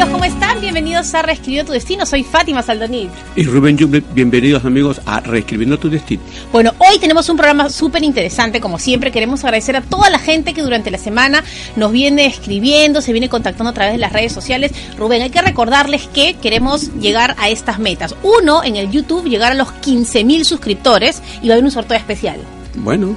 Amigos, 0.00 0.12
¿cómo 0.12 0.24
están? 0.32 0.60
Bienvenidos 0.60 1.12
a 1.14 1.22
Reescribiendo 1.22 1.66
tu 1.66 1.72
Destino. 1.72 2.06
Soy 2.06 2.22
Fátima 2.22 2.62
Saldonil. 2.62 3.10
Y 3.34 3.42
Rubén 3.42 3.76
Jumble, 3.76 4.04
bienvenidos 4.14 4.64
amigos 4.64 5.00
a 5.06 5.18
Reescribiendo 5.18 5.76
tu 5.76 5.90
Destino. 5.90 6.22
Bueno, 6.52 6.72
hoy 6.78 7.00
tenemos 7.00 7.28
un 7.28 7.36
programa 7.36 7.68
súper 7.68 8.04
interesante. 8.04 8.60
Como 8.60 8.78
siempre, 8.78 9.10
queremos 9.10 9.42
agradecer 9.42 9.74
a 9.74 9.80
toda 9.80 10.08
la 10.08 10.20
gente 10.20 10.54
que 10.54 10.62
durante 10.62 10.92
la 10.92 10.98
semana 10.98 11.42
nos 11.74 11.90
viene 11.90 12.26
escribiendo, 12.26 13.00
se 13.00 13.10
viene 13.10 13.28
contactando 13.28 13.70
a 13.70 13.74
través 13.74 13.94
de 13.94 13.98
las 13.98 14.12
redes 14.12 14.32
sociales. 14.32 14.70
Rubén, 14.96 15.22
hay 15.22 15.30
que 15.30 15.42
recordarles 15.42 16.06
que 16.06 16.34
queremos 16.34 16.94
llegar 17.00 17.34
a 17.36 17.48
estas 17.48 17.80
metas. 17.80 18.14
Uno, 18.22 18.62
en 18.62 18.76
el 18.76 18.92
YouTube, 18.92 19.28
llegar 19.28 19.50
a 19.50 19.56
los 19.56 19.72
15 19.72 20.22
mil 20.22 20.44
suscriptores 20.44 21.22
y 21.42 21.48
va 21.48 21.54
a 21.54 21.56
haber 21.56 21.64
un 21.64 21.72
sorteo 21.72 21.96
especial. 21.96 22.38
Bueno, 22.76 23.16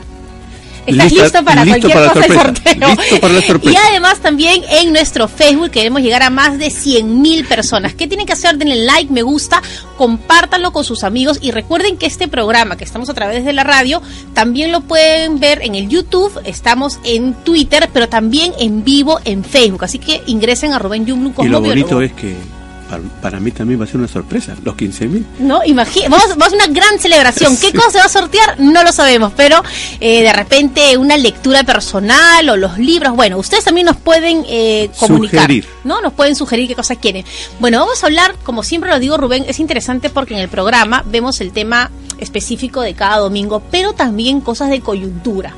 ¿Estás 0.91 1.11
Lista- 1.11 1.23
listo 1.23 1.43
para 1.45 1.65
listo 1.65 1.79
cualquier 1.89 1.93
para 1.93 2.13
cosa 2.13 2.27
de 2.27 2.39
sorpresa. 2.39 2.69
sorteo? 2.69 2.89
Listo 2.95 3.19
para 3.21 3.33
la 3.33 3.41
sorpresa. 3.41 3.79
Y 3.79 3.87
además 3.91 4.19
también 4.19 4.61
en 4.69 4.93
nuestro 4.93 5.27
Facebook 5.27 5.71
queremos 5.71 6.01
llegar 6.01 6.23
a 6.23 6.29
más 6.29 6.57
de 6.57 6.69
100 6.69 7.21
mil 7.21 7.45
personas. 7.45 7.93
¿Qué 7.95 8.07
tienen 8.07 8.25
que 8.25 8.33
hacer? 8.33 8.57
Denle 8.57 8.75
like, 8.85 9.11
me 9.11 9.21
gusta, 9.21 9.61
compártanlo 9.97 10.71
con 10.73 10.83
sus 10.83 11.03
amigos 11.03 11.39
y 11.41 11.51
recuerden 11.51 11.97
que 11.97 12.05
este 12.05 12.27
programa 12.27 12.75
que 12.77 12.83
estamos 12.83 13.09
a 13.09 13.13
través 13.13 13.45
de 13.45 13.53
la 13.53 13.63
radio 13.63 14.01
también 14.33 14.71
lo 14.71 14.81
pueden 14.81 15.39
ver 15.39 15.61
en 15.63 15.75
el 15.75 15.87
YouTube, 15.89 16.39
estamos 16.45 16.99
en 17.03 17.33
Twitter, 17.43 17.89
pero 17.93 18.09
también 18.09 18.53
en 18.59 18.83
vivo 18.83 19.19
en 19.25 19.43
Facebook. 19.43 19.83
Así 19.83 19.99
que 19.99 20.21
ingresen 20.25 20.73
a 20.73 20.79
Rubén 20.79 21.05
Yumlu 21.05 21.29
y 21.29 21.33
como 21.33 21.49
lo 21.49 21.61
bonito 21.61 21.97
biólogo. 21.97 22.01
es 22.01 22.13
que 22.13 22.35
para, 22.91 23.03
para 23.21 23.39
mí 23.39 23.51
también 23.51 23.79
va 23.79 23.85
a 23.85 23.87
ser 23.87 23.97
una 23.97 24.07
sorpresa, 24.09 24.53
los 24.63 24.75
15 24.75 25.07
mil. 25.07 25.25
No, 25.39 25.61
imagínate, 25.65 26.09
vamos, 26.09 26.27
vamos 26.37 26.51
a 26.53 26.55
una 26.57 26.67
gran 26.67 26.99
celebración. 26.99 27.55
¿Qué 27.57 27.67
Sí. 27.67 27.73
cosa 27.73 27.89
se 27.91 27.97
va 27.99 28.03
a 28.03 28.09
sortear? 28.09 28.59
No 28.59 28.83
lo 28.83 28.91
sabemos, 28.91 29.31
pero 29.35 29.63
eh, 30.01 30.21
de 30.21 30.33
repente 30.33 30.97
una 30.97 31.15
lectura 31.17 31.63
personal 31.63 32.49
o 32.49 32.57
los 32.57 32.77
libros. 32.77 33.15
Bueno, 33.15 33.37
ustedes 33.37 33.63
también 33.63 33.85
nos 33.85 33.95
pueden 33.95 34.43
eh, 34.49 34.89
comunicar. 34.99 35.41
Sugerir. 35.43 35.65
¿No? 35.85 36.01
Nos 36.01 36.11
pueden 36.13 36.35
sugerir 36.35 36.67
qué 36.67 36.75
cosas 36.75 36.97
quieren. 36.97 37.23
Bueno, 37.59 37.79
vamos 37.79 38.03
a 38.03 38.07
hablar, 38.07 38.35
como 38.43 38.61
siempre 38.63 38.89
lo 38.91 38.99
digo, 38.99 39.15
Rubén, 39.17 39.45
es 39.47 39.59
interesante 39.59 40.09
porque 40.09 40.33
en 40.33 40.41
el 40.41 40.49
programa 40.49 41.03
vemos 41.07 41.39
el 41.41 41.51
tema 41.53 41.89
específico 42.19 42.81
de 42.81 42.93
cada 42.93 43.17
domingo, 43.17 43.63
pero 43.71 43.93
también 43.93 44.41
cosas 44.41 44.69
de 44.69 44.81
coyuntura. 44.81 45.53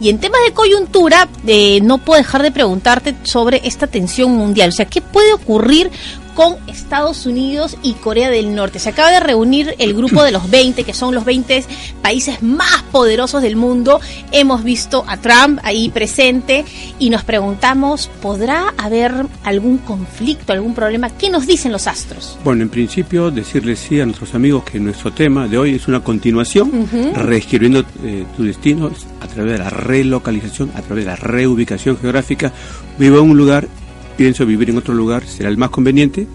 Y 0.00 0.08
en 0.10 0.18
temas 0.18 0.40
de 0.46 0.52
coyuntura, 0.52 1.28
eh, 1.46 1.80
no 1.82 1.98
puedo 1.98 2.18
dejar 2.18 2.42
de 2.42 2.52
preguntarte 2.52 3.14
sobre 3.24 3.60
esta 3.64 3.86
tensión 3.86 4.30
mundial. 4.36 4.68
O 4.68 4.72
sea, 4.72 4.84
¿qué 4.86 5.00
puede 5.00 5.32
ocurrir 5.32 5.90
con 6.36 6.56
Estados 6.68 7.24
Unidos 7.24 7.78
y 7.82 7.94
Corea 7.94 8.30
del 8.30 8.54
Norte? 8.54 8.78
Se 8.78 8.90
acaba 8.90 9.10
de 9.10 9.20
reunir 9.20 9.74
el 9.78 9.94
grupo 9.94 10.22
de 10.22 10.30
los 10.30 10.48
20, 10.50 10.84
que 10.84 10.92
son 10.92 11.14
los 11.14 11.24
20 11.24 11.64
países 12.02 12.42
más 12.42 12.82
poderosos 12.92 13.42
del 13.42 13.56
mundo. 13.56 14.00
Hemos 14.30 14.62
visto 14.62 15.04
a 15.08 15.16
Trump 15.16 15.58
ahí 15.64 15.88
presente 15.88 16.64
y 16.98 17.10
nos 17.10 17.24
preguntamos, 17.24 18.10
¿podrá 18.20 18.74
haber 18.76 19.12
algún 19.44 19.78
conflicto, 19.78 20.52
algún 20.52 20.74
problema? 20.74 21.08
¿Qué 21.10 21.30
nos 21.30 21.46
dicen 21.46 21.72
los 21.72 21.86
astros? 21.86 22.38
Bueno, 22.44 22.62
en 22.62 22.68
principio 22.68 23.30
decirles 23.30 23.78
sí 23.78 23.98
a 24.00 24.04
nuestros 24.04 24.34
amigos 24.34 24.64
que 24.64 24.78
nuestro 24.78 25.12
tema 25.12 25.48
de 25.48 25.56
hoy 25.56 25.74
es 25.74 25.88
una 25.88 26.00
continuación, 26.00 26.86
reescribiendo 27.14 27.80
eh, 28.04 28.26
tu 28.36 28.44
destino 28.44 28.90
a 29.20 29.26
través 29.26 29.52
de 29.52 29.58
la 29.58 29.70
relocalización, 29.70 30.70
a 30.74 30.82
través 30.82 31.04
de 31.04 31.10
la 31.10 31.16
reubicación 31.16 31.96
geográfica. 31.98 32.52
Vivo 32.98 33.18
en 33.20 33.30
un 33.30 33.36
lugar, 33.38 33.68
pienso 34.16 34.46
vivir 34.46 34.70
en 34.70 34.78
otro 34.78 34.94
lugar, 34.94 35.24
será 35.26 35.48
el 35.48 35.56
más 35.56 35.70
conveniente. 35.70 36.26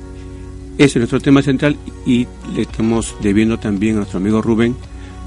Ese 0.77 0.85
es 0.85 0.95
nuestro 0.97 1.19
tema 1.19 1.41
central 1.41 1.75
y 2.05 2.25
le 2.55 2.61
estamos 2.63 3.15
debiendo 3.21 3.57
también 3.59 3.95
a 3.95 3.97
nuestro 3.99 4.17
amigo 4.19 4.41
Rubén, 4.41 4.75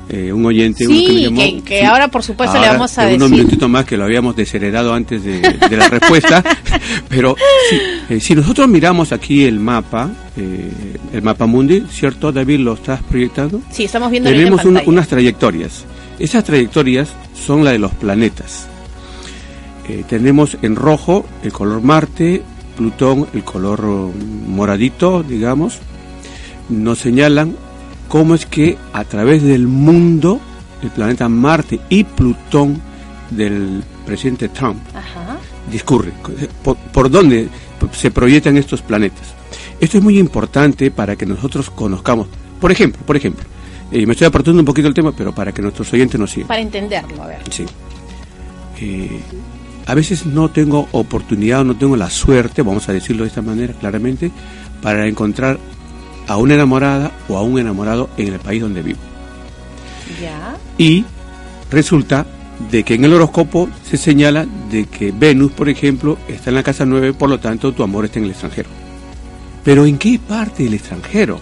eh, 0.09 0.32
un 0.32 0.44
oyente, 0.44 0.87
uno 0.87 0.97
Sí, 0.98 1.06
nos 1.06 1.22
llamó. 1.22 1.41
que- 1.41 1.62
que 1.62 1.84
ahora, 1.84 2.09
por 2.09 2.22
supuesto, 2.22 2.60
le 2.60 2.66
vamos 2.69 2.97
a 2.98 3.09
en 3.09 3.16
unos 3.16 3.31
decir. 3.31 3.44
minutitos 3.44 3.70
más 3.70 3.84
que 3.84 3.97
lo 3.97 4.04
habíamos 4.04 4.34
desheredado 4.37 4.92
antes 4.94 5.22
de, 5.22 5.41
de 5.41 5.76
la 5.76 5.88
respuesta, 5.88 6.42
pero 7.09 7.37
sí, 7.70 7.76
eh, 8.10 8.20
si 8.20 8.34
nosotros 8.34 8.69
miramos 8.69 9.12
aquí 9.12 9.44
el 9.44 9.60
mapa, 9.60 10.10
eh, 10.36 10.71
el 11.12 11.22
mapa 11.22 11.47
mundi, 11.47 11.84
¿cierto, 11.91 12.32
David? 12.32 12.59
¿Lo 12.60 12.75
estás 12.75 13.03
proyectando? 13.03 13.60
Sí, 13.71 13.84
estamos 13.84 14.10
viendo 14.10 14.28
en 14.31 14.36
Tenemos 14.36 14.60
una- 14.65 14.81
pantalla. 14.81 14.88
unas 14.91 15.09
trayectorias. 15.09 15.84
Esas 16.19 16.44
trayectorias 16.44 17.09
son 17.47 17.65
las 17.65 17.72
de 17.75 17.78
los 17.78 17.92
planetas. 17.92 18.69
Eh, 19.89 20.05
tenemos 20.09 20.56
en 20.62 20.77
rojo 20.77 21.27
el 21.43 21.53
color 21.53 21.83
Marte, 21.83 22.43
Plutón 22.77 23.27
el 23.34 23.45
color 23.45 23.83
mm, 23.83 24.50
moradito, 24.50 25.22
digamos. 25.22 25.78
Nos 26.69 26.99
señalan 26.99 27.55
cómo 28.09 28.34
es 28.34 28.47
que 28.47 28.78
a 28.93 29.05
través 29.05 29.43
del 29.43 29.67
mundo, 29.67 30.41
el 30.83 30.91
planeta 30.91 31.28
Marte 31.28 31.81
y 31.89 32.05
Plutón 32.05 32.81
del 33.31 33.83
presidente 34.06 34.49
Trump 34.49 34.78
Ajá. 34.95 35.39
discurre, 35.71 36.12
por, 36.62 36.77
por 36.77 37.11
dónde 37.11 37.49
se 37.93 38.11
proyectan 38.11 38.56
estos 38.56 38.83
planetas. 38.83 39.34
Esto 39.81 39.99
es 39.99 40.05
muy 40.05 40.19
importante 40.19 40.91
para 40.91 41.16
que 41.16 41.27
nosotros 41.27 41.71
conozcamos. 41.71 42.28
Por 42.61 42.72
ejemplo, 42.72 43.03
por 43.05 43.16
ejemplo, 43.16 43.45
eh, 43.91 44.06
me 44.06 44.12
estoy 44.12 44.27
apartando 44.27 44.61
un 44.61 44.66
poquito 44.66 44.87
del 44.87 44.95
tema, 44.95 45.12
pero 45.12 45.34
para 45.34 45.53
que 45.53 45.62
nuestros 45.62 45.93
oyentes 45.93 46.19
nos 46.19 46.31
sigan. 46.31 46.49
Para 46.49 46.61
entenderlo, 46.61 47.22
a 47.22 47.27
ver. 47.27 47.39
Sí. 47.51 47.65
Eh, 48.81 49.21
a 49.87 49.95
veces 49.95 50.27
no 50.27 50.50
tengo 50.50 50.89
oportunidad 50.93 51.61
o 51.61 51.65
no 51.65 51.77
tengo 51.77 51.97
la 51.97 52.11
suerte, 52.11 52.62
vamos 52.62 52.89
a 52.89 52.93
decirlo 52.93 53.25
de 53.25 53.28
esta 53.28 53.43
manera 53.43 53.75
claramente, 53.75 54.31
para 54.83 55.06
encontrar 55.06 55.59
a 56.27 56.37
una 56.37 56.55
enamorada 56.55 57.12
o 57.28 57.37
a 57.37 57.43
un 57.43 57.59
enamorado 57.59 58.09
en 58.17 58.33
el 58.33 58.41
país 58.41 58.62
donde 58.62 58.83
vivo. 58.83 59.00
Ya. 60.21 60.56
Y 60.78 61.05
resulta 61.71 62.27
de 62.71 62.83
que 62.83 62.95
en 62.95 63.05
el 63.05 63.12
horóscopo 63.12 63.69
se 63.83 63.97
señala 63.97 64.47
de 64.71 64.87
que 64.87 65.12
Venus, 65.12 65.53
por 65.53 65.69
ejemplo, 65.69 66.19
está 66.28 66.51
en 66.51 66.56
la 66.56 66.62
casa 66.62 66.87
9, 66.87 67.12
por 67.15 67.28
lo 67.28 67.39
tanto 67.41 67.72
tu 67.72 67.83
amor 67.83 68.06
está 68.06 68.19
en 68.19 68.27
el 68.27 68.31
extranjero. 68.31 68.69
Pero 69.65 69.87
¿en 69.87 69.99
qué 69.99 70.19
parte 70.19 70.65
del 70.65 70.75
extranjero? 70.75 71.41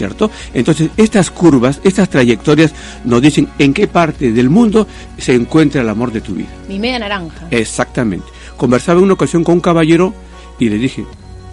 ¿Cierto? 0.00 0.30
Entonces, 0.54 0.88
estas 0.96 1.30
curvas, 1.30 1.78
estas 1.84 2.08
trayectorias 2.08 2.72
nos 3.04 3.20
dicen 3.20 3.48
en 3.58 3.74
qué 3.74 3.86
parte 3.86 4.32
del 4.32 4.48
mundo 4.48 4.86
se 5.18 5.34
encuentra 5.34 5.82
el 5.82 5.88
amor 5.90 6.10
de 6.10 6.22
tu 6.22 6.32
vida. 6.32 6.48
Mi 6.70 6.78
media 6.78 7.00
naranja. 7.00 7.46
Exactamente. 7.50 8.24
Conversaba 8.56 8.96
en 8.98 9.04
una 9.04 9.12
ocasión 9.12 9.44
con 9.44 9.56
un 9.56 9.60
caballero 9.60 10.14
y 10.58 10.70
le 10.70 10.78
dije, 10.78 11.02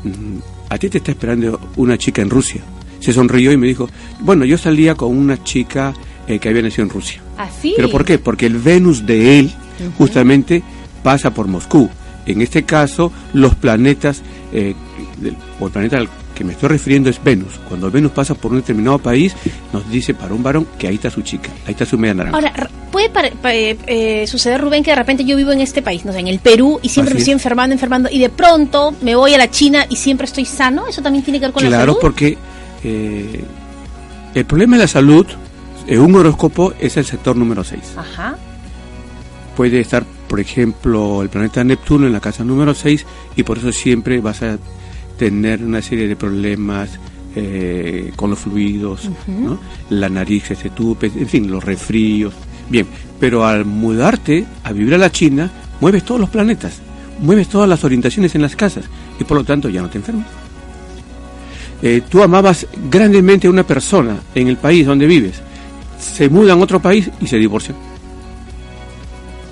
"Mm, 0.05 0.37
a 0.69 0.77
ti 0.77 0.87
te 0.87 0.99
está 0.99 1.11
esperando 1.11 1.59
una 1.75 1.97
chica 1.97 2.21
en 2.21 2.29
Rusia. 2.29 2.61
Se 3.01 3.11
sonrió 3.11 3.51
y 3.51 3.57
me 3.57 3.67
dijo, 3.67 3.89
bueno, 4.21 4.45
yo 4.45 4.57
salía 4.57 4.95
con 4.95 5.09
una 5.17 5.43
chica 5.43 5.93
eh, 6.25 6.39
que 6.39 6.47
había 6.47 6.61
nacido 6.61 6.83
en 6.83 6.89
Rusia. 6.89 7.21
Así. 7.37 7.73
¿Pero 7.75 7.89
por 7.89 8.05
qué? 8.05 8.17
Porque 8.17 8.45
el 8.45 8.57
Venus 8.59 9.05
de 9.05 9.39
él 9.39 9.51
justamente 9.97 10.63
pasa 11.03 11.31
por 11.33 11.47
Moscú. 11.49 11.89
En 12.25 12.41
este 12.41 12.63
caso, 12.63 13.11
los 13.33 13.55
planetas, 13.55 14.21
eh, 14.53 14.73
del- 15.17 15.35
o 15.59 15.65
el 15.67 15.71
planeta 15.73 15.97
que 16.37 16.43
me 16.43 16.53
estoy 16.53 16.69
refiriendo 16.69 17.09
es 17.09 17.21
Venus. 17.23 17.59
Cuando 17.67 17.89
Venus 17.89 18.11
pasa 18.11 18.35
por 18.35 18.51
un 18.51 18.59
determinado 18.59 18.99
país, 18.99 19.35
nos 19.73 19.89
dice 19.89 20.13
para 20.13 20.35
un 20.35 20.43
varón 20.43 20.67
que 20.77 20.87
ahí 20.87 20.95
está 20.95 21.09
su 21.09 21.23
chica, 21.23 21.49
ahí 21.65 21.71
está 21.71 21.83
su 21.83 21.97
media 21.97 22.13
naranja. 22.13 22.37
Ahora, 22.37 22.69
¿puede 22.91 23.09
eh, 23.45 23.77
eh, 23.87 24.27
suceder, 24.27 24.61
Rubén, 24.61 24.83
que 24.83 24.91
de 24.91 24.97
repente 24.97 25.25
yo 25.25 25.35
vivo 25.35 25.51
en 25.51 25.61
este 25.61 25.81
país, 25.81 26.05
no 26.05 26.13
sé, 26.13 26.19
en 26.19 26.27
el 26.27 26.37
Perú, 26.37 26.79
y 26.83 26.89
siempre 26.89 27.09
Así 27.09 27.15
me 27.15 27.19
estoy 27.21 27.31
es. 27.31 27.39
enfermando, 27.39 27.73
enfermando, 27.73 28.09
y 28.11 28.19
de 28.19 28.29
pronto 28.29 28.93
me 29.01 29.15
voy 29.15 29.33
a 29.33 29.39
la 29.39 29.49
China 29.49 29.87
y 29.89 29.95
siempre 29.95 30.25
estoy 30.25 30.45
sano? 30.45 30.87
¿Eso 30.87 31.01
también 31.01 31.23
tiene 31.23 31.39
que 31.39 31.47
ver 31.47 31.53
con 31.53 31.63
la 31.63 31.69
claro, 31.69 31.93
salud? 31.93 31.97
porque 32.01 32.37
eh, 32.83 33.43
el 34.35 34.45
problema 34.45 34.75
de 34.75 34.83
la 34.83 34.87
salud, 34.87 35.25
en 35.87 35.99
un 35.99 36.13
horóscopo, 36.15 36.73
es 36.79 36.97
el 36.97 37.05
sector 37.05 37.35
número 37.35 37.63
6. 37.63 37.81
Ajá. 37.97 38.37
puede 39.55 39.79
estar, 39.79 40.05
por 40.27 40.39
ejemplo, 40.39 41.23
el 41.23 41.29
planeta 41.29 41.63
Neptuno 41.63 42.05
en 42.05 42.13
la 42.13 42.19
casa 42.19 42.43
número 42.43 42.75
6 42.75 43.05
y 43.35 43.41
por 43.41 43.57
eso 43.57 43.71
siempre 43.71 44.19
vas 44.19 44.43
a 44.43 44.59
tener 45.17 45.63
una 45.63 45.81
serie 45.81 46.07
de 46.07 46.15
problemas 46.15 46.99
eh, 47.35 48.11
con 48.15 48.29
los 48.29 48.39
fluidos, 48.39 49.09
¿no? 49.27 49.59
la 49.89 50.09
nariz 50.09 50.43
que 50.43 50.55
se 50.55 50.69
tupe, 50.69 51.07
en 51.07 51.27
fin, 51.27 51.51
los 51.51 51.63
resfríos. 51.63 52.33
Bien, 52.69 52.87
pero 53.19 53.45
al 53.45 53.65
mudarte 53.65 54.45
a 54.63 54.71
vivir 54.71 54.93
a 54.95 54.97
la 54.97 55.11
China, 55.11 55.51
mueves 55.79 56.03
todos 56.03 56.19
los 56.19 56.29
planetas, 56.29 56.79
mueves 57.21 57.47
todas 57.47 57.69
las 57.69 57.83
orientaciones 57.83 58.35
en 58.35 58.41
las 58.41 58.55
casas 58.55 58.85
y 59.19 59.23
por 59.23 59.37
lo 59.37 59.43
tanto 59.43 59.69
ya 59.69 59.81
no 59.81 59.89
te 59.89 59.97
enfermas. 59.97 60.27
Eh, 61.81 62.01
tú 62.09 62.23
amabas 62.23 62.65
grandemente 62.89 63.47
a 63.47 63.51
una 63.51 63.65
persona 63.65 64.17
en 64.33 64.47
el 64.47 64.57
país 64.57 64.85
donde 64.85 65.05
vives, 65.05 65.41
se 65.99 66.29
mudan 66.29 66.59
a 66.59 66.63
otro 66.63 66.81
país 66.81 67.09
y 67.21 67.27
se 67.27 67.37
divorcian. 67.37 67.77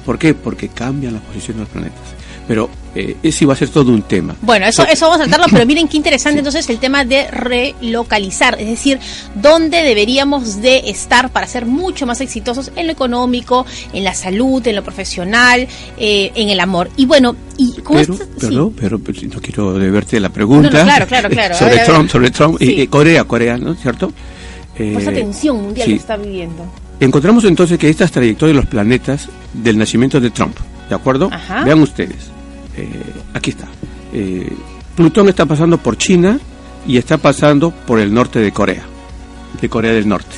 ¿Por 0.06 0.18
qué? 0.18 0.34
Porque 0.34 0.70
cambian 0.70 1.14
la 1.14 1.20
posición 1.20 1.58
de 1.58 1.64
los 1.64 1.70
planetas. 1.70 2.15
Pero 2.48 2.70
eh, 2.96 3.18
ese 3.24 3.46
va 3.46 3.54
a 3.54 3.58
ser 3.58 3.68
todo 3.70 3.92
un 3.92 4.04
tema. 4.04 4.36
Bueno, 4.42 4.66
eso, 4.66 4.86
eso 4.88 5.10
vamos 5.10 5.20
a 5.20 5.30
tratarlo, 5.30 5.48
pero 5.52 5.66
miren 5.68 5.88
qué 5.90 5.98
interesante 5.98 6.40
entonces 6.40 6.70
el 6.70 6.80
tema 6.80 7.04
de 7.04 7.30
relocalizar, 7.30 8.60
es 8.60 8.68
decir, 8.68 9.00
dónde 9.36 9.84
deberíamos 9.84 10.62
de 10.62 10.90
estar 10.90 11.30
para 11.30 11.46
ser 11.46 11.66
mucho 11.66 12.06
más 12.06 12.22
exitosos 12.22 12.72
en 12.78 12.88
lo 12.88 12.94
económico, 12.94 13.66
en 13.92 14.06
la 14.06 14.14
salud, 14.14 14.66
en 14.66 14.78
lo 14.78 14.84
profesional, 14.84 15.68
eh, 15.98 16.32
en 16.36 16.50
el 16.50 16.60
amor. 16.62 16.90
Y 16.96 17.06
bueno, 17.06 17.36
y 17.58 17.76
pero, 18.40 18.72
pero, 18.72 19.00
pero, 19.00 19.20
no 19.34 19.42
quiero 19.42 19.74
deberte 19.78 20.20
la 20.22 20.30
pregunta. 20.30 20.70
claro, 20.70 21.06
claro, 21.06 21.30
claro. 21.30 21.56
sobre, 21.60 21.80
Trump, 21.80 22.10
sobre 22.10 22.32
Trump, 22.32 22.62
y 22.62 22.88
Corea, 22.88 23.26
Corea, 23.26 23.58
¿no? 23.58 23.76
¿Cierto? 23.76 24.14
Pues 24.78 24.98
esa 24.98 25.12
tensión 25.12 25.62
mundial 25.62 25.88
que 25.88 25.96
está 25.96 26.16
viviendo. 26.16 26.66
Encontramos 27.02 27.44
entonces 27.44 27.78
que 27.78 27.90
estas 27.90 28.12
trayectorias 28.12 28.56
de 28.56 28.62
los 28.62 28.70
planetas 28.70 29.28
del 29.54 29.78
nacimiento 29.78 30.22
de 30.22 30.30
Trump, 30.30 30.56
¿de 30.88 30.96
acuerdo? 30.96 31.30
Vean 31.66 31.82
ustedes 31.82 32.35
eh, 32.77 32.89
aquí 33.33 33.51
está. 33.51 33.68
Eh, 34.13 34.51
Plutón 34.95 35.30
está 35.30 35.45
pasando 35.45 35.77
por 35.77 35.98
China 35.98 36.39
y 36.88 36.98
está 36.98 37.18
pasando 37.18 37.72
por 37.72 38.00
el 38.00 38.13
norte 38.13 38.39
de 38.39 38.51
Corea, 38.51 38.83
de 39.60 39.69
Corea 39.69 39.92
del 39.92 40.07
Norte. 40.07 40.36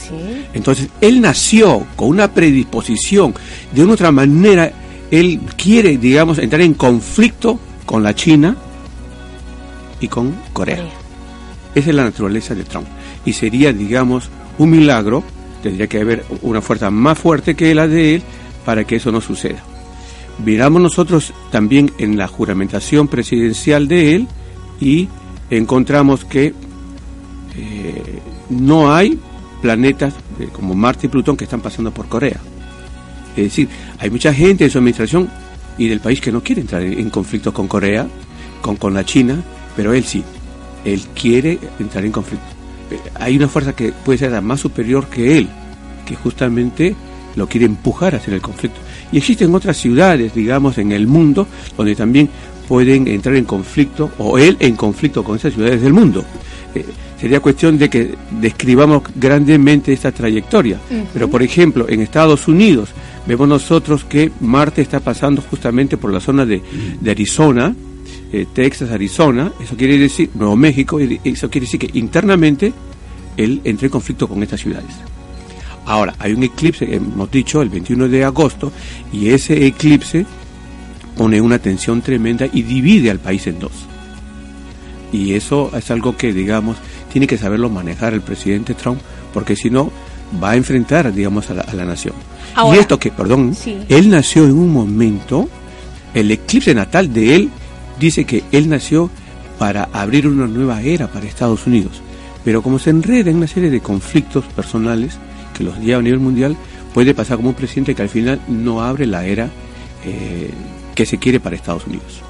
Entonces, 0.53 0.89
él 1.01 1.21
nació 1.21 1.85
con 1.95 2.09
una 2.09 2.33
predisposición, 2.33 3.33
de 3.71 3.83
una 3.83 3.93
otra 3.93 4.11
manera, 4.11 4.71
él 5.11 5.39
quiere, 5.55 5.97
digamos, 5.97 6.39
entrar 6.39 6.61
en 6.61 6.73
conflicto 6.73 7.59
con 7.85 8.01
la 8.01 8.15
China 8.15 8.55
y 9.99 10.07
con 10.07 10.35
Corea. 10.53 10.83
Esa 11.75 11.89
es 11.89 11.95
la 11.95 12.05
naturaleza 12.05 12.55
de 12.55 12.63
Trump. 12.63 12.87
Y 13.25 13.33
sería, 13.33 13.71
digamos, 13.71 14.29
un 14.57 14.71
milagro, 14.71 15.23
tendría 15.61 15.87
que 15.87 15.99
haber 15.99 16.25
una 16.41 16.61
fuerza 16.61 16.89
más 16.89 17.19
fuerte 17.19 17.55
que 17.55 17.75
la 17.75 17.87
de 17.87 18.15
él 18.15 18.23
para 18.65 18.85
que 18.85 18.95
eso 18.95 19.11
no 19.11 19.21
suceda 19.21 19.61
miramos 20.43 20.81
nosotros 20.81 21.33
también 21.51 21.91
en 21.97 22.17
la 22.17 22.27
juramentación 22.27 23.07
presidencial 23.07 23.87
de 23.87 24.15
él 24.15 24.27
y 24.79 25.07
encontramos 25.49 26.25
que 26.25 26.53
eh, 27.55 28.19
no 28.49 28.93
hay 28.93 29.19
planetas 29.61 30.13
eh, 30.39 30.49
como 30.51 30.75
Marte 30.75 31.07
y 31.07 31.09
Plutón 31.09 31.37
que 31.37 31.45
están 31.45 31.61
pasando 31.61 31.91
por 31.91 32.07
Corea. 32.07 32.39
Es 33.35 33.43
decir, 33.43 33.69
hay 33.99 34.09
mucha 34.09 34.33
gente 34.33 34.63
de 34.63 34.69
su 34.69 34.77
administración 34.77 35.29
y 35.77 35.87
del 35.87 35.99
país 35.99 36.21
que 36.21 36.31
no 36.31 36.41
quiere 36.41 36.61
entrar 36.61 36.81
en, 36.81 37.09
conflicto 37.09 37.53
con 37.53 37.67
Corea, 37.67 38.07
con, 38.61 38.77
con 38.77 38.93
la 38.93 39.05
China, 39.05 39.41
pero 39.75 39.93
él 39.93 40.03
sí, 40.03 40.23
él 40.85 41.01
quiere 41.13 41.59
entrar 41.79 42.05
en 42.05 42.11
conflicto. 42.11 42.45
Eh, 42.89 42.99
hay 43.15 43.37
una 43.37 43.47
fuerza 43.47 43.73
que 43.73 43.91
puede 43.91 44.17
ser 44.17 44.41
más 44.41 44.59
superior 44.59 45.07
que 45.07 45.37
él, 45.37 45.47
que 46.05 46.15
justamente 46.15 46.95
lo 47.35 47.47
quiere 47.47 47.65
empujar 47.65 48.15
hacia 48.15 48.33
el 48.33 48.41
conflicto. 48.41 48.79
Y 49.11 49.17
existen 49.17 49.53
otras 49.53 49.77
ciudades, 49.77 50.33
digamos, 50.33 50.77
en 50.77 50.91
el 50.91 51.07
mundo 51.07 51.47
donde 51.75 51.95
también 51.95 52.29
pueden 52.67 53.07
entrar 53.07 53.35
en 53.35 53.45
conflicto, 53.45 54.11
o 54.17 54.37
él 54.37 54.57
en 54.59 54.75
conflicto 54.75 55.23
con 55.23 55.37
esas 55.37 55.53
ciudades 55.53 55.81
del 55.81 55.93
mundo. 55.93 56.23
Eh, 56.75 56.85
sería 57.19 57.39
cuestión 57.39 57.77
de 57.77 57.89
que 57.89 58.15
describamos 58.39 59.03
grandemente 59.15 59.93
esta 59.93 60.11
trayectoria. 60.11 60.79
Pero, 61.13 61.29
por 61.29 61.41
ejemplo, 61.41 61.87
en 61.89 62.01
Estados 62.01 62.47
Unidos 62.47 62.89
vemos 63.25 63.47
nosotros 63.47 64.03
que 64.03 64.31
Marte 64.41 64.81
está 64.81 64.99
pasando 64.99 65.41
justamente 65.41 65.97
por 65.97 66.11
la 66.11 66.19
zona 66.19 66.45
de, 66.45 66.61
Arizona, 67.09 67.73
eh, 68.31 68.45
Texas, 68.53 68.91
Arizona, 68.91 69.51
eso 69.61 69.75
quiere 69.75 69.97
decir, 69.97 70.29
Nuevo 70.35 70.55
México, 70.55 70.99
eso 70.99 71.49
quiere 71.49 71.65
decir 71.65 71.79
que 71.79 71.97
internamente 71.97 72.73
él 73.37 73.61
entra 73.63 73.85
en 73.85 73.91
conflicto 73.91 74.27
con 74.27 74.43
estas 74.43 74.59
ciudades. 74.59 74.93
Ahora, 75.87 76.13
hay 76.19 76.33
un 76.33 76.43
eclipse, 76.43 76.93
hemos 76.93 77.31
dicho, 77.31 77.61
el 77.61 77.69
21 77.69 78.09
de 78.09 78.25
agosto, 78.25 78.73
y 79.11 79.29
ese 79.29 79.65
eclipse 79.65 80.25
pone 81.15 81.39
una 81.39 81.59
tensión 81.59 82.01
tremenda 82.01 82.45
y 82.51 82.61
divide 82.61 83.09
al 83.09 83.19
país 83.19 83.47
en 83.47 83.59
dos. 83.59 83.71
Y 85.13 85.33
eso 85.33 85.71
es 85.75 85.89
algo 85.89 86.17
que, 86.17 86.33
digamos, 86.33 86.77
tiene 87.11 87.25
que 87.25 87.37
saberlo 87.37 87.69
manejar 87.69 88.13
el 88.13 88.21
presidente 88.21 88.73
Trump, 88.73 88.99
porque 89.33 89.55
si 89.55 89.69
no, 89.69 89.89
va 90.43 90.51
a 90.51 90.55
enfrentar, 90.57 91.13
digamos, 91.13 91.49
a 91.49 91.53
la, 91.53 91.85
nación. 91.85 92.15
y 92.73 92.77
esto 92.77 92.99
que, 92.99 93.09
perdón, 93.09 93.55
él 93.87 94.09
nació 94.09 94.43
en 94.43 94.51
un 94.51 94.73
momento, 94.73 95.47
el 96.13 96.29
eclipse 96.31 96.75
natal 96.75 97.13
de 97.13 97.35
él 97.35 97.49
dice 97.97 98.25
que 98.25 98.43
él 98.51 98.67
nació 98.67 99.09
para 99.57 99.85
abrir 99.93 100.27
una 100.27 100.47
nueva 100.47 100.81
era 100.81 101.07
para 101.07 101.25
Estados 101.25 101.65
Unidos. 101.65 102.01
Pero 102.43 102.61
como 102.61 102.77
se 102.77 102.89
enreda 102.89 103.29
en 103.29 103.37
una 103.37 103.47
serie 103.47 103.69
de 103.69 103.79
conflictos 103.79 104.45
personales, 104.45 105.17
que 105.57 105.63
los 105.63 105.77
lleva 105.79 105.99
a 105.99 106.03
nivel 106.03 106.19
mundial, 106.19 106.55
puede 106.93 107.13
pasar 107.13 107.37
como 107.37 107.49
un 107.49 107.55
presidente 107.55 107.95
que 107.95 108.01
al 108.01 108.09
final 108.09 108.39
no 108.47 108.81
abre 108.81 109.05
la 109.05 109.25
era 109.25 109.49
eh, 110.05 110.51
que 110.95 111.05
se 111.05 111.17
quiere 111.17 111.39
para 111.39 111.55
Estados 111.55 111.85
Unidos. 111.85 112.21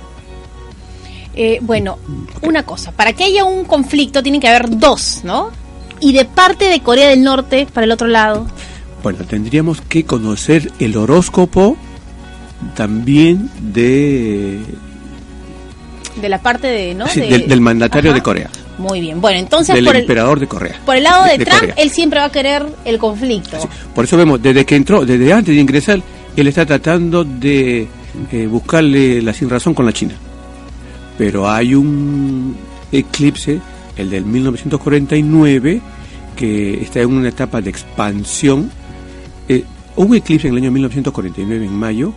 Eh, 1.35 1.59
bueno, 1.61 1.99
una 2.41 2.63
cosa, 2.63 2.91
para 2.91 3.13
que 3.13 3.23
haya 3.23 3.45
un 3.45 3.65
conflicto 3.65 4.23
tiene 4.23 4.39
que 4.39 4.47
haber 4.47 4.77
dos, 4.77 5.21
¿no? 5.23 5.51
Y 5.99 6.13
de 6.13 6.25
parte 6.25 6.65
de 6.65 6.81
Corea 6.81 7.09
del 7.09 7.23
Norte, 7.23 7.67
para 7.71 7.85
el 7.85 7.91
otro 7.91 8.07
lado. 8.07 8.47
Bueno, 9.03 9.19
tendríamos 9.25 9.81
que 9.81 10.03
conocer 10.03 10.71
el 10.79 10.97
horóscopo 10.97 11.77
también 12.75 13.49
de... 13.59 14.59
De 16.19 16.29
la 16.29 16.41
parte 16.41 16.67
de, 16.67 16.95
¿no? 16.95 17.05
del, 17.05 17.61
mandatario 17.61 18.11
de 18.11 18.21
Corea. 18.23 18.49
Muy 18.77 19.01
bien. 19.01 19.19
Bueno, 19.21 19.39
entonces. 19.39 19.75
Del 19.75 19.87
emperador 19.87 20.39
de 20.39 20.47
Corea. 20.47 20.79
Por 20.85 20.95
el 20.95 21.03
lado 21.03 21.25
de, 21.25 21.43
Trump, 21.43 21.73
él 21.75 21.89
siempre 21.89 22.19
va 22.19 22.25
a 22.25 22.31
querer 22.31 22.65
el 22.85 22.97
conflicto. 22.97 23.57
por 23.93 24.05
eso 24.05 24.17
vemos, 24.17 24.41
desde 24.41 24.65
que 24.65 24.75
entró, 24.75 25.05
desde 25.05 25.33
antes 25.33 25.55
de 25.55 25.61
ingresar, 25.61 26.01
él 26.35 26.47
está 26.47 26.65
tratando 26.65 27.23
de 27.23 27.87
eh, 28.31 28.47
buscarle 28.47 29.21
la 29.21 29.33
sin 29.33 29.49
razón 29.49 29.73
con 29.73 29.85
la 29.85 29.93
China. 29.93 30.13
Pero 31.17 31.49
hay 31.49 31.73
un 31.73 32.55
eclipse, 32.91 33.59
el 33.95 34.09
del 34.09 34.25
1949, 34.25 35.81
que 36.35 36.81
está 36.81 37.01
en 37.01 37.11
una 37.11 37.29
etapa 37.29 37.61
de 37.61 37.71
expansión. 37.71 38.69
Eh, 39.49 39.63
hubo 39.95 40.09
un 40.09 40.15
eclipse 40.15 40.47
en 40.47 40.53
el 40.53 40.61
año 40.61 40.71
1949, 40.71 41.65
en 41.65 41.73
mayo, 41.73 42.13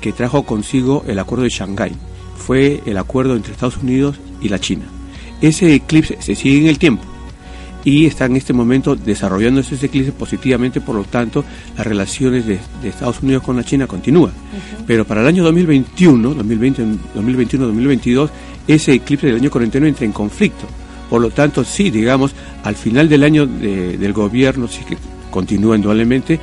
que 0.00 0.12
trajo 0.12 0.44
consigo 0.44 1.04
el 1.06 1.18
acuerdo 1.18 1.44
de 1.44 1.50
Shanghái. 1.50 1.92
Fue 2.38 2.80
el 2.86 2.96
acuerdo 2.96 3.36
entre 3.36 3.52
Estados 3.52 3.76
Unidos 3.76 4.16
y 4.40 4.48
la 4.48 4.58
China 4.58 4.86
ese 5.40 5.74
eclipse 5.74 6.18
se 6.20 6.34
sigue 6.34 6.58
en 6.58 6.66
el 6.66 6.78
tiempo 6.78 7.04
y 7.84 8.06
está 8.06 8.26
en 8.26 8.36
este 8.36 8.52
momento 8.52 8.96
desarrollándose 8.96 9.76
ese 9.76 9.86
eclipse 9.86 10.12
positivamente, 10.12 10.80
por 10.80 10.94
lo 10.94 11.04
tanto 11.04 11.44
las 11.76 11.86
relaciones 11.86 12.44
de, 12.46 12.58
Estados 12.84 13.22
Unidos 13.22 13.42
con 13.42 13.56
la 13.56 13.64
China 13.64 13.86
continúan. 13.86 14.32
Pero 14.86 15.06
para 15.06 15.22
el 15.22 15.26
año 15.26 15.44
2021, 15.44 16.34
2020, 16.34 16.82
2021, 17.14 17.66
2022, 17.66 18.30
ese 18.66 18.92
eclipse 18.92 19.28
del 19.28 19.36
año 19.36 19.50
49 19.50 19.88
entra 19.88 20.04
en 20.04 20.12
conflicto. 20.12 20.66
Por 21.08 21.22
lo 21.22 21.30
tanto, 21.30 21.64
sí, 21.64 21.90
digamos, 21.90 22.34
al 22.64 22.74
final 22.74 23.08
del 23.08 23.24
año 23.24 23.46
del 23.46 24.12
gobierno, 24.12 24.68
si 24.68 24.84
que 24.84 24.98
continúa 25.30 25.76
indudablemente, 25.76 26.34
eh, 26.34 26.40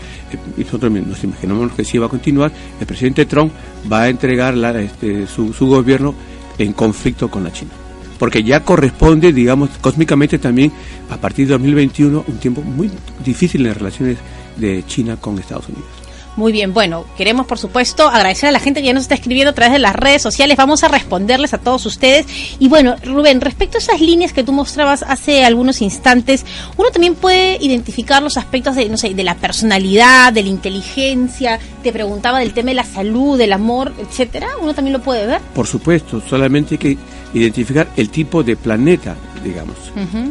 y 0.57 0.63
nosotros 0.63 0.91
nos 0.91 1.23
imaginamos 1.23 1.73
que 1.73 1.83
sí 1.83 1.99
va 1.99 2.07
a 2.07 2.09
continuar, 2.09 2.51
el 2.79 2.87
presidente 2.87 3.25
Trump 3.25 3.51
va 3.91 4.03
a 4.03 4.09
entregar 4.09 4.55
este, 4.77 5.27
su, 5.27 5.53
su 5.53 5.67
gobierno 5.67 6.15
en 6.57 6.73
conflicto 6.73 7.29
con 7.29 7.43
la 7.43 7.51
China 7.51 7.84
porque 8.17 8.43
ya 8.43 8.63
corresponde, 8.63 9.33
digamos, 9.33 9.69
cósmicamente 9.81 10.39
también 10.39 10.71
a 11.09 11.17
partir 11.17 11.47
de 11.47 11.53
2021 11.53 12.25
un 12.27 12.37
tiempo 12.37 12.61
muy 12.61 12.89
difícil 13.23 13.61
en 13.61 13.67
las 13.67 13.77
relaciones 13.77 14.17
de 14.57 14.83
China 14.87 15.17
con 15.19 15.37
Estados 15.39 15.67
Unidos. 15.69 16.05
Muy 16.37 16.51
bien, 16.51 16.73
bueno, 16.73 17.05
queremos 17.15 17.45
por 17.45 17.57
supuesto 17.57 18.09
agradecer 18.09 18.49
a 18.49 18.51
la 18.51 18.59
gente 18.59 18.81
que 18.81 18.87
ya 18.87 18.93
nos 18.93 19.03
está 19.03 19.15
escribiendo 19.15 19.51
a 19.51 19.53
través 19.53 19.71
de 19.71 19.79
las 19.79 19.95
redes 19.95 20.21
sociales, 20.21 20.57
vamos 20.57 20.83
a 20.83 20.89
responderles 20.89 21.53
a 21.53 21.59
todos 21.59 21.85
ustedes. 21.85 22.25
Y 22.59 22.67
bueno, 22.67 22.97
Rubén, 23.05 23.39
respecto 23.39 23.77
a 23.77 23.79
esas 23.79 24.01
líneas 24.01 24.33
que 24.33 24.43
tú 24.43 24.51
mostrabas 24.51 25.01
hace 25.03 25.45
algunos 25.45 25.81
instantes, 25.81 26.45
uno 26.75 26.91
también 26.91 27.15
puede 27.15 27.57
identificar 27.61 28.21
los 28.21 28.35
aspectos 28.35 28.75
de, 28.75 28.89
no 28.89 28.97
sé, 28.97 29.13
de 29.13 29.23
la 29.23 29.35
personalidad, 29.35 30.33
de 30.33 30.43
la 30.43 30.49
inteligencia, 30.49 31.57
te 31.81 31.93
preguntaba 31.93 32.39
del 32.39 32.53
tema 32.53 32.71
de 32.71 32.75
la 32.75 32.83
salud, 32.83 33.37
del 33.37 33.53
amor, 33.53 33.93
etcétera, 33.97 34.49
uno 34.61 34.73
también 34.73 34.91
lo 34.91 35.01
puede 35.01 35.25
ver. 35.25 35.39
Por 35.53 35.67
supuesto, 35.67 36.21
solamente 36.29 36.77
que 36.77 36.97
identificar 37.35 37.87
el 37.95 38.09
tipo 38.09 38.43
de 38.43 38.55
planeta, 38.55 39.15
digamos. 39.43 39.75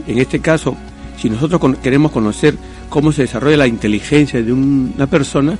En 0.06 0.18
este 0.18 0.40
caso, 0.40 0.76
si 1.16 1.30
nosotros 1.30 1.60
queremos 1.82 2.10
conocer 2.10 2.56
cómo 2.88 3.12
se 3.12 3.22
desarrolla 3.22 3.58
la 3.58 3.66
inteligencia 3.66 4.42
de 4.42 4.52
una 4.52 5.06
persona, 5.06 5.58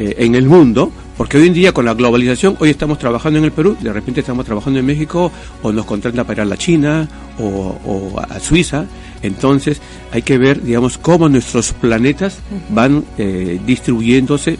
eh, 0.00 0.24
en 0.24 0.34
el 0.34 0.46
mundo, 0.46 0.90
porque 1.18 1.36
hoy 1.36 1.48
en 1.48 1.52
día 1.52 1.72
con 1.72 1.84
la 1.84 1.92
globalización, 1.92 2.56
hoy 2.58 2.70
estamos 2.70 2.98
trabajando 2.98 3.38
en 3.38 3.44
el 3.44 3.52
Perú, 3.52 3.76
de 3.78 3.92
repente 3.92 4.20
estamos 4.20 4.46
trabajando 4.46 4.78
en 4.78 4.86
México, 4.86 5.30
o 5.62 5.72
nos 5.72 5.84
contratan 5.84 6.24
para 6.24 6.40
ir 6.40 6.40
a 6.40 6.44
la 6.46 6.56
China 6.56 7.06
o, 7.38 8.18
a 8.18 8.40
Suiza, 8.40 8.86
entonces 9.20 9.82
hay 10.10 10.22
que 10.22 10.38
ver, 10.38 10.62
digamos, 10.62 10.96
cómo 10.96 11.28
nuestros 11.28 11.74
planetas 11.74 12.38
van 12.70 13.04
eh, 13.18 13.60
distribuyéndose 13.66 14.58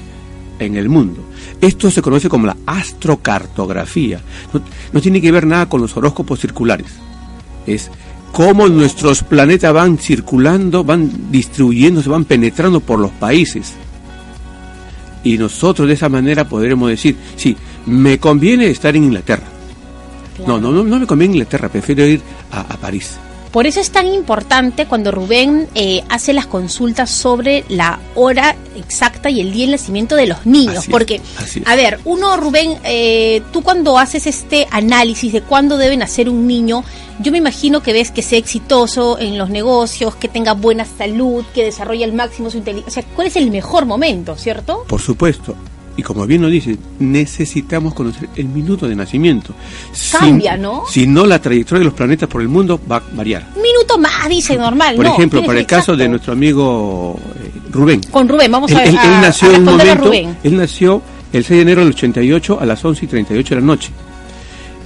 en 0.61 0.77
el 0.77 0.89
mundo. 0.89 1.25
Esto 1.61 1.91
se 1.91 2.03
conoce 2.03 2.29
como 2.29 2.47
la 2.47 2.57
astrocartografía. 2.67 4.21
No, 4.53 4.63
no, 4.93 5.01
tiene 5.01 5.21
que 5.21 5.33
ver 5.33 5.47
nada 5.47 5.67
con 5.67 5.81
los 5.81 5.97
horóscopos 5.97 6.41
circulares. 6.41 6.87
Es 7.67 7.91
cómo 8.33 8.69
nuestros 8.69 9.23
planetas 9.23 9.73
van 9.73 9.99
circulando, 9.99 10.85
van 10.85 11.31
distribuyéndose, 11.31 12.09
van 12.09 12.25
penetrando 12.25 12.81
por 12.81 12.99
los 12.99 13.11
países 13.11 13.75
Y 15.25 15.37
nosotros 15.37 15.89
de 15.89 15.95
esa 15.95 16.09
manera 16.09 16.49
podremos 16.49 16.89
decir, 16.89 17.17
sí, 17.37 17.57
me 17.87 18.19
conviene 18.19 18.67
estar 18.67 18.95
en 18.95 19.05
Inglaterra. 19.05 19.47
No, 20.47 20.59
no, 20.59 20.71
no, 20.71 20.85
no 20.85 20.99
me 20.99 21.07
conviene 21.07 21.35
Inglaterra, 21.35 21.69
prefiero 21.69 22.07
ir 22.07 22.21
a, 22.51 22.61
a 22.61 22.77
París. 22.77 23.19
Por 23.53 23.67
eso 23.67 23.81
es 23.81 23.91
tan 23.91 24.07
importante 24.07 24.87
cuando 24.87 25.11
Rubén 25.11 25.69
eh, 25.75 26.05
hace 26.09 26.33
las 26.33 26.47
consultas 26.47 27.11
sobre 27.11 27.65
la 27.69 27.99
hora 28.15 28.55
exacta 28.77 29.29
y 29.29 29.41
el 29.41 29.53
día 29.53 29.67
de 29.67 29.73
nacimiento 29.73 30.15
de 30.15 30.29
los 30.29 30.47
niños. 30.47 30.79
Así 30.79 30.91
porque, 30.91 31.17
es. 31.17 31.61
a 31.67 31.75
ver, 31.75 31.99
uno, 32.05 32.37
Rubén, 32.37 32.79
eh, 32.85 33.43
tú 33.53 33.63
cuando 33.63 33.99
haces 33.99 34.29
este 34.29 34.69
análisis 34.71 35.33
de 35.33 35.43
cuándo 35.43 35.79
debe 35.79 35.97
nacer 35.97 36.29
un 36.29 36.47
niño, 36.47 36.85
yo 37.19 37.33
me 37.33 37.39
imagino 37.39 37.83
que 37.83 37.93
ves 37.93 38.13
que 38.13 38.23
sea 38.23 38.39
exitoso 38.39 39.19
en 39.19 39.37
los 39.37 39.51
negocios, 39.51 40.15
que 40.15 40.29
tenga 40.29 40.53
buena 40.53 40.85
salud, 40.85 41.45
que 41.53 41.65
desarrolle 41.65 42.05
al 42.05 42.13
máximo 42.13 42.51
su 42.51 42.59
inteligencia. 42.59 43.01
O 43.01 43.03
sea, 43.03 43.15
¿cuál 43.17 43.27
es 43.27 43.37
el 43.37 43.51
mejor 43.51 43.85
momento, 43.85 44.37
cierto? 44.37 44.85
Por 44.87 45.01
supuesto. 45.01 45.57
Y 45.97 46.03
como 46.03 46.25
bien 46.27 46.41
lo 46.41 46.49
dice, 46.49 46.79
necesitamos 46.99 47.93
conocer 47.95 48.29
el 48.37 48.47
minuto 48.47 48.89
de 48.89 48.95
nacimiento. 48.97 49.53
Si- 49.93 50.17
Cambia, 50.17 50.57
¿no? 50.57 50.85
Si 50.89 51.07
no, 51.07 51.27
la 51.27 51.41
trayectoria 51.43 51.81
de 51.81 51.85
los 51.87 51.95
planetas 51.95 52.29
por 52.29 52.41
el 52.41 52.49
mundo 52.49 52.81
va 52.91 52.97
a 52.97 53.03
variar. 53.13 53.49
Un 53.55 53.63
minuto 53.63 53.99
más, 53.99 54.29
dice 54.29 54.57
normal. 54.57 54.97
Por 54.97 55.05
no, 55.05 55.13
ejemplo, 55.15 55.45
para 55.45 55.59
el 55.59 55.67
caso 55.67 55.97
de 55.97 56.09
nuestro 56.09 56.33
amigo 56.33 57.19
eh, 57.37 57.51
Rubén. 57.71 58.01
Con 58.11 58.29
Rubén, 58.29 58.51
vamos 58.51 58.71
él, 58.71 58.79
a, 58.79 58.85
él- 58.85 58.99
él 59.03 59.21
nació 59.21 59.49
a 59.51 59.55
en 59.55 59.61
un 59.61 59.67
responderle 59.67 59.93
a 59.93 59.95
momento, 59.97 60.07
Rubén. 60.25 60.37
él 60.45 60.57
nació 60.57 61.03
el 61.33 61.45
6 61.45 61.59
de 61.59 61.63
enero 61.63 61.81
del 61.83 61.91
88 61.91 62.59
a 62.61 62.67
las 62.67 62.85
11 62.85 63.05
y 63.05 63.09
38 63.09 63.55
de 63.57 63.61
la 63.61 63.67
noche. 63.67 63.91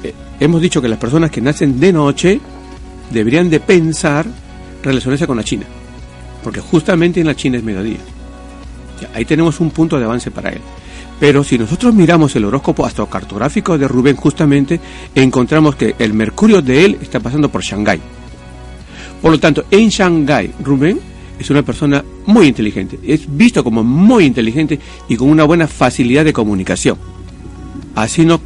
Eh, 0.03 0.15
hemos 0.41 0.61
dicho 0.61 0.83
que 0.83 0.89
las 0.89 0.99
personas 0.99 1.31
que 1.31 1.41
nacen 1.41 1.79
de 1.79 1.93
noche 1.93 2.41
deberían 3.13 3.49
de 3.51 3.61
pensar 3.61 4.27
relacionarse 4.83 5.27
con 5.27 5.37
la 5.37 5.45
China, 5.45 5.65
porque 6.43 6.61
justamente 6.61 7.21
en 7.21 7.27
la 7.27 7.37
China 7.37 7.59
es 7.59 7.63
mediodía. 7.63 7.99
Ya, 9.01 9.11
ahí 9.15 9.25
tenemos 9.25 9.61
un 9.61 9.71
punto 9.71 9.99
de 9.99 10.05
avance 10.05 10.31
para 10.31 10.51
él. 10.51 10.61
Pero 11.21 11.45
si 11.45 11.59
nosotros 11.59 11.95
miramos 11.95 12.35
el 12.37 12.45
horóscopo 12.45 12.85
astrocartográfico 12.85 13.79
de 13.79 13.89
Rubén, 13.89 14.17
justamente 14.17 14.81
encontramos 15.15 15.77
que 15.77 15.95
el 15.99 16.13
mercurio 16.13 16.61
de 16.61 16.85
él 16.85 16.99
está 17.01 17.21
pasando 17.21 17.49
por 17.49 17.63
Shanghái. 17.63 18.01
Por 19.23 19.31
lo 19.31 19.39
tanto, 19.39 19.65
en 19.71 19.89
Shanghái, 19.89 20.53
Rubén 20.63 21.01
es 21.39 21.51
una 21.51 21.63
persona 21.63 22.05
muy 22.27 22.49
inteligente. 22.49 22.99
Es 23.03 23.25
visto 23.27 23.65
como 23.65 23.83
muy 23.83 24.25
inteligente 24.25 24.79
y 25.09 25.17
con 25.17 25.29
una 25.31 25.45
buena 25.45 25.67
facilidad 25.67 26.25
de 26.25 26.33
comunicación. 26.33 26.99
Así 27.95 28.25
no 28.25 28.41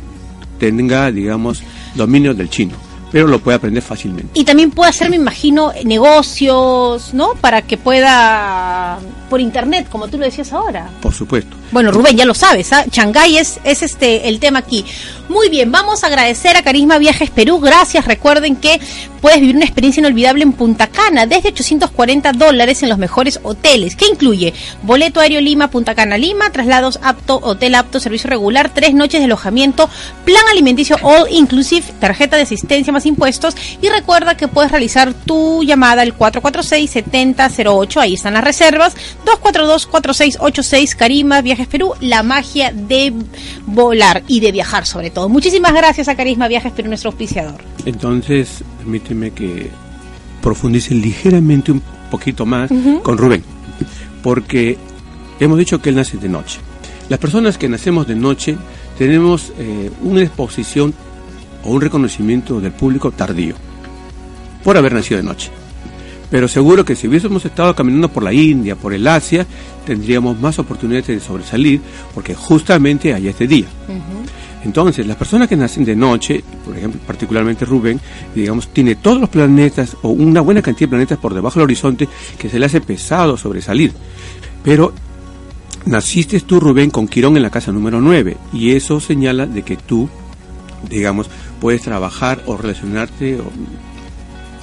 tenga, 0.59 1.11
digamos, 1.11 1.63
dominio 1.95 2.35
del 2.35 2.51
chino, 2.51 2.75
pero 3.13 3.27
lo 3.27 3.39
puede 3.39 3.57
aprender 3.57 3.83
fácilmente. 3.83 4.31
Y 4.35 4.45
también 4.45 4.71
puede 4.71 4.91
hacer, 4.91 5.11
me 5.11 5.17
imagino, 5.17 5.73
negocios, 5.85 7.15
¿no? 7.15 7.35
Para 7.41 7.63
que 7.63 7.77
pueda 7.77 8.99
por 9.29 9.41
internet, 9.41 9.89
como 9.91 10.09
tú 10.09 10.19
lo 10.19 10.25
decías 10.25 10.53
ahora. 10.53 10.91
Por 11.01 11.13
supuesto. 11.13 11.57
Bueno, 11.71 11.93
Rubén, 11.93 12.17
ya 12.17 12.25
lo 12.25 12.35
sabes, 12.35 12.73
¿ah? 12.73 12.85
Shanghái 12.91 13.37
es, 13.37 13.61
es 13.65 13.83
este 13.83 14.29
el 14.29 14.41
tema 14.41 14.61
aquí. 14.61 14.85
Muy 15.29 15.51
bien, 15.51 15.71
vamos 15.71 16.03
a 16.03 16.07
agradecer 16.07 16.57
a 16.57 16.63
Carisma 16.63 16.97
Viajes 16.97 17.29
Perú. 17.29 17.61
Gracias. 17.61 18.07
Recuerden 18.07 18.57
que 18.57 18.81
puedes 19.21 19.41
vivir 19.41 19.57
una 19.57 19.67
experiencia 19.67 20.01
inolvidable 20.01 20.43
en 20.43 20.53
Punta 20.53 20.87
Cana 20.87 21.27
desde 21.27 21.51
840 21.51 22.33
dólares 22.33 22.83
en 22.83 22.89
los 22.89 22.97
mejores 22.97 23.39
hoteles. 23.43 23.97
¿Qué 23.97 24.07
incluye? 24.07 24.55
Boleto 24.83 25.21
aéreo 25.21 25.43
Lima, 25.43 25.69
Punta 25.69 25.95
Cana 25.95 26.17
Lima, 26.17 26.51
traslados 26.51 26.99
apto, 27.03 27.39
hotel 27.43 27.75
apto, 27.75 28.01
servicio 28.01 28.31
regular, 28.31 28.73
tres 28.73 28.95
noches 28.95 29.21
de 29.21 29.27
alojamiento, 29.27 29.91
plan 30.25 30.43
alimenticio 30.51 30.97
all 31.03 31.27
inclusive, 31.31 31.85
tarjeta 32.01 32.37
de 32.37 32.43
asistencia 32.43 32.93
más 32.99 33.07
impuestos. 33.07 33.55
Y 33.81 33.89
recuerda 33.89 34.37
que 34.37 34.49
puedes 34.49 34.71
realizar 34.71 35.15
tu 35.15 35.63
llamada 35.63 36.03
al 36.03 36.17
446-7008. 36.19 37.97
Ahí 38.01 38.15
están 38.15 38.35
las 38.35 38.43
reservas. 38.43 38.97
242-4686 39.25 40.97
Carisma 40.97 41.41
Viajes 41.41 41.69
Perú. 41.69 41.95
La 42.01 42.25
magia 42.25 42.73
de 42.73 43.13
volar 43.67 44.25
y 44.27 44.41
de 44.41 44.51
viajar 44.51 44.85
sobre 44.85 45.11
todo. 45.11 45.29
Muchísimas 45.29 45.73
gracias 45.73 46.09
a 46.09 46.17
Carisma 46.17 46.49
Viajes 46.49 46.73
Perú, 46.73 46.89
nuestro 46.89 47.11
auspiciador. 47.11 47.63
Entonces, 47.85 48.65
permíteme 48.79 49.31
que 49.31 49.71
profundice 50.43 50.95
ligeramente 50.95 51.71
un 51.71 51.83
poquito 52.11 52.47
más 52.47 52.71
con 53.03 53.19
Rubén, 53.19 53.45
porque 54.23 54.79
hemos 55.39 55.59
dicho 55.59 55.81
que 55.81 55.91
él 55.91 55.97
nace 55.97 56.17
de 56.17 56.29
noche. 56.29 56.59
Las 57.09 57.19
personas 57.19 57.57
que 57.57 57.69
nacemos 57.69 58.07
de 58.07 58.17
noche 58.17 58.57
tenemos 58.99 59.53
eh, 59.59 59.91
una 60.03 60.23
exposición 60.23 60.93
o 61.65 61.71
un 61.71 61.81
reconocimiento 61.81 62.61
del 62.61 62.73
público 62.73 63.11
tardío 63.11 63.55
por 64.63 64.77
haber 64.77 64.93
nacido 64.93 65.19
de 65.19 65.25
noche. 65.25 65.51
Pero 66.31 66.47
seguro 66.47 66.85
que 66.85 66.95
si 66.95 67.09
hubiésemos 67.09 67.45
estado 67.45 67.75
caminando 67.75 68.09
por 68.09 68.23
la 68.23 68.33
India, 68.33 68.77
por 68.77 68.93
el 68.93 69.07
Asia, 69.07 69.47
tendríamos 69.87 70.39
más 70.39 70.59
oportunidades 70.59 71.07
de 71.07 71.21
sobresalir, 71.21 71.81
porque 72.15 72.35
justamente 72.35 73.15
hay 73.15 73.29
este 73.29 73.47
día. 73.47 73.67
Entonces, 74.65 75.07
las 75.07 75.17
personas 75.17 75.49
que 75.49 75.57
nacen 75.57 75.85
de 75.85 75.97
noche, 75.97 76.43
por 76.65 76.77
ejemplo, 76.77 77.01
particularmente 77.07 77.65
Rubén, 77.65 77.99
digamos, 78.35 78.69
tiene 78.69 78.97
todos 78.97 79.21
los 79.21 79.31
planetas 79.31 79.97
o 80.03 80.11
una 80.11 80.41
buena 80.41 80.61
cantidad 80.61 80.89
de 80.89 80.91
planetas 80.91 81.19
por 81.19 81.33
debajo 81.33 81.61
del 81.61 81.65
horizonte 81.65 82.09
que 82.37 82.51
se 82.51 82.59
le 82.59 82.67
hace 82.67 82.81
pesado 82.81 83.37
sobresalir. 83.37 83.93
Pero 84.63 84.93
naciste 85.87 86.41
tú, 86.41 86.61
Rubén, 86.61 86.91
con 86.91 87.09
Quirón 87.09 87.37
en 87.37 87.43
la 87.43 87.51
casa 87.51 87.73
número 87.73 88.01
9 88.01 88.37
y 88.53 88.73
eso 88.73 89.01
señala 89.01 89.47
de 89.47 89.63
que 89.63 89.77
tú, 89.77 90.09
digamos, 90.91 91.31
puedes 91.61 91.83
trabajar 91.83 92.43
o 92.47 92.57
relacionarte, 92.57 93.41
o, 93.41 93.45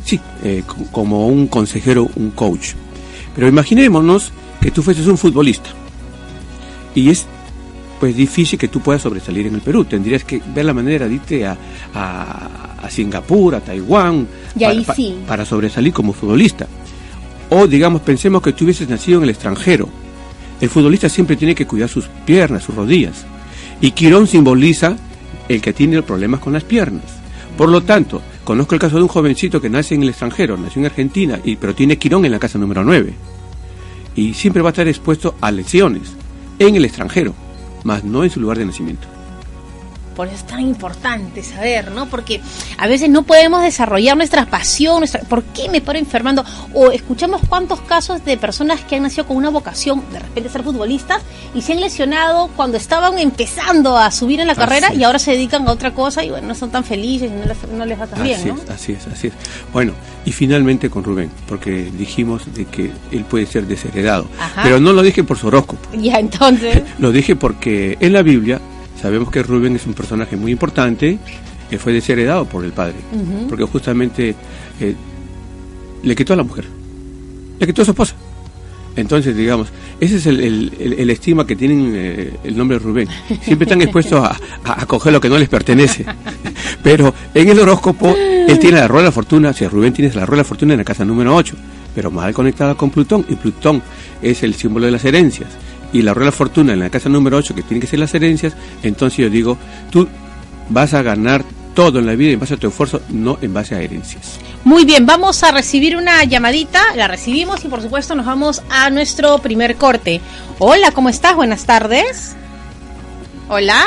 sí, 0.03 0.19
eh, 0.43 0.63
co- 0.65 0.85
como 0.91 1.27
un 1.27 1.47
consejero, 1.47 2.09
un 2.15 2.31
coach. 2.31 2.69
Pero 3.35 3.47
imaginémonos 3.47 4.31
que 4.61 4.71
tú 4.71 4.81
fueses 4.81 5.07
un 5.07 5.17
futbolista 5.17 5.69
y 6.93 7.09
es 7.09 7.25
pues 7.99 8.15
difícil 8.15 8.57
que 8.59 8.67
tú 8.67 8.79
puedas 8.81 9.01
sobresalir 9.01 9.47
en 9.47 9.55
el 9.55 9.61
Perú. 9.61 9.85
Tendrías 9.85 10.23
que 10.23 10.41
ver 10.53 10.65
la 10.65 10.73
manera 10.73 11.07
de 11.07 11.15
irte 11.15 11.45
a, 11.45 11.57
a, 11.93 12.75
a 12.83 12.89
Singapur, 12.89 13.55
a 13.55 13.61
Taiwán, 13.61 14.27
sí. 14.95 15.15
para 15.27 15.45
sobresalir 15.45 15.93
como 15.93 16.13
futbolista. 16.13 16.67
O 17.49 17.67
digamos, 17.67 18.01
pensemos 18.01 18.41
que 18.41 18.53
tú 18.53 18.63
hubieses 18.65 18.89
nacido 18.89 19.17
en 19.19 19.23
el 19.25 19.29
extranjero. 19.29 19.87
El 20.59 20.69
futbolista 20.69 21.09
siempre 21.09 21.35
tiene 21.35 21.55
que 21.55 21.67
cuidar 21.67 21.89
sus 21.89 22.05
piernas, 22.25 22.63
sus 22.63 22.75
rodillas. 22.75 23.25
Y 23.81 23.91
Quirón 23.91 24.27
simboliza 24.27 24.95
el 25.47 25.61
que 25.61 25.73
tiene 25.73 26.01
problemas 26.01 26.39
con 26.39 26.53
las 26.53 26.63
piernas. 26.63 27.03
Por 27.57 27.69
lo 27.69 27.83
tanto, 27.83 28.21
conozco 28.43 28.75
el 28.75 28.81
caso 28.81 28.97
de 28.97 29.03
un 29.03 29.07
jovencito 29.07 29.61
que 29.61 29.69
nace 29.69 29.95
en 29.95 30.03
el 30.03 30.09
extranjero, 30.09 30.57
nació 30.57 30.81
en 30.81 30.87
Argentina, 30.87 31.39
y, 31.43 31.55
pero 31.55 31.73
tiene 31.73 31.97
Quirón 31.97 32.25
en 32.25 32.31
la 32.31 32.39
casa 32.39 32.59
número 32.59 32.83
9. 32.83 33.13
Y 34.15 34.33
siempre 34.33 34.61
va 34.61 34.69
a 34.69 34.71
estar 34.71 34.87
expuesto 34.87 35.35
a 35.41 35.51
lesiones 35.51 36.13
en 36.59 36.75
el 36.75 36.85
extranjero, 36.85 37.33
más 37.83 38.03
no 38.03 38.23
en 38.23 38.29
su 38.29 38.39
lugar 38.39 38.57
de 38.57 38.65
nacimiento. 38.65 39.14
Por 40.15 40.27
eso 40.27 40.37
es 40.37 40.47
tan 40.47 40.61
importante 40.61 41.43
saber, 41.43 41.91
¿no? 41.91 42.05
Porque 42.07 42.41
a 42.77 42.87
veces 42.87 43.09
no 43.09 43.23
podemos 43.23 43.61
desarrollar 43.61 44.15
nuestra 44.15 44.45
pasión, 44.45 44.99
nuestra, 44.99 45.21
¿por 45.21 45.43
qué 45.43 45.69
me 45.69 45.81
paro 45.81 45.99
enfermando? 45.99 46.43
O 46.73 46.91
escuchamos 46.91 47.41
cuántos 47.47 47.81
casos 47.81 48.23
de 48.23 48.37
personas 48.37 48.81
que 48.81 48.95
han 48.95 49.03
nacido 49.03 49.25
con 49.27 49.37
una 49.37 49.49
vocación, 49.49 50.03
de 50.11 50.19
repente 50.19 50.49
ser 50.49 50.63
futbolistas, 50.63 51.21
y 51.53 51.61
se 51.61 51.73
han 51.73 51.81
lesionado 51.81 52.49
cuando 52.55 52.77
estaban 52.77 53.19
empezando 53.19 53.97
a 53.97 54.09
subir 54.11 54.39
en 54.39 54.47
la 54.47 54.53
Así 54.53 54.59
carrera 54.61 54.87
es. 54.87 54.97
y 54.97 55.03
ahora 55.03 55.19
se 55.19 55.31
dedican 55.31 55.67
a 55.67 55.71
otra 55.71 55.93
cosa 55.93 56.23
y 56.23 56.29
bueno, 56.29 56.47
no 56.47 56.55
son 56.55 56.71
tan 56.71 56.83
felices 56.83 57.29
y 57.29 57.33
no 57.35 57.45
les, 57.45 57.67
no 57.71 57.85
les 57.85 57.99
va 57.99 58.07
tan 58.07 58.23
bien, 58.23 58.39
así 58.39 58.47
¿no? 58.49 58.55
es, 58.55 58.69
así 58.69 58.91
es, 58.93 59.07
así 59.07 59.27
es. 59.27 59.33
Bueno, 59.73 59.93
y 60.25 60.31
finalmente 60.31 60.89
con 60.89 61.03
Rubén, 61.03 61.29
porque 61.47 61.91
dijimos 61.97 62.43
de 62.53 62.65
que 62.65 62.91
él 63.11 63.25
puede 63.25 63.45
ser 63.45 63.67
desheredado. 63.67 64.27
Ajá. 64.39 64.61
Pero 64.63 64.79
no 64.79 64.93
lo 64.93 65.01
dije 65.01 65.23
por 65.23 65.37
su 65.37 65.47
horóscopo, 65.47 65.89
Ya, 65.97 66.19
entonces, 66.19 66.81
lo 66.99 67.11
dije 67.11 67.35
porque 67.35 67.97
en 67.99 68.13
la 68.13 68.21
Biblia 68.21 68.59
sabemos 69.01 69.31
que 69.31 69.43
Rubén 69.43 69.75
es 69.75 69.85
un 69.85 69.93
personaje 69.93 70.35
muy 70.35 70.51
importante 70.51 71.17
que 71.69 71.77
fue 71.79 71.93
desheredado 71.93 72.45
por 72.45 72.63
el 72.63 72.71
padre, 72.71 72.95
porque 73.49 73.63
justamente 73.65 74.35
eh, 74.79 74.95
le 76.03 76.15
quitó 76.15 76.33
a 76.33 76.35
la 76.37 76.43
mujer, 76.43 76.65
le 77.59 77.65
quitó 77.67 77.81
a 77.81 77.85
su 77.85 77.91
esposa. 77.91 78.15
Entonces, 78.97 79.35
digamos, 79.35 79.67
ese 79.99 80.15
es 80.17 80.25
el, 80.25 80.39
el- 80.39 80.71
el- 80.79 80.93
el 80.93 81.09
estigma 81.09 81.45
que 81.45 81.55
tienen 81.57 81.91
eh, 81.93 82.31
el 82.45 82.55
nombre 82.55 82.77
de 82.79 82.85
Rubén. 82.85 83.07
Siempre 83.41 83.65
están 83.65 83.81
expuestos 83.81 84.23
a, 84.23 84.37
a- 84.63 84.81
a 84.83 84.85
coger 84.85 85.11
lo 85.11 85.19
que 85.19 85.27
no 85.27 85.37
les 85.37 85.49
pertenece. 85.49 86.05
Pero 86.83 87.13
en 87.33 87.49
el 87.49 87.59
horóscopo, 87.59 88.15
él 88.15 88.57
tiene 88.59 88.77
la 88.79 88.87
rueda 88.87 89.01
de 89.03 89.07
la 89.09 89.11
fortuna, 89.11 89.51
si 89.51 89.67
Rubén 89.67 89.91
tiene 89.91 90.13
la 90.13 90.25
rueda 90.25 90.37
de 90.37 90.43
la 90.43 90.47
fortuna 90.47 90.73
en 90.75 90.77
la 90.79 90.83
casa 90.85 91.03
número 91.03 91.35
8, 91.35 91.55
pero 91.93 92.09
mal 92.11 92.33
conectada 92.33 92.75
con 92.75 92.89
Plutón, 92.89 93.25
y 93.27 93.35
Plutón 93.35 93.81
es 94.21 94.43
el 94.43 94.53
símbolo 94.53 94.85
de 94.85 94.91
las 94.93 95.03
herencias. 95.05 95.49
Y 95.95 96.01
la 96.01 96.13
rueda 96.13 96.25
de 96.25 96.31
la 96.31 96.37
fortuna 96.37 96.73
en 96.73 96.79
la 96.81 96.89
casa 96.89 97.07
número 97.07 97.37
8, 97.37 97.55
que 97.55 97.63
tiene 97.63 97.79
que 97.79 97.87
ser 97.87 97.99
las 97.99 98.13
herencias, 98.13 98.53
entonces 98.83 99.17
yo 99.17 99.29
digo, 99.29 99.57
tú 99.91 100.09
vas 100.67 100.93
a 100.93 101.01
ganar 101.01 101.45
todo 101.73 101.99
en 101.99 102.05
la 102.05 102.15
vida 102.15 102.33
en 102.33 102.39
base 102.41 102.55
a 102.55 102.57
tu 102.57 102.67
esfuerzo, 102.67 102.99
no 103.07 103.37
en 103.41 103.53
base 103.53 103.75
a 103.75 103.79
herencias. 103.79 104.37
Muy 104.65 104.83
bien, 104.83 105.05
vamos 105.05 105.41
a 105.43 105.51
recibir 105.51 105.95
una 105.95 106.21
llamadita, 106.25 106.81
la 106.97 107.07
recibimos 107.07 107.63
y 107.63 107.69
por 107.69 107.81
supuesto 107.81 108.13
nos 108.13 108.25
vamos 108.25 108.61
a 108.69 108.89
nuestro 108.89 109.37
primer 109.37 109.77
corte. 109.77 110.19
Hola, 110.59 110.91
¿cómo 110.91 111.07
estás? 111.07 111.33
Buenas 111.33 111.65
tardes. 111.65 112.35
Hola. 113.47 113.85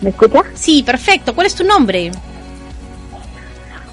¿Me 0.00 0.10
escucha? 0.10 0.42
Sí, 0.54 0.82
perfecto. 0.82 1.36
¿Cuál 1.36 1.46
es 1.46 1.54
tu 1.54 1.62
nombre? 1.62 2.10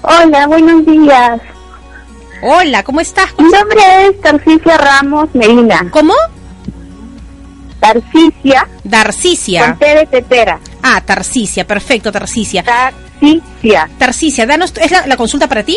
Hola, 0.02 0.48
buenos 0.48 0.84
días. 0.84 1.40
Hola, 2.42 2.82
¿cómo 2.82 3.00
estás? 3.00 3.28
Mi 3.38 3.44
nombre 3.44 4.08
es 4.08 4.20
Tarcisio 4.20 4.76
Ramos 4.76 5.32
Medina. 5.32 5.88
¿Cómo? 5.92 6.12
Tarcicia. 7.92 8.68
Darcicia. 8.84 9.66
Con 9.68 9.78
T 9.78 9.94
de 9.94 10.06
tetera. 10.06 10.60
Ah, 10.82 11.00
Tarcicia, 11.04 11.66
perfecto, 11.66 12.12
Tarcicia. 12.12 12.62
Tarcicia. 12.62 13.88
Tarcicia, 13.98 14.46
danos, 14.46 14.72
¿es 14.80 14.90
la, 14.90 15.06
la 15.06 15.16
consulta 15.16 15.48
para 15.48 15.62
ti? 15.62 15.76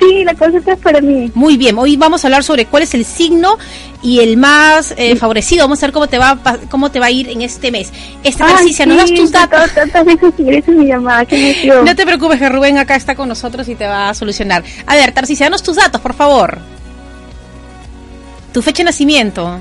Sí, 0.00 0.24
la 0.24 0.32
consulta 0.34 0.72
es 0.72 0.78
para 0.78 1.00
mí. 1.02 1.30
Muy 1.34 1.58
bien, 1.58 1.76
hoy 1.78 1.96
vamos 1.98 2.24
a 2.24 2.28
hablar 2.28 2.42
sobre 2.42 2.64
cuál 2.64 2.84
es 2.84 2.94
el 2.94 3.04
signo 3.04 3.58
y 4.02 4.20
el 4.20 4.38
más 4.38 4.94
eh, 4.96 5.14
favorecido. 5.16 5.64
Vamos 5.64 5.82
a 5.82 5.86
ver 5.86 5.92
cómo 5.92 6.06
te 6.06 6.16
va 6.18 6.38
cómo 6.70 6.90
te 6.90 6.98
va 6.98 7.06
a 7.06 7.10
ir 7.10 7.28
en 7.28 7.42
este 7.42 7.70
mes. 7.70 7.92
Esta 8.24 8.46
Tarcicia, 8.46 8.86
¿nos 8.86 8.96
das 8.96 9.10
sí, 9.10 9.16
tus 9.16 9.30
datos? 9.30 9.70
tantas- 9.74 10.06
veces 10.06 10.32
que 10.64 10.70
mi 10.72 10.86
llamada. 10.86 11.26
No 11.84 11.94
te 11.94 12.06
preocupes 12.06 12.38
que 12.38 12.48
Rubén 12.48 12.78
acá 12.78 12.96
está 12.96 13.14
con 13.14 13.28
nosotros 13.28 13.68
y 13.68 13.74
te 13.74 13.86
va 13.86 14.08
a 14.08 14.14
solucionar. 14.14 14.64
A 14.86 14.96
ver, 14.96 15.12
Tarcicia, 15.12 15.44
danos 15.46 15.62
tus 15.62 15.76
datos, 15.76 16.00
por 16.00 16.14
favor. 16.14 16.58
Tu 18.54 18.62
fecha 18.62 18.78
de 18.78 18.84
nacimiento. 18.84 19.58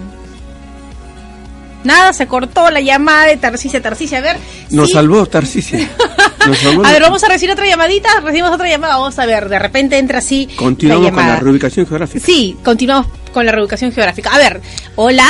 Nada, 1.84 2.12
se 2.14 2.28
cortó 2.28 2.70
la 2.72 2.82
llamada 2.82 3.26
de 3.26 3.38
Tarcicia. 3.38 3.82
Tarcicia, 3.82 4.18
a 4.18 4.22
ver. 4.22 4.38
Nos 4.72 4.88
sí. 4.88 4.94
salvó 4.94 5.26
Tarcicia. 5.26 5.80
Nos 6.48 6.58
salvó. 6.58 6.86
A 6.86 6.92
ver, 6.92 7.02
vamos 7.02 7.24
a 7.24 7.28
recibir 7.30 7.54
otra 7.54 7.66
llamadita. 7.66 8.10
Recibimos 8.22 8.52
otra 8.52 8.68
llamada. 8.68 8.98
Vamos 8.98 9.18
a 9.18 9.26
ver, 9.26 9.48
de 9.50 9.60
repente 9.60 9.98
entra 9.98 10.18
así. 10.20 10.50
Continuamos 10.56 11.06
la 11.06 11.12
con 11.12 11.28
la 11.28 11.36
reubicación 11.38 11.88
geográfica. 11.88 12.26
Sí, 12.26 12.58
continuamos 12.64 13.08
con 13.34 13.46
la 13.46 13.52
reubicación 13.52 13.92
geográfica. 13.92 14.34
A 14.34 14.38
ver, 14.38 14.62
hola. 14.96 15.28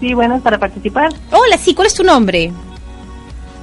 Sí, 0.00 0.14
bueno, 0.14 0.40
para 0.40 0.58
participar. 0.58 1.12
Hola, 1.30 1.58
sí, 1.58 1.74
¿cuál 1.74 1.86
es 1.86 1.94
tu 1.94 2.04
nombre? 2.04 2.52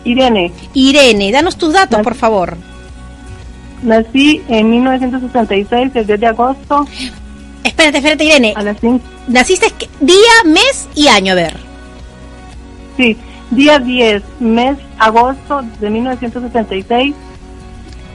Irene, 0.03 0.51
Irene, 0.73 1.31
danos 1.31 1.57
tus 1.57 1.73
datos, 1.73 1.99
por 2.01 2.13
favor. 2.15 2.57
nací 3.81 4.41
en 4.49 4.69
1966, 4.69 5.91
el 5.95 6.05
10 6.05 6.19
de 6.19 6.27
agosto, 6.27 6.85
Espérate, 7.65 7.97
espérate, 7.97 8.23
Irene. 8.25 8.53
a 8.55 8.61
las 8.61 8.77
5. 8.79 9.03
Naciste 9.27 9.73
día, 9.99 10.15
mes 10.45 10.87
y 10.93 11.07
año, 11.07 11.31
a 11.33 11.35
ver. 11.35 11.57
Sí, 12.95 13.17
día 13.51 13.79
10, 13.79 14.23
mes 14.39 14.77
agosto 14.99 15.61
de 15.79 15.89
1966, 15.89 17.15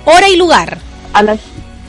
Hora 0.04 0.28
y 0.28 0.37
lugar. 0.37 0.78
a 1.12 1.23
las 1.23 1.40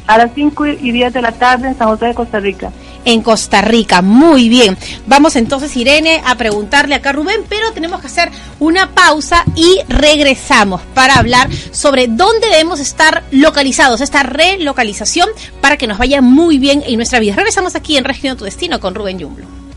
a 0.08 0.18
las 0.18 0.32
5 0.34 0.65
y 0.68 0.91
10 0.91 1.13
de 1.13 1.22
la 1.22 1.32
tarde 1.32 1.68
en 1.70 1.77
San 1.77 1.88
José 1.88 2.08
de 2.08 2.13
Costa 2.15 2.39
Rica. 2.39 2.72
En 3.05 3.22
Costa 3.22 3.62
Rica, 3.62 4.01
muy 4.01 4.50
bien. 4.50 4.77
Vamos 5.08 5.36
entonces, 5.36 5.75
Irene, 5.75 6.22
a 6.25 6.36
preguntarle 6.36 6.96
acá 6.96 7.10
a 7.10 7.13
Rubén, 7.13 7.41
pero 7.50 7.72
tenemos 7.72 8.00
que 8.01 8.08
hacer 8.08 8.29
una 8.60 8.91
pausa 8.91 9.43
y 9.55 9.79
regresamos 9.88 10.81
para 10.93 11.15
hablar 11.15 11.50
sobre 11.72 12.08
dónde 12.08 12.48
debemos 12.48 12.79
estar 12.79 13.24
localizados, 13.31 14.01
esta 14.01 14.24
relocalización, 14.24 15.29
para 15.62 15.77
que 15.77 15.88
nos 15.88 15.98
vaya 15.98 16.22
muy 16.22 16.60
bien 16.60 16.84
en 16.86 16.98
nuestra 16.98 17.20
vida. 17.20 17.36
Regresamos 17.36 17.75
aquí 17.75 17.98
en 17.98 18.03
Región 18.03 18.38
Tu 18.38 18.46
Destino 18.46 18.79
con 18.79 18.96
Rubén 18.96 19.20
Yumblo. 19.20 19.71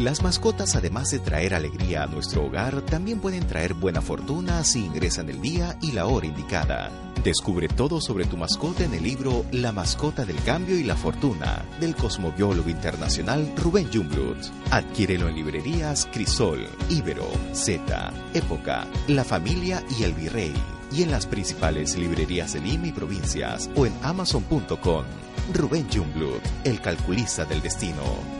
Las 0.00 0.22
mascotas, 0.22 0.76
además 0.76 1.10
de 1.10 1.18
traer 1.18 1.52
alegría 1.52 2.04
a 2.04 2.06
nuestro 2.06 2.46
hogar, 2.46 2.80
también 2.80 3.20
pueden 3.20 3.46
traer 3.46 3.74
buena 3.74 4.00
fortuna 4.00 4.64
si 4.64 4.86
ingresan 4.86 5.28
el 5.28 5.42
día 5.42 5.76
y 5.82 5.92
la 5.92 6.06
hora 6.06 6.26
indicada. 6.26 6.90
Descubre 7.22 7.68
todo 7.68 8.00
sobre 8.00 8.24
tu 8.24 8.38
mascota 8.38 8.82
en 8.82 8.94
el 8.94 9.02
libro 9.02 9.44
La 9.52 9.72
mascota 9.72 10.24
del 10.24 10.42
cambio 10.42 10.78
y 10.78 10.84
la 10.84 10.96
fortuna 10.96 11.66
del 11.80 11.94
cosmobiólogo 11.94 12.70
internacional 12.70 13.52
Rubén 13.58 13.90
Jumblut. 13.92 14.38
Adquiérelo 14.70 15.28
en 15.28 15.34
librerías 15.34 16.08
Crisol, 16.10 16.66
Ibero, 16.88 17.28
Z, 17.52 18.10
Época, 18.32 18.86
La 19.06 19.24
Familia 19.24 19.84
y 19.98 20.04
El 20.04 20.14
Virrey. 20.14 20.54
Y 20.92 21.02
en 21.02 21.10
las 21.10 21.26
principales 21.26 21.98
librerías 21.98 22.54
de 22.54 22.60
Lima 22.60 22.86
y 22.86 22.92
provincias 22.92 23.68
o 23.76 23.84
en 23.84 23.92
amazon.com. 24.02 25.04
Rubén 25.52 25.86
Jumblut, 25.92 26.40
el 26.64 26.80
calculista 26.80 27.44
del 27.44 27.60
destino. 27.60 28.39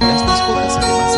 Las 0.00 0.22
alegría, 0.22 1.16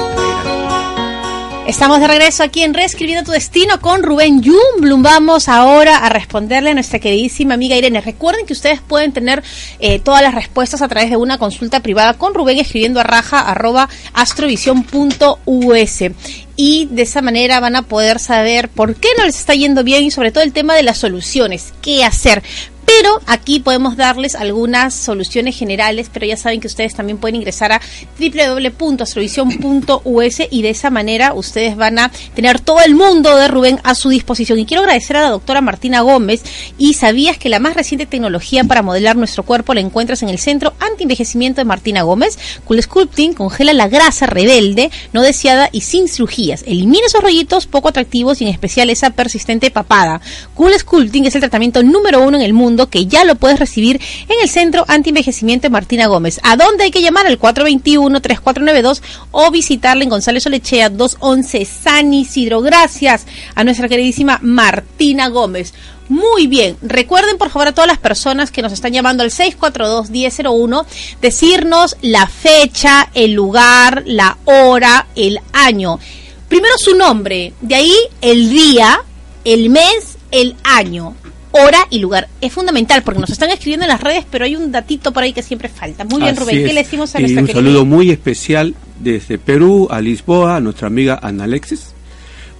Estamos 1.67 2.01
de 2.01 2.09
regreso 2.09 2.43
aquí 2.43 2.63
en 2.63 2.73
Reescribiendo 2.73 3.25
tu 3.25 3.33
Destino 3.33 3.79
con 3.81 4.03
Rubén 4.03 4.43
Jumblum. 4.43 5.03
Vamos 5.03 5.51
ahora 5.51 5.99
a 5.99 6.09
responderle 6.09 6.71
a 6.71 6.75
nuestra 6.75 6.99
queridísima 6.99 7.53
amiga 7.55 7.77
Irene. 7.77 8.01
Recuerden 8.01 8.47
que 8.47 8.55
ustedes 8.55 8.81
pueden 8.81 9.13
tener 9.13 9.43
eh, 9.79 9.99
todas 9.99 10.23
las 10.23 10.35
respuestas 10.35 10.81
a 10.81 10.89
través 10.89 11.11
de 11.11 11.19
una 11.19 11.37
consulta 11.37 11.81
privada 11.81 12.15
con 12.15 12.33
Rubén 12.33 12.59
escribiendo 12.59 13.01
a 13.01 13.03
raja 13.03 13.41
arroba 13.41 13.91
astrovision.us. 14.15 16.03
Y 16.57 16.89
de 16.91 17.03
esa 17.03 17.21
manera 17.21 17.61
van 17.61 17.77
a 17.77 17.83
poder 17.83 18.19
saber 18.19 18.71
por 18.71 18.95
qué 18.97 19.09
no 19.19 19.25
les 19.25 19.39
está 19.39 19.55
yendo 19.55 19.85
bien 19.85 20.05
y 20.05 20.11
sobre 20.11 20.33
todo 20.33 20.45
el 20.45 20.55
tema 20.55 20.75
de 20.75 20.83
las 20.83 20.97
soluciones, 20.97 21.75
qué 21.83 22.03
hacer. 22.03 22.43
Pero 22.89 23.21
aquí 23.27 23.61
podemos 23.61 23.99
darles 23.99 24.35
algunas 24.35 24.95
soluciones 24.95 25.55
generales, 25.55 26.09
pero 26.11 26.25
ya 26.25 26.39
saben 26.39 26.59
que 26.59 26.69
ustedes 26.69 26.95
también 26.95 27.19
pueden 27.19 27.37
ingresar 27.37 27.71
a 27.71 27.83
www.astrovisión.us 28.19 30.41
y 30.51 30.63
de 30.63 30.71
esa 30.71 30.89
manera 30.89 31.35
ustedes 31.35 31.77
van 31.77 31.99
a 31.99 32.11
tener 32.35 32.61
todo 32.61 32.81
el 32.81 32.95
mundo 32.95 33.37
de 33.37 33.47
Rubén 33.47 33.79
a 33.85 33.95
su 33.95 34.09
disposición. 34.09 34.59
Y 34.59 34.65
quiero 34.65 34.85
agradecer 34.85 35.19
a 35.19 35.21
la 35.21 35.29
doctora 35.29 35.61
Martina 35.61 36.01
Gómez 36.01 36.43
y 36.79 36.95
sabías 36.95 37.37
que 37.37 37.51
la 37.51 37.61
más 37.61 37.75
reciente 37.75 38.07
tecnología 38.07 38.65
para 38.65 38.81
modelar 38.81 39.17
nuestro 39.17 39.43
cuerpo 39.43 39.75
la 39.75 39.81
encuentras 39.81 40.23
en 40.23 40.31
el 40.31 40.39
Centro 40.39 40.73
Anti-Envejecimiento 40.81 41.61
de 41.61 41.67
Martina 41.67 42.01
Gómez. 42.03 42.39
Cool 42.65 42.83
Sculpting 42.83 43.35
congela 43.35 43.75
la 43.75 43.89
grasa 43.89 44.25
rebelde, 44.25 44.91
no 45.13 45.21
deseada 45.21 45.69
y 45.73 45.83
sin 45.83 46.09
cirugías. 46.09 46.63
Elimina 46.63 47.05
esos 47.07 47.23
rollitos 47.23 47.67
poco 47.67 47.91
atractivos 47.91 48.41
y 48.41 48.45
en 48.45 48.51
especial 48.51 48.89
esa 48.89 49.11
persistente 49.11 49.71
papada. 49.71 50.23
Cool 50.55 50.73
Sculpting 50.73 51.27
es 51.27 51.35
el 51.35 51.43
tratamiento 51.43 51.83
número 51.83 52.23
uno 52.23 52.39
en 52.39 52.43
el 52.43 52.55
mundo 52.55 52.78
que 52.87 53.07
ya 53.07 53.25
lo 53.25 53.35
puedes 53.35 53.59
recibir 53.59 54.01
en 54.29 54.37
el 54.43 54.49
Centro 54.49 54.85
Anti-Envejecimiento 54.87 55.69
Martina 55.71 56.07
Gómez. 56.07 56.41
¿A 56.45 56.57
dónde 56.57 56.85
hay 56.85 56.91
que 56.91 57.03
llamar? 57.03 57.27
Al 57.27 57.39
421-3492 57.39 59.03
o 59.33 59.51
visitarla 59.51 60.05
en 60.05 60.11
González 60.11 60.47
Olechea 60.47 60.89
211 60.89 61.65
San 61.65 62.15
Isidro. 62.15 62.61
Gracias 62.61 63.27
a 63.55 63.65
nuestra 63.65 63.89
queridísima 63.89 64.39
Martina 64.43 65.29
Gómez. 65.29 65.75
Muy 66.09 66.47
bien, 66.47 66.79
recuerden 66.81 67.37
por 67.37 67.51
favor 67.51 67.69
a 67.69 67.73
todas 67.73 67.89
las 67.89 67.99
personas 67.99 68.51
que 68.51 68.63
nos 68.63 68.73
están 68.73 68.93
llamando 68.93 69.23
al 69.23 69.31
642-1001 69.31 70.87
decirnos 71.21 71.97
la 72.01 72.27
fecha, 72.27 73.11
el 73.13 73.33
lugar, 73.33 74.05
la 74.07 74.39
hora, 74.47 75.07
el 75.15 75.39
año. 75.53 75.99
Primero 76.49 76.75
su 76.79 76.97
nombre, 76.97 77.53
de 77.61 77.75
ahí 77.75 77.95
el 78.23 78.49
día, 78.49 79.01
el 79.45 79.69
mes, 79.69 80.17
el 80.31 80.57
año, 80.65 81.15
hora 81.53 81.79
y 81.91 81.99
lugar. 81.99 82.29
Es 82.41 82.53
fundamental 82.53 83.03
porque 83.03 83.21
nos 83.21 83.31
están 83.31 83.51
escribiendo 83.51 83.85
en 83.85 83.91
las 83.91 84.01
redes, 84.01 84.25
pero 84.31 84.45
hay 84.45 84.57
un 84.57 84.71
datito 84.73 85.13
por 85.13 85.23
ahí 85.23 85.33
que 85.33 85.43
siempre 85.43 85.69
falta. 85.69 86.05
Muy 86.05 86.21
bien, 86.21 86.31
Así 86.35 86.41
Rubén, 86.41 86.57
¿qué 86.57 86.67
es. 86.67 86.75
le 86.75 86.83
decimos 86.83 87.15
a 87.15 87.19
Y 87.19 87.23
nuestra 87.23 87.41
un 87.43 87.47
querida- 87.47 87.61
saludo 87.63 87.85
muy 87.85 88.11
especial 88.11 88.75
desde 89.01 89.39
Perú 89.39 89.89
a 89.91 90.01
Lisboa, 90.01 90.57
a 90.57 90.61
nuestra 90.61 90.87
amiga 90.89 91.19
Ana 91.23 91.45
Alexis, 91.45 91.95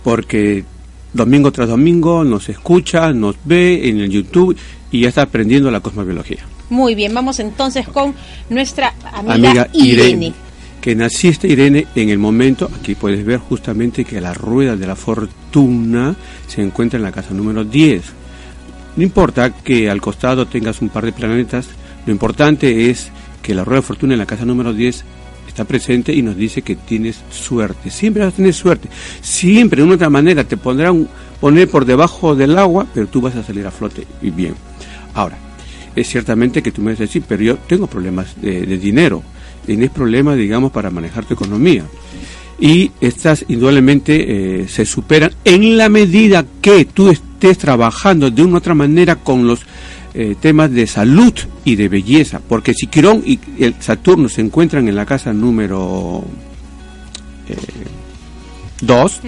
porque 0.05 0.65
domingo 1.13 1.51
tras 1.53 1.69
domingo 1.69 2.25
nos 2.25 2.49
escucha, 2.49 3.13
nos 3.13 3.37
ve 3.45 3.89
en 3.89 3.99
el 4.01 4.11
YouTube 4.11 4.57
y 4.91 5.03
ya 5.03 5.09
está 5.09 5.23
aprendiendo 5.23 5.71
la 5.71 5.81
cosmobiología. 5.81 6.45
Muy 6.71 6.95
bien, 6.95 7.15
vamos 7.15 7.39
entonces 7.41 7.89
con 7.89 8.15
nuestra 8.51 8.95
amiga, 9.13 9.35
Amiga 9.35 9.69
Irene. 9.73 10.09
Irene, 10.09 10.33
que 10.81 10.95
naciste 10.95 11.49
Irene 11.49 11.87
en 11.95 12.11
el 12.11 12.19
momento, 12.19 12.71
aquí 12.79 12.95
puedes 12.95 13.25
ver 13.25 13.39
justamente 13.39 14.05
que 14.05 14.21
la 14.21 14.33
rueda 14.35 14.77
de 14.77 14.87
la 14.87 14.95
fortuna 14.97 16.15
se 16.47 16.63
encuentra 16.63 16.99
en 16.99 17.03
la 17.05 17.13
casa 17.13 17.33
número 17.35 17.65
10. 17.65 18.03
No 18.99 19.05
importa 19.05 19.55
que 19.55 19.89
al 19.89 20.01
costado 20.01 20.49
tengas 20.49 20.83
un 20.83 20.89
par 20.89 21.05
de 21.05 21.13
planetas, 21.13 21.69
lo 22.05 22.11
importante 22.11 22.91
es 22.91 23.13
que 23.43 23.55
la 23.55 23.63
rueda 23.63 23.81
de 23.81 23.87
fortuna 23.87 24.15
en 24.15 24.19
la 24.19 24.27
casa 24.27 24.45
número 24.45 24.73
10 24.73 25.05
está 25.47 25.65
presente 25.65 26.13
y 26.13 26.21
nos 26.21 26.37
dice 26.37 26.63
que 26.63 26.75
tienes 26.75 27.21
suerte. 27.31 27.93
Siempre 27.93 28.25
vas 28.25 28.35
a 28.35 28.37
tener 28.37 28.53
suerte. 28.53 28.89
Siempre, 29.21 29.83
de 29.83 29.87
una 29.87 29.95
otra 29.95 30.11
manera, 30.11 30.43
te 30.43 30.57
pondrán 30.57 31.07
poner 31.41 31.69
por 31.69 31.85
debajo 31.85 32.35
del 32.35 32.59
agua, 32.59 32.89
pero 32.93 33.07
tú 33.07 33.21
vas 33.21 33.37
a 33.37 33.45
salir 33.45 33.65
a 33.69 33.71
flote 33.71 34.05
y 34.21 34.31
bien. 34.31 34.57
Ahora, 35.15 35.39
es 35.95 36.09
ciertamente 36.09 36.61
que 36.61 36.73
tú 36.73 36.83
me 36.83 36.91
vas 36.91 36.99
a 36.99 37.05
decir, 37.05 37.23
pero 37.29 37.41
yo 37.41 37.57
tengo 37.57 37.87
problemas 37.87 38.35
de, 38.43 38.67
dinero. 38.79 39.23
Tienes 39.65 39.91
problemas, 39.91 40.37
digamos, 40.37 40.73
para 40.73 40.91
manejar 40.91 41.25
tu 41.25 41.35
economía. 41.35 41.85
Y 42.59 42.91
estas 43.01 43.45
indudablemente 43.47 44.63
eh, 44.63 44.67
se 44.67 44.85
superan 44.85 45.31
en 45.45 45.77
la 45.77 45.89
medida 45.89 46.45
que 46.61 46.85
tú 46.85 47.11
estés 47.39 47.59
trabajando 47.59 48.31
de 48.31 48.43
una 48.43 48.55
u 48.55 48.57
otra 48.57 48.75
manera 48.75 49.15
con 49.17 49.47
los 49.47 49.61
eh, 50.15 50.35
temas 50.41 50.73
de 50.73 50.87
salud 50.89 51.33
y 51.65 51.77
de 51.77 51.89
belleza. 51.89 52.41
Porque 52.47 52.75
si 52.75 52.89
Quirón 52.89 53.23
y 53.25 53.39
el 53.59 53.75
Saturno 53.81 54.29
se 54.29 54.41
encuentran 54.41 54.89
en 54.89 54.97
la 54.97 55.07
casa 55.07 55.33
número 55.33 56.25
2 58.81 59.21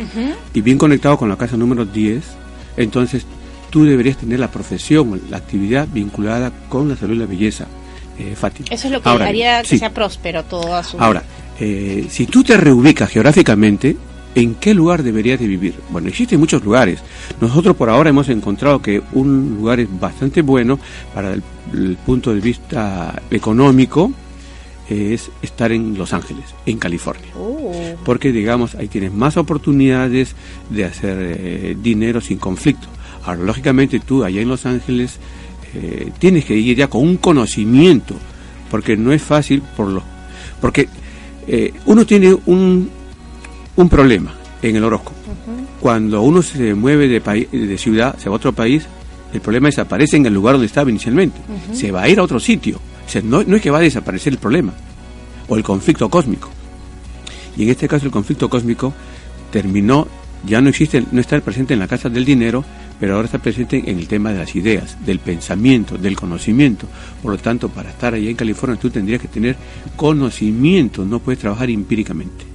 y 0.54 0.60
bien 0.60 0.76
conectado 0.76 1.16
con 1.16 1.28
la 1.28 1.36
casa 1.36 1.56
número 1.56 1.84
10, 1.84 2.22
entonces 2.76 3.24
tú 3.70 3.84
deberías 3.84 4.16
tener 4.16 4.40
la 4.40 4.50
profesión, 4.50 5.20
la 5.30 5.36
actividad 5.36 5.86
vinculada 5.92 6.50
con 6.68 6.88
la 6.88 6.96
salud 6.96 7.14
y 7.14 7.18
la 7.18 7.26
belleza. 7.26 7.66
Eh, 8.18 8.34
Fátima. 8.36 8.68
Eso 8.70 8.88
es 8.88 8.92
lo 8.92 9.00
que 9.00 9.08
Ahora, 9.08 9.28
haría 9.28 9.62
que 9.62 9.68
sí. 9.68 9.78
sea 9.78 9.94
próspero 9.94 10.42
todo 10.44 10.74
a 10.74 10.82
su 10.82 10.98
Ahora, 11.00 11.22
eh, 11.58 12.06
si 12.10 12.26
tú 12.26 12.42
te 12.42 12.56
reubicas 12.56 13.08
geográficamente, 13.08 13.96
¿En 14.34 14.54
qué 14.54 14.74
lugar 14.74 15.02
deberías 15.02 15.40
de 15.40 15.46
vivir? 15.46 15.74
Bueno, 15.90 16.08
existen 16.08 16.38
muchos 16.38 16.64
lugares. 16.64 17.00
Nosotros 17.40 17.76
por 17.76 17.90
ahora 17.90 18.10
hemos 18.10 18.28
encontrado 18.28 18.80
que 18.80 19.02
un 19.12 19.56
lugar 19.56 19.80
es 19.80 19.88
bastante 20.00 20.42
bueno 20.42 20.78
para 21.12 21.32
el, 21.32 21.42
el 21.72 21.96
punto 21.96 22.32
de 22.32 22.40
vista 22.40 23.20
económico 23.30 24.12
es 24.90 25.30
estar 25.40 25.70
en 25.72 25.96
Los 25.96 26.12
Ángeles, 26.12 26.44
en 26.66 26.78
California. 26.78 27.28
Oh. 27.36 27.72
Porque, 28.04 28.32
digamos, 28.32 28.74
ahí 28.74 28.88
tienes 28.88 29.12
más 29.12 29.36
oportunidades 29.36 30.34
de 30.68 30.84
hacer 30.84 31.16
eh, 31.20 31.76
dinero 31.80 32.20
sin 32.20 32.38
conflicto. 32.38 32.88
Ahora, 33.24 33.40
lógicamente 33.42 34.00
tú 34.00 34.24
allá 34.24 34.40
en 34.40 34.48
Los 34.48 34.66
Ángeles 34.66 35.18
eh, 35.74 36.10
tienes 36.18 36.44
que 36.44 36.56
ir 36.56 36.76
ya 36.76 36.88
con 36.88 37.02
un 37.02 37.16
conocimiento, 37.18 38.14
porque 38.70 38.96
no 38.96 39.12
es 39.12 39.22
fácil 39.22 39.62
por 39.76 39.88
los... 39.88 40.02
Porque 40.60 40.88
eh, 41.46 41.72
uno 41.86 42.04
tiene 42.04 42.36
un, 42.46 42.90
un 43.76 43.88
problema 43.88 44.34
en 44.62 44.76
el 44.76 44.84
horóscopo. 44.84 45.16
Cuando 45.80 46.22
uno 46.22 46.42
se 46.42 46.74
mueve 46.74 47.08
de, 47.08 47.20
país, 47.20 47.50
de 47.50 47.78
ciudad, 47.78 48.18
se 48.18 48.28
va 48.28 48.34
a 48.34 48.36
otro 48.36 48.52
país, 48.52 48.86
el 49.32 49.40
problema 49.40 49.68
desaparece 49.68 50.16
en 50.16 50.26
el 50.26 50.34
lugar 50.34 50.54
donde 50.54 50.66
estaba 50.66 50.90
inicialmente. 50.90 51.40
Se 51.72 51.90
va 51.90 52.02
a 52.02 52.08
ir 52.08 52.18
a 52.18 52.22
otro 52.22 52.40
sitio. 52.40 52.80
O 53.06 53.08
sea, 53.08 53.22
no, 53.22 53.42
no 53.42 53.56
es 53.56 53.62
que 53.62 53.70
va 53.70 53.78
a 53.78 53.82
desaparecer 53.82 54.32
el 54.32 54.38
problema 54.38 54.72
o 55.48 55.56
el 55.56 55.62
conflicto 55.62 56.08
cósmico. 56.08 56.50
Y 57.56 57.64
en 57.64 57.70
este 57.70 57.88
caso 57.88 58.06
el 58.06 58.12
conflicto 58.12 58.48
cósmico 58.48 58.92
terminó, 59.50 60.06
ya 60.46 60.60
no 60.60 60.68
existe, 60.68 61.04
no 61.10 61.20
está 61.20 61.40
presente 61.40 61.74
en 61.74 61.80
la 61.80 61.88
casa 61.88 62.08
del 62.08 62.24
dinero, 62.24 62.64
pero 62.98 63.14
ahora 63.14 63.26
está 63.26 63.38
presente 63.38 63.82
en 63.86 63.98
el 63.98 64.06
tema 64.06 64.32
de 64.32 64.38
las 64.38 64.54
ideas, 64.54 64.96
del 65.04 65.18
pensamiento, 65.18 65.96
del 65.96 66.16
conocimiento. 66.16 66.86
Por 67.22 67.32
lo 67.32 67.38
tanto, 67.38 67.68
para 67.68 67.90
estar 67.90 68.14
allá 68.14 68.30
en 68.30 68.36
California 68.36 68.78
tú 68.78 68.90
tendrías 68.90 69.20
que 69.20 69.28
tener 69.28 69.56
conocimiento, 69.96 71.04
no 71.04 71.18
puedes 71.18 71.40
trabajar 71.40 71.70
empíricamente. 71.70 72.49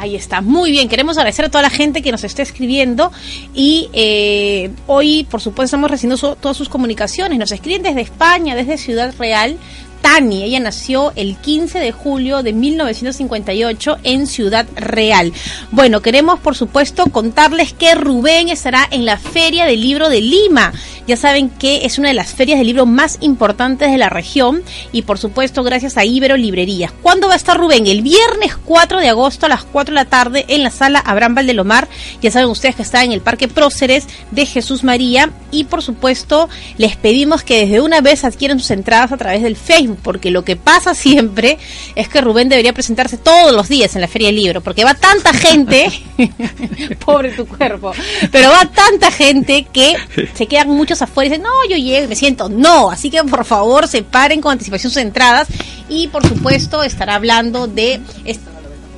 Ahí 0.00 0.14
está, 0.14 0.40
muy 0.40 0.70
bien. 0.70 0.88
Queremos 0.88 1.18
agradecer 1.18 1.46
a 1.46 1.48
toda 1.48 1.62
la 1.62 1.70
gente 1.70 2.02
que 2.02 2.12
nos 2.12 2.22
está 2.22 2.40
escribiendo 2.40 3.10
y 3.52 3.90
eh, 3.92 4.70
hoy, 4.86 5.26
por 5.28 5.40
supuesto, 5.40 5.64
estamos 5.64 5.90
recibiendo 5.90 6.36
todas 6.36 6.56
sus 6.56 6.68
comunicaciones. 6.68 7.36
Nos 7.36 7.50
escriben 7.50 7.82
desde 7.82 8.02
España, 8.02 8.54
desde 8.54 8.78
Ciudad 8.78 9.12
Real. 9.18 9.58
Tani, 10.00 10.44
ella 10.44 10.60
nació 10.60 11.12
el 11.16 11.34
15 11.36 11.80
de 11.80 11.90
julio 11.90 12.44
de 12.44 12.52
1958 12.52 13.98
en 14.04 14.28
Ciudad 14.28 14.68
Real. 14.76 15.32
Bueno, 15.72 16.00
queremos 16.00 16.38
por 16.38 16.54
supuesto 16.54 17.06
contarles 17.06 17.72
que 17.72 17.96
Rubén 17.96 18.50
estará 18.50 18.86
en 18.92 19.04
la 19.04 19.16
Feria 19.16 19.66
del 19.66 19.80
Libro 19.80 20.08
de 20.08 20.20
Lima. 20.20 20.72
Ya 21.08 21.16
saben 21.16 21.48
que 21.48 21.86
es 21.86 21.96
una 21.98 22.08
de 22.08 22.14
las 22.14 22.34
ferias 22.34 22.58
del 22.58 22.66
libro 22.66 22.84
más 22.84 23.16
importantes 23.22 23.90
de 23.90 23.96
la 23.96 24.10
región 24.10 24.62
y 24.92 25.00
por 25.02 25.16
supuesto 25.16 25.62
gracias 25.62 25.96
a 25.96 26.04
Ibero 26.04 26.36
Librerías. 26.36 26.92
¿Cuándo 27.00 27.28
va 27.28 27.32
a 27.32 27.36
estar 27.38 27.56
Rubén? 27.56 27.86
El 27.86 28.02
viernes 28.02 28.58
4 28.62 29.00
de 29.00 29.08
agosto 29.08 29.46
a 29.46 29.48
las 29.48 29.64
4 29.64 29.94
de 29.94 30.00
la 30.02 30.04
tarde 30.04 30.44
en 30.48 30.62
la 30.62 30.70
sala 30.70 30.98
Abraham 30.98 31.36
Valdelomar. 31.36 31.88
Ya 32.20 32.30
saben 32.30 32.50
ustedes 32.50 32.76
que 32.76 32.82
está 32.82 33.04
en 33.04 33.12
el 33.12 33.22
Parque 33.22 33.48
Próceres 33.48 34.06
de 34.32 34.44
Jesús 34.44 34.84
María 34.84 35.30
y 35.50 35.64
por 35.64 35.80
supuesto 35.82 36.50
les 36.76 36.96
pedimos 36.96 37.42
que 37.42 37.60
desde 37.64 37.80
una 37.80 38.02
vez 38.02 38.24
adquieran 38.24 38.60
sus 38.60 38.70
entradas 38.70 39.10
a 39.10 39.16
través 39.16 39.42
del 39.42 39.56
Facebook 39.56 40.00
porque 40.02 40.30
lo 40.30 40.44
que 40.44 40.56
pasa 40.56 40.94
siempre 40.94 41.56
es 41.94 42.10
que 42.10 42.20
Rubén 42.20 42.50
debería 42.50 42.74
presentarse 42.74 43.16
todos 43.16 43.54
los 43.54 43.70
días 43.70 43.94
en 43.94 44.02
la 44.02 44.08
Feria 44.08 44.28
del 44.28 44.36
Libro 44.36 44.60
porque 44.60 44.84
va 44.84 44.92
tanta 44.92 45.32
gente, 45.32 45.90
pobre 47.06 47.30
tu 47.30 47.46
cuerpo, 47.46 47.92
pero 48.30 48.50
va 48.50 48.66
tanta 48.66 49.10
gente 49.10 49.66
que 49.72 49.96
se 50.34 50.46
quedan 50.46 50.68
muchos 50.68 50.97
afuera 51.02 51.26
y 51.26 51.30
dicen, 51.30 51.42
no, 51.42 51.50
yo 51.68 51.76
llego 51.76 52.08
me 52.08 52.16
siento, 52.16 52.48
no, 52.48 52.90
así 52.90 53.10
que 53.10 53.22
por 53.24 53.44
favor 53.44 53.88
separen 53.88 54.40
con 54.40 54.52
anticipación 54.52 54.90
sus 54.92 55.02
entradas 55.02 55.48
y 55.88 56.08
por 56.08 56.26
supuesto 56.26 56.82
estará 56.82 57.14
hablando 57.14 57.66
de 57.66 58.00
est- 58.24 58.42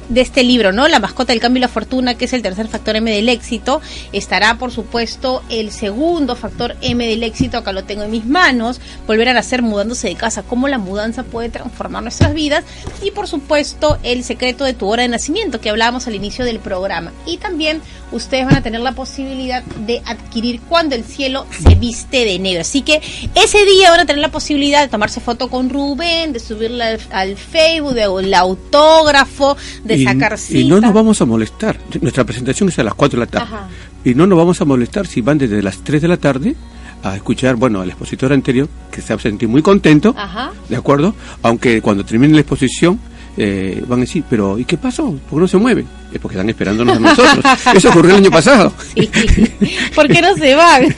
de 0.09 0.23
este 0.23 0.43
libro, 0.43 0.73
¿no? 0.73 0.89
La 0.89 0.99
mascota 0.99 1.33
del 1.33 1.41
cambio 1.41 1.59
y 1.59 1.61
la 1.61 1.69
fortuna, 1.69 2.17
que 2.17 2.25
es 2.25 2.33
el 2.33 2.43
tercer 2.43 2.67
factor 2.67 2.97
M 2.97 3.09
del 3.09 3.29
éxito. 3.29 3.81
Estará, 4.13 4.59
por 4.59 4.73
supuesto, 4.73 5.45
el 5.51 5.71
segundo 5.71 6.35
factor 6.35 6.75
M 6.81 7.07
del 7.07 7.23
éxito, 7.23 7.59
acá 7.59 7.71
lo 7.71 7.85
tengo 7.85 8.03
en 8.03 8.11
mis 8.11 8.27
manos, 8.27 8.81
volver 9.07 9.29
a 9.29 9.35
nacer 9.35 9.63
mudándose 9.63 10.09
de 10.09 10.17
casa, 10.17 10.43
cómo 10.43 10.67
la 10.67 10.79
mudanza 10.79 11.23
puede 11.23 11.49
transformar 11.49 12.03
nuestras 12.03 12.35
vidas. 12.35 12.65
Y, 13.05 13.13
por 13.13 13.29
supuesto, 13.29 13.99
el 14.03 14.25
secreto 14.25 14.65
de 14.65 14.75
tu 14.75 14.89
hora 14.89 15.03
de 15.05 15.09
nacimiento, 15.11 15.61
que 15.61 15.71
hablábamos 15.71 16.09
al 16.09 16.17
inicio 16.17 16.45
del 16.45 16.59
programa. 16.59 17.13
Y 17.25 17.37
también 17.37 17.81
ustedes 18.13 18.47
van 18.47 18.57
a 18.57 18.63
tener 18.63 18.81
la 18.81 18.93
posibilidad 18.93 19.63
de 19.63 20.03
adquirir 20.05 20.61
cuando 20.69 20.95
el 20.95 21.05
cielo 21.05 21.47
se 21.51 21.75
viste 21.75 22.25
de 22.25 22.39
negro. 22.39 22.63
Así 22.63 22.83
que 22.83 23.01
ese 23.35 23.65
día 23.65 23.91
van 23.91 24.01
a 24.01 24.07
tener 24.07 24.21
la 24.21 24.31
posibilidad 24.31 24.83
de 24.83 24.89
tomarse 24.89 25.21
foto 25.21 25.49
con 25.49 25.71
Rubén, 25.71 26.33
de 26.33 26.41
subirla 26.41 26.89
al, 26.89 27.01
al 27.11 27.37
Facebook, 27.37 27.95
de 27.95 28.05
el 28.05 28.35
autógrafo, 28.35 29.57
de 29.85 29.97
y, 29.97 30.05
sacar 30.05 30.37
y 30.51 30.65
no 30.65 30.81
nos 30.81 30.93
vamos 30.93 31.21
a 31.21 31.25
molestar. 31.25 31.79
Nuestra 32.01 32.25
presentación 32.25 32.69
es 32.69 32.79
a 32.79 32.85
las 32.85 32.95
4 32.95 33.19
de 33.19 33.27
la 33.27 33.31
tarde. 33.31 33.55
Ajá. 33.55 33.69
Y 34.05 34.15
no 34.15 34.27
nos 34.27 34.39
vamos 34.39 34.61
a 34.61 34.65
molestar 34.65 35.07
si 35.07 35.21
van 35.21 35.39
desde 35.39 35.63
las 35.63 35.79
3 35.79 36.03
de 36.03 36.09
la 36.09 36.17
tarde 36.17 36.57
a 37.03 37.17
escuchar, 37.17 37.57
bueno, 37.57 37.81
al 37.81 37.89
expositor 37.89 38.33
anterior, 38.33 38.69
que 38.91 39.01
se 39.01 39.13
ha 39.13 39.19
sentido 39.19 39.51
muy 39.51 39.63
contento, 39.63 40.15
Ajá. 40.17 40.53
¿de 40.69 40.77
acuerdo? 40.77 41.15
Aunque 41.43 41.81
cuando 41.81 42.05
termine 42.05 42.35
la 42.35 42.41
exposición 42.41 43.01
eh, 43.37 43.83
van 43.87 44.01
a 44.01 44.03
decir, 44.03 44.25
pero 44.29 44.59
¿y 44.59 44.65
qué 44.65 44.77
pasó? 44.77 45.13
¿Por 45.29 45.39
qué 45.39 45.43
no 45.43 45.49
se 45.49 45.57
mueve? 45.57 45.85
Es 46.13 46.19
porque 46.21 46.37
están 46.37 46.49
esperándonos 46.51 46.97
a 46.97 47.01
nosotros. 47.01 47.45
Eso 47.75 47.89
ocurrió 47.91 48.11
el 48.13 48.17
año 48.19 48.31
pasado. 48.31 48.73
¿Por 49.95 50.09
qué 50.09 50.21
no 50.21 50.35
se 50.37 50.55
van? 50.55 50.83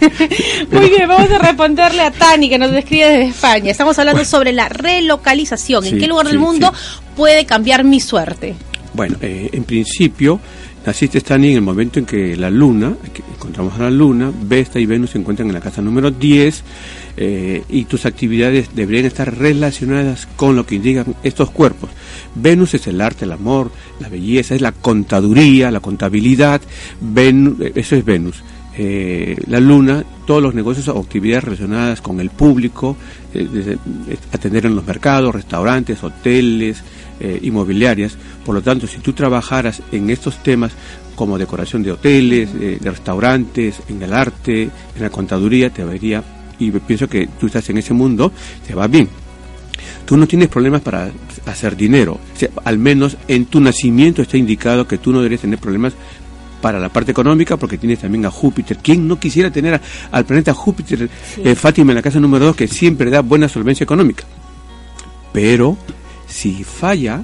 Muy 0.73 0.88
bien, 0.88 1.07
vamos 1.09 1.31
a 1.31 1.38
responderle 1.38 2.03
a 2.03 2.11
Tani 2.11 2.49
que 2.49 2.59
nos 2.59 2.71
describe 2.71 3.05
desde 3.09 3.25
España. 3.27 3.71
Estamos 3.71 3.99
hablando 3.99 4.25
sobre 4.25 4.53
la 4.53 4.68
relocalización. 4.68 5.85
¿En 5.85 5.95
Sí, 5.95 5.99
qué 5.99 6.07
lugar 6.07 6.27
del 6.27 6.37
sí, 6.37 6.40
mundo 6.42 6.73
puede 7.16 7.45
cambiar 7.45 7.85
mi 7.85 8.01
suerte? 8.01 8.55
Bueno, 8.95 9.16
eh, 9.21 9.51
en 9.53 9.64
principio, 9.64 10.40
naciste 10.87 11.18
Stani 11.21 11.51
en 11.51 11.57
el 11.57 11.62
momento 11.62 11.99
en 11.99 12.07
que 12.07 12.37
la 12.37 12.51
Luna, 12.51 12.95
que 13.12 13.23
encontramos 13.35 13.75
a 13.75 13.85
la 13.85 13.90
Luna, 13.90 14.33
Vesta 14.42 14.79
y 14.81 14.87
Venus 14.87 15.11
se 15.11 15.18
encuentran 15.18 15.49
en 15.49 15.55
la 15.55 15.61
casa 15.61 15.81
número 15.83 16.11
10 16.11 16.62
eh, 17.16 17.62
y 17.68 17.85
tus 17.85 18.07
actividades 18.07 18.75
deberían 18.75 19.05
estar 19.07 19.37
relacionadas 19.37 20.27
con 20.37 20.57
lo 20.57 20.64
que 20.66 20.77
indican 20.77 21.14
estos 21.22 21.51
cuerpos. 21.51 21.90
Venus 22.35 22.75
es 22.75 22.87
el 22.87 23.01
arte, 23.01 23.25
el 23.25 23.33
amor, 23.33 23.70
la 24.01 24.09
belleza, 24.09 24.55
es 24.55 24.61
la 24.61 24.72
contaduría, 24.72 25.70
la 25.70 25.81
contabilidad, 25.81 26.61
Ven- 27.01 27.57
eh, 27.61 27.72
eso 27.75 27.96
es 27.96 28.05
Venus. 28.05 28.42
Eh, 28.79 29.37
la 29.48 29.61
luna, 29.61 30.03
todos 30.27 30.42
los 30.42 30.55
negocios 30.55 30.88
o 30.88 30.98
actividades 30.98 31.44
relacionadas 31.44 32.01
con 32.01 32.20
el 32.20 32.31
público, 32.31 32.96
eh, 33.35 33.77
atender 34.33 34.64
en 34.64 34.75
los 34.75 34.87
mercados, 34.87 35.35
restaurantes, 35.35 36.03
hoteles, 36.03 36.83
inmobiliarias. 37.42 38.16
Por 38.44 38.53
lo 38.57 38.62
tanto, 38.62 38.88
si 38.88 38.98
tú 38.98 39.12
trabajaras 39.12 39.81
en 39.92 40.11
estos 40.11 40.42
temas 40.42 40.72
como 41.14 41.38
decoración 41.38 41.85
de 41.85 41.92
hoteles, 41.92 42.53
de 42.53 42.90
restaurantes, 42.90 43.77
en 43.88 44.03
el 44.03 44.12
arte, 44.12 44.62
en 44.96 45.03
la 45.03 45.09
contaduría, 45.11 45.70
te 45.70 45.85
vería, 45.85 46.25
y 46.66 46.70
pienso 46.72 47.09
que 47.09 47.29
tú 47.40 47.46
estás 47.46 47.68
en 47.70 47.79
ese 47.79 47.92
mundo, 47.94 48.33
te 48.66 48.75
va 48.75 48.87
bien. 48.87 49.09
Tú 50.05 50.16
no 50.16 50.27
tienes 50.27 50.48
problemas 50.48 50.81
para 50.83 51.11
hacer 51.46 51.77
dinero. 51.77 52.14
O 52.35 52.38
sea, 52.38 52.48
al 52.64 52.79
menos 52.79 53.16
en 53.29 53.46
tu 53.46 53.61
nacimiento 53.61 54.22
está 54.22 54.37
indicado 54.37 54.87
que 54.87 54.98
tú 54.98 55.12
no 55.12 55.18
deberías 55.18 55.40
tener 55.42 55.59
problemas 55.59 55.94
para 56.61 56.79
la 56.79 56.88
parte 56.88 57.11
económica 57.11 57.57
porque 57.57 57.79
tienes 57.79 57.98
también 58.01 58.25
a 58.27 58.31
Júpiter. 58.31 58.79
¿Quién 58.83 59.09
no 59.09 59.18
quisiera 59.18 59.51
tener 59.51 59.75
a- 59.75 59.81
al 60.12 60.25
planeta 60.25 60.55
Júpiter, 60.55 61.09
eh, 61.38 61.55
Fátima, 61.55 61.90
en 61.92 61.96
la 61.96 62.03
casa 62.03 62.20
número 62.20 62.46
2, 62.46 62.57
que 62.57 62.68
siempre 62.68 63.11
da 63.11 63.20
buena 63.20 63.48
solvencia 63.48 63.83
económica? 63.85 64.25
Pero 65.33 65.77
si 66.29 66.62
falla, 66.64 67.22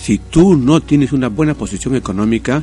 si 0.00 0.18
tú 0.18 0.56
no 0.56 0.80
tienes 0.80 1.12
una 1.12 1.28
buena 1.28 1.54
posición 1.54 1.94
económica, 1.96 2.62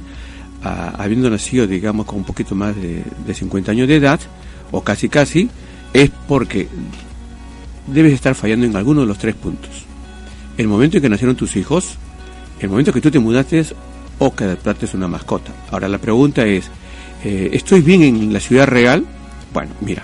ah, 0.63 0.93
habiendo 0.97 1.29
nacido, 1.29 1.67
digamos, 1.67 2.05
con 2.05 2.19
un 2.19 2.23
poquito 2.25 2.55
más 2.55 2.75
de, 2.75 3.03
de 3.25 3.33
50 3.33 3.71
años 3.71 3.87
de 3.87 3.95
edad, 3.97 4.19
o 4.71 4.81
casi 4.81 5.09
casi, 5.09 5.49
es 5.93 6.11
porque 6.27 6.67
debes 7.87 8.13
estar 8.13 8.35
fallando 8.35 8.65
en 8.65 8.75
alguno 8.75 9.01
de 9.01 9.07
los 9.07 9.17
tres 9.17 9.35
puntos. 9.35 9.71
El 10.57 10.67
momento 10.67 10.97
en 10.97 11.03
que 11.03 11.09
nacieron 11.09 11.35
tus 11.35 11.55
hijos, 11.55 11.97
el 12.59 12.69
momento 12.69 12.91
que 12.91 13.01
tú 13.01 13.11
te 13.11 13.19
mudaste 13.19 13.63
o 14.19 14.33
que 14.33 14.43
adoptaste 14.43 14.97
una 14.97 15.07
mascota. 15.07 15.51
Ahora 15.71 15.87
la 15.87 15.99
pregunta 15.99 16.45
es, 16.45 16.69
eh, 17.23 17.49
¿estoy 17.53 17.81
bien 17.81 18.01
en 18.03 18.33
la 18.33 18.39
ciudad 18.39 18.67
real? 18.67 19.05
Bueno, 19.53 19.71
mira, 19.81 20.03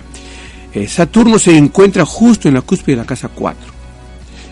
eh, 0.72 0.88
Saturno 0.88 1.38
se 1.38 1.56
encuentra 1.56 2.04
justo 2.04 2.48
en 2.48 2.54
la 2.54 2.62
cúspide 2.62 2.96
de 2.96 3.02
la 3.02 3.06
casa 3.06 3.28
4. 3.28 3.74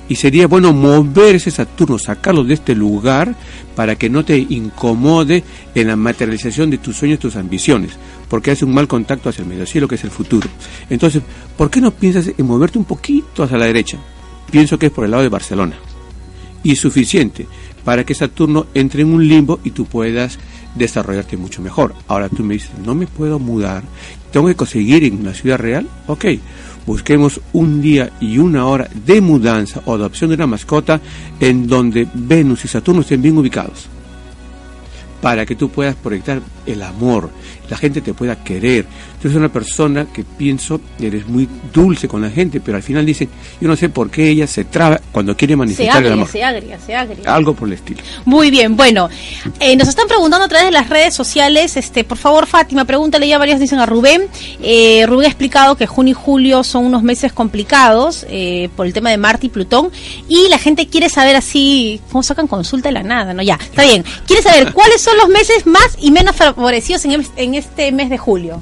Y 0.09 0.17
sería 0.17 0.47
bueno 0.47 0.73
mover 0.73 1.37
ese 1.37 1.51
Saturno, 1.51 1.99
sacarlo 1.99 2.45
de 2.45 2.55
este 2.55 2.75
lugar 2.75 3.35
para 3.75 3.97
que 3.97 4.11
no 4.11 4.25
te 4.25 4.37
incomode 4.37 5.43
en 5.75 5.87
la 5.87 5.97
materialización 5.97 6.71
de 6.71 6.79
tus 6.79 6.97
sueños, 6.97 7.19
tus 7.19 7.37
ambiciones, 7.37 7.93
porque 8.33 8.51
hace 8.51 8.65
un 8.65 8.73
mal 8.73 8.89
contacto 8.89 9.29
hacia 9.29 9.43
el 9.43 9.49
medio 9.49 9.67
cielo, 9.67 9.87
que 9.87 9.97
es 9.97 10.05
el 10.05 10.11
futuro. 10.11 10.49
Entonces, 10.89 11.21
¿por 11.55 11.69
qué 11.69 11.83
no 11.83 11.91
piensas 11.91 12.31
en 12.35 12.47
moverte 12.47 12.79
un 12.79 12.87
poquito 12.87 13.43
hacia 13.43 13.59
la 13.59 13.67
derecha? 13.67 13.99
Pienso 14.51 14.79
que 14.79 14.87
es 14.87 14.93
por 14.93 15.05
el 15.05 15.11
lado 15.11 15.23
de 15.23 15.29
Barcelona. 15.29 15.77
Y 16.63 16.75
suficiente 16.77 17.47
para 17.85 18.05
que 18.05 18.15
Saturno 18.15 18.69
entre 18.73 19.03
en 19.03 19.13
un 19.13 19.29
limbo 19.29 19.61
y 19.65 19.73
tú 19.73 19.85
puedas 19.85 20.39
desarrollarte 20.75 21.37
mucho 21.37 21.61
mejor. 21.61 21.95
Ahora 22.09 22.31
tú 22.31 22.43
me 22.43 22.55
dices, 22.55 22.71
no 22.83 22.95
me 22.95 23.07
puedo 23.07 23.39
mudar, 23.39 23.83
tengo 24.33 24.47
que 24.47 24.57
conseguir 24.57 25.05
en 25.05 25.23
la 25.27 25.35
ciudad 25.35 25.59
real. 25.59 25.87
Ok, 26.07 26.25
busquemos 26.87 27.39
un 27.53 27.83
día 27.83 28.13
y 28.19 28.39
una 28.39 28.65
hora 28.65 28.89
de 29.05 29.21
mudanza 29.21 29.83
o 29.85 29.93
adopción 29.93 30.31
de 30.31 30.37
una 30.37 30.47
mascota 30.47 31.03
en 31.39 31.67
donde 31.67 32.09
Venus 32.15 32.65
y 32.65 32.69
Saturno 32.69 33.03
estén 33.03 33.21
bien 33.21 33.37
ubicados. 33.37 33.91
para 35.23 35.47
que 35.47 35.55
tú 35.55 35.71
puedas 35.71 35.95
proyectar 35.95 36.43
el 36.67 36.83
amor, 36.83 37.31
la 37.73 37.79
gente 37.79 38.03
te 38.03 38.13
pueda 38.13 38.37
querer. 38.45 38.85
Tú 39.21 39.29
eres 39.29 39.39
una 39.39 39.51
persona 39.51 40.05
que 40.13 40.25
pienso, 40.25 40.79
eres 41.01 41.27
muy 41.27 41.49
dulce 41.73 42.07
con 42.07 42.21
la 42.21 42.29
gente, 42.29 42.61
pero 42.61 42.77
al 42.77 42.83
final 42.83 43.07
dicen, 43.07 43.31
yo 43.63 43.67
no 43.67 43.77
sé 43.77 43.89
por 43.89 44.11
qué 44.11 44.29
ella 44.29 44.47
se 44.47 44.65
traba 44.65 45.01
cuando 45.11 45.35
quiere 45.35 45.53
Se 45.53 45.57
manifestar 45.57 46.05
el 46.05 46.13
amor. 46.13 46.29
se 46.29 46.45
agria, 46.45 46.79
se 46.79 46.95
agria. 46.95 47.35
Algo 47.35 47.55
por 47.55 47.69
el 47.69 47.73
estilo. 47.75 48.03
Muy 48.27 48.51
bien, 48.51 48.77
bueno, 48.77 49.09
eh, 49.59 49.75
nos 49.75 49.89
están 49.89 50.07
preguntando 50.07 50.45
a 50.45 50.49
través 50.49 50.67
de 50.67 50.73
las 50.73 50.91
redes 50.91 51.15
sociales, 51.15 51.79
este, 51.79 52.05
por 52.05 52.19
favor 52.19 52.47
Fátima, 52.47 52.85
pregúntale 52.85 53.27
ya 53.27 53.39
varios 53.39 53.59
dicen 53.59 53.79
a 53.79 53.87
Rubén. 53.87 54.27
Eh, 54.61 55.07
Rubén 55.07 55.25
ha 55.25 55.29
explicado 55.29 55.75
que 55.77 55.87
junio 55.87 56.11
y 56.11 56.15
julio 56.15 56.65
son 56.65 56.85
unos 56.85 57.03
meses 57.03 57.33
complicados 57.33 58.27
eh, 58.29 58.69
por 58.77 58.85
el 58.85 58.93
tema 58.93 59.09
de 59.09 59.17
Marte 59.17 59.47
y 59.47 59.49
Plutón 59.49 59.91
y 60.29 60.49
la 60.51 60.59
gente 60.59 60.89
quiere 60.89 61.09
saber 61.09 61.37
así, 61.37 62.03
¿cómo 62.11 62.23
sacan 62.23 62.47
consulta 62.47 62.91
de 62.91 62.93
la 62.93 63.03
nada? 63.03 63.33
No, 63.33 63.43
ya, 63.43 63.55
está 63.55 63.85
bien. 63.85 64.05
Quiere 64.27 64.43
saber 64.43 64.75
cuáles 64.75 65.01
son 65.01 65.17
los 65.17 65.31
meses 65.31 65.65
más 65.65 65.97
y 65.99 66.11
menos 66.11 66.37
favorecidos 66.37 67.07
en, 67.07 67.25
en 67.37 67.55
este 67.55 67.62
mes 67.93 68.11
de 68.11 68.19
julio. 68.19 68.61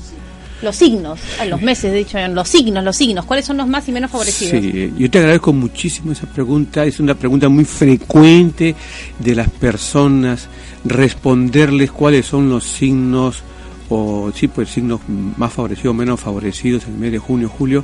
Los 0.63 0.77
signos, 0.77 1.19
ah, 1.41 1.47
los 1.47 1.63
meses, 1.63 1.91
de 1.91 2.01
hecho, 2.01 2.19
los 2.29 2.47
signos, 2.47 2.85
los 2.85 2.95
signos, 2.95 3.25
¿cuáles 3.25 3.47
son 3.47 3.57
los 3.57 3.67
más 3.67 3.89
y 3.89 3.93
menos 3.93 4.11
favorecidos? 4.11 4.63
Sí, 4.63 4.93
yo 4.99 5.11
te 5.11 5.19
agradezco 5.19 5.55
muchísimo 5.55 6.13
esa 6.13 6.27
pregunta. 6.27 6.85
Es 6.85 7.01
una 7.01 7.15
pregunta 7.15 7.49
muy 7.49 7.65
frecuente 7.65 8.75
de 9.19 9.35
las 9.35 9.49
personas. 9.49 10.49
Responderles 10.85 11.91
cuáles 11.91 12.27
son 12.27 12.51
los 12.51 12.65
signos, 12.65 13.43
o 13.89 14.31
sí, 14.35 14.49
pues 14.49 14.69
signos 14.69 15.01
más 15.09 15.51
favorecidos 15.51 15.93
o 15.93 15.95
menos 15.95 16.21
favorecidos 16.21 16.85
en 16.85 16.93
el 16.93 16.99
mes 16.99 17.13
de 17.13 17.19
junio, 17.19 17.49
julio. 17.49 17.83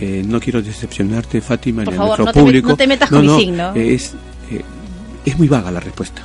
Eh, 0.00 0.22
no 0.26 0.40
quiero 0.40 0.62
decepcionarte, 0.62 1.42
Fátima, 1.42 1.84
Por 1.84 1.92
ni 1.92 1.98
favor, 1.98 2.14
a 2.14 2.16
nuestro 2.16 2.24
no 2.24 2.32
te 2.32 2.40
público. 2.40 2.68
no 2.70 2.76
te 2.78 2.86
metas 2.86 3.10
con 3.10 3.26
mi 3.26 3.38
signo. 3.38 3.74
Es, 3.74 4.14
eh, 4.50 4.62
es 5.26 5.38
muy 5.38 5.48
vaga 5.48 5.70
la 5.70 5.80
respuesta. 5.80 6.22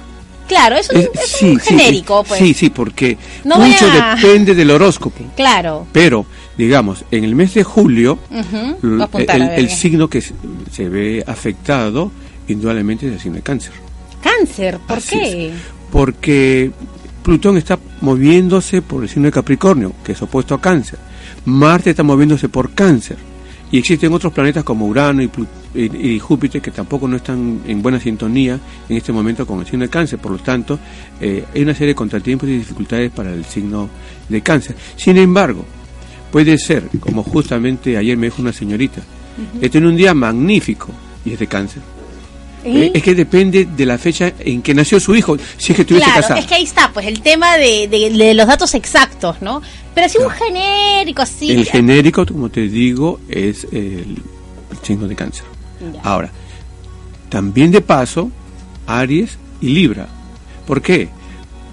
Claro, 0.48 0.76
es 0.78 0.90
un, 0.90 0.98
Es- 0.98 1.10
es 1.14 1.30
sí, 1.32 1.46
un 1.52 1.60
sí, 1.60 1.66
genérico, 1.70 2.22
sí, 2.24 2.26
pues. 2.30 2.40
Sí, 2.40 2.54
sí, 2.54 2.70
porque 2.70 3.18
No 3.44 3.58
mucho 3.58 3.86
a- 3.92 4.16
depende 4.16 4.54
del 4.56 4.72
horóscopo. 4.72 5.24
Claro. 5.36 5.88
Pero, 5.92 6.26
digamos, 6.58 7.04
en 7.12 7.24
el 7.24 7.36
mes 7.36 7.54
de 7.56 7.64
julio, 7.64 8.20
apuntar, 9.02 9.42
el, 9.58 9.70
signo 9.70 10.08
que 10.10 10.22
se, 10.22 10.34
se 10.72 10.88
ve 10.90 11.24
afectado, 11.26 12.12
indudablemente, 12.48 13.08
es 13.08 13.14
el 13.14 13.20
signo 13.20 13.38
de 13.38 13.42
cáncer. 13.44 13.74
Cáncer, 14.22 14.80
¿por 14.88 14.98
Así 14.98 15.10
qué? 15.20 15.48
es. 15.48 15.54
Porque 15.92 16.72
Plutón 17.24 17.58
está 17.58 17.80
moviéndose 18.02 18.82
por 18.82 19.04
el 19.04 19.10
signo 19.10 19.26
de 19.26 19.32
Capricornio, 19.32 19.94
que 20.04 20.12
es 20.12 20.22
opuesto 20.22 20.54
a 20.56 20.62
cáncer. 20.62 21.00
Marte 21.46 21.90
está 21.92 22.04
moviéndose 22.04 22.50
por 22.50 22.72
cáncer. 22.74 23.18
Y 23.76 23.80
existen 23.80 24.14
otros 24.14 24.32
planetas 24.32 24.64
como 24.64 24.88
Urano 24.88 25.22
y, 25.22 25.30
y- 25.76 26.12
y 26.16 26.20
Júpiter 26.20 26.62
que 26.62 26.72
tampoco 26.72 27.10
no 27.10 27.18
están 27.18 27.60
en 27.68 27.82
buena 27.82 28.00
sintonía 28.00 28.58
en 28.88 28.96
este 28.96 29.12
momento 29.12 29.46
con 29.46 29.60
el 29.60 29.66
signo 29.66 29.84
de 29.84 29.90
cáncer. 29.90 30.18
Por 30.18 30.32
lo 30.32 30.38
tanto, 30.38 30.80
eh, 31.20 31.44
hay 31.54 31.62
una 31.62 31.74
serie 31.74 31.90
de 31.90 31.96
contratiempos 31.96 32.48
y 32.48 32.54
dificultades 32.60 33.12
para 33.12 33.34
el 33.34 33.44
signo 33.44 33.90
de 34.30 34.40
cáncer. 34.42 34.78
Sin 34.96 35.18
embargo, 35.18 35.66
puede 36.32 36.58
ser, 36.58 36.84
como 37.02 37.22
justamente 37.22 37.98
ayer 37.98 38.16
me 38.18 38.28
dijo 38.28 38.42
una 38.42 38.54
señorita, 38.54 39.02
he 39.62 39.68
tenido 39.70 39.92
un 39.92 39.98
día 39.98 40.14
magnífico 40.14 40.94
y 41.26 41.34
es 41.34 41.40
de 41.40 41.48
cáncer. 41.48 41.82
¿Eh? 42.66 42.92
Es 42.96 43.04
que 43.04 43.14
depende 43.14 43.66
de 43.66 43.86
la 43.86 43.98
fecha 43.98 44.34
en 44.40 44.62
que 44.62 44.74
nació 44.74 45.00
su 45.00 45.16
hijo, 45.16 45.38
si 45.58 45.72
es 45.72 45.76
que 45.76 45.82
estuviese 45.84 46.06
Claro, 46.06 46.22
casado. 46.22 46.40
es 46.40 46.46
que 46.48 46.56
ahí 46.56 46.64
está, 46.64 46.92
pues 46.92 47.06
el 47.06 47.22
tema 47.22 47.58
de, 47.58 47.88
de- 47.88 48.10
de 48.10 48.34
los 48.34 48.48
datos 48.48 48.74
exactos, 48.74 49.42
¿no? 49.42 49.62
Pero 49.94 50.08
así 50.08 50.18
un 50.18 50.30
genérico, 50.32 51.22
así. 51.22 51.52
El 51.52 51.66
genérico, 51.66 52.26
como 52.26 52.50
te 52.50 52.68
digo, 52.68 53.20
es 53.30 53.66
el, 53.72 54.18
el 54.72 54.78
signo 54.82 55.08
de 55.08 55.16
cáncer. 55.16 55.46
Ya. 55.94 56.02
Ahora, 56.04 56.32
también 57.30 57.72
de 57.72 57.82
paso, 57.82 58.32
Aries 58.88 59.38
y 59.62 59.70
Libra. 59.70 60.08
¿Por 60.68 60.82
qué? 60.82 61.10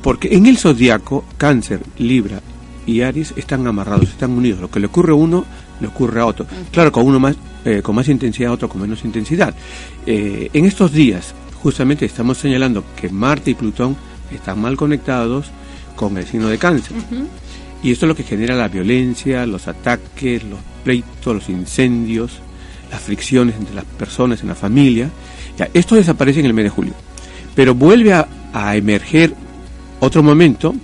Porque 0.02 0.28
en 0.34 0.46
el 0.46 0.58
zodiaco, 0.58 1.24
Cáncer, 1.38 1.80
Libra 1.98 2.40
y 2.86 3.02
Aries 3.02 3.32
están 3.36 3.66
amarrados, 3.66 4.08
están 4.10 4.32
unidos. 4.32 4.60
Lo 4.60 4.70
que 4.70 4.80
le 4.80 4.86
ocurre 4.86 5.12
a 5.12 5.14
uno, 5.14 5.44
le 5.82 5.88
ocurre 5.88 6.20
a 6.20 6.26
otro. 6.26 6.46
Claro, 6.70 6.90
con 6.90 7.04
uno 7.04 7.20
más, 7.20 7.36
eh, 7.64 7.82
con 7.82 7.94
más 7.94 8.08
intensidad, 8.08 8.52
otro 8.52 8.68
con 8.68 8.80
menos 8.80 9.04
intensidad. 9.04 9.54
Eh, 10.06 10.48
en 10.52 10.64
estos 10.64 10.92
días, 10.92 11.34
justamente 11.62 12.06
estamos 12.06 12.38
señalando 12.38 12.84
que 12.98 13.08
Marte 13.10 13.50
y 13.50 13.54
Plutón 13.54 13.96
están 14.32 14.60
mal 14.60 14.76
conectados 14.76 15.50
con 15.94 16.16
el 16.16 16.26
signo 16.26 16.48
de 16.48 16.56
Cáncer. 16.56 16.96
Y 17.82 17.90
esto 17.90 18.06
es 18.06 18.08
lo 18.08 18.16
que 18.16 18.22
genera 18.22 18.54
la 18.54 18.68
violencia, 18.68 19.44
los 19.44 19.68
ataques, 19.68 20.44
los 20.44 20.60
pleitos, 20.84 21.34
los 21.34 21.48
incendios, 21.48 22.32
las 22.90 23.00
fricciones 23.00 23.56
entre 23.56 23.74
las 23.74 23.84
personas 23.84 24.40
en 24.42 24.48
la 24.48 24.54
familia. 24.54 25.10
Ya, 25.58 25.68
esto 25.74 25.96
desaparece 25.96 26.40
en 26.40 26.46
el 26.46 26.54
mes 26.54 26.64
de 26.64 26.70
julio. 26.70 26.94
Pero 27.54 27.74
vuelve 27.74 28.12
a, 28.14 28.28
a 28.52 28.76
emerger 28.76 29.34
otro 30.00 30.22
momento, 30.22 30.74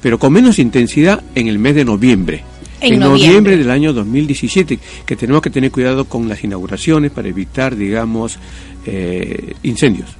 pero 0.00 0.18
con 0.18 0.32
menos 0.32 0.58
intensidad 0.58 1.22
en 1.34 1.48
el 1.48 1.58
mes 1.58 1.74
de 1.74 1.84
noviembre. 1.84 2.44
En 2.82 2.98
noviembre. 2.98 3.26
noviembre. 3.28 3.56
del 3.56 3.70
año 3.70 3.92
2017, 3.92 4.78
que 5.06 5.16
tenemos 5.16 5.40
que 5.42 5.50
tener 5.50 5.70
cuidado 5.70 6.04
con 6.06 6.28
las 6.28 6.42
inauguraciones 6.44 7.10
para 7.10 7.28
evitar, 7.28 7.76
digamos, 7.76 8.38
eh, 8.86 9.54
incendios. 9.62 10.10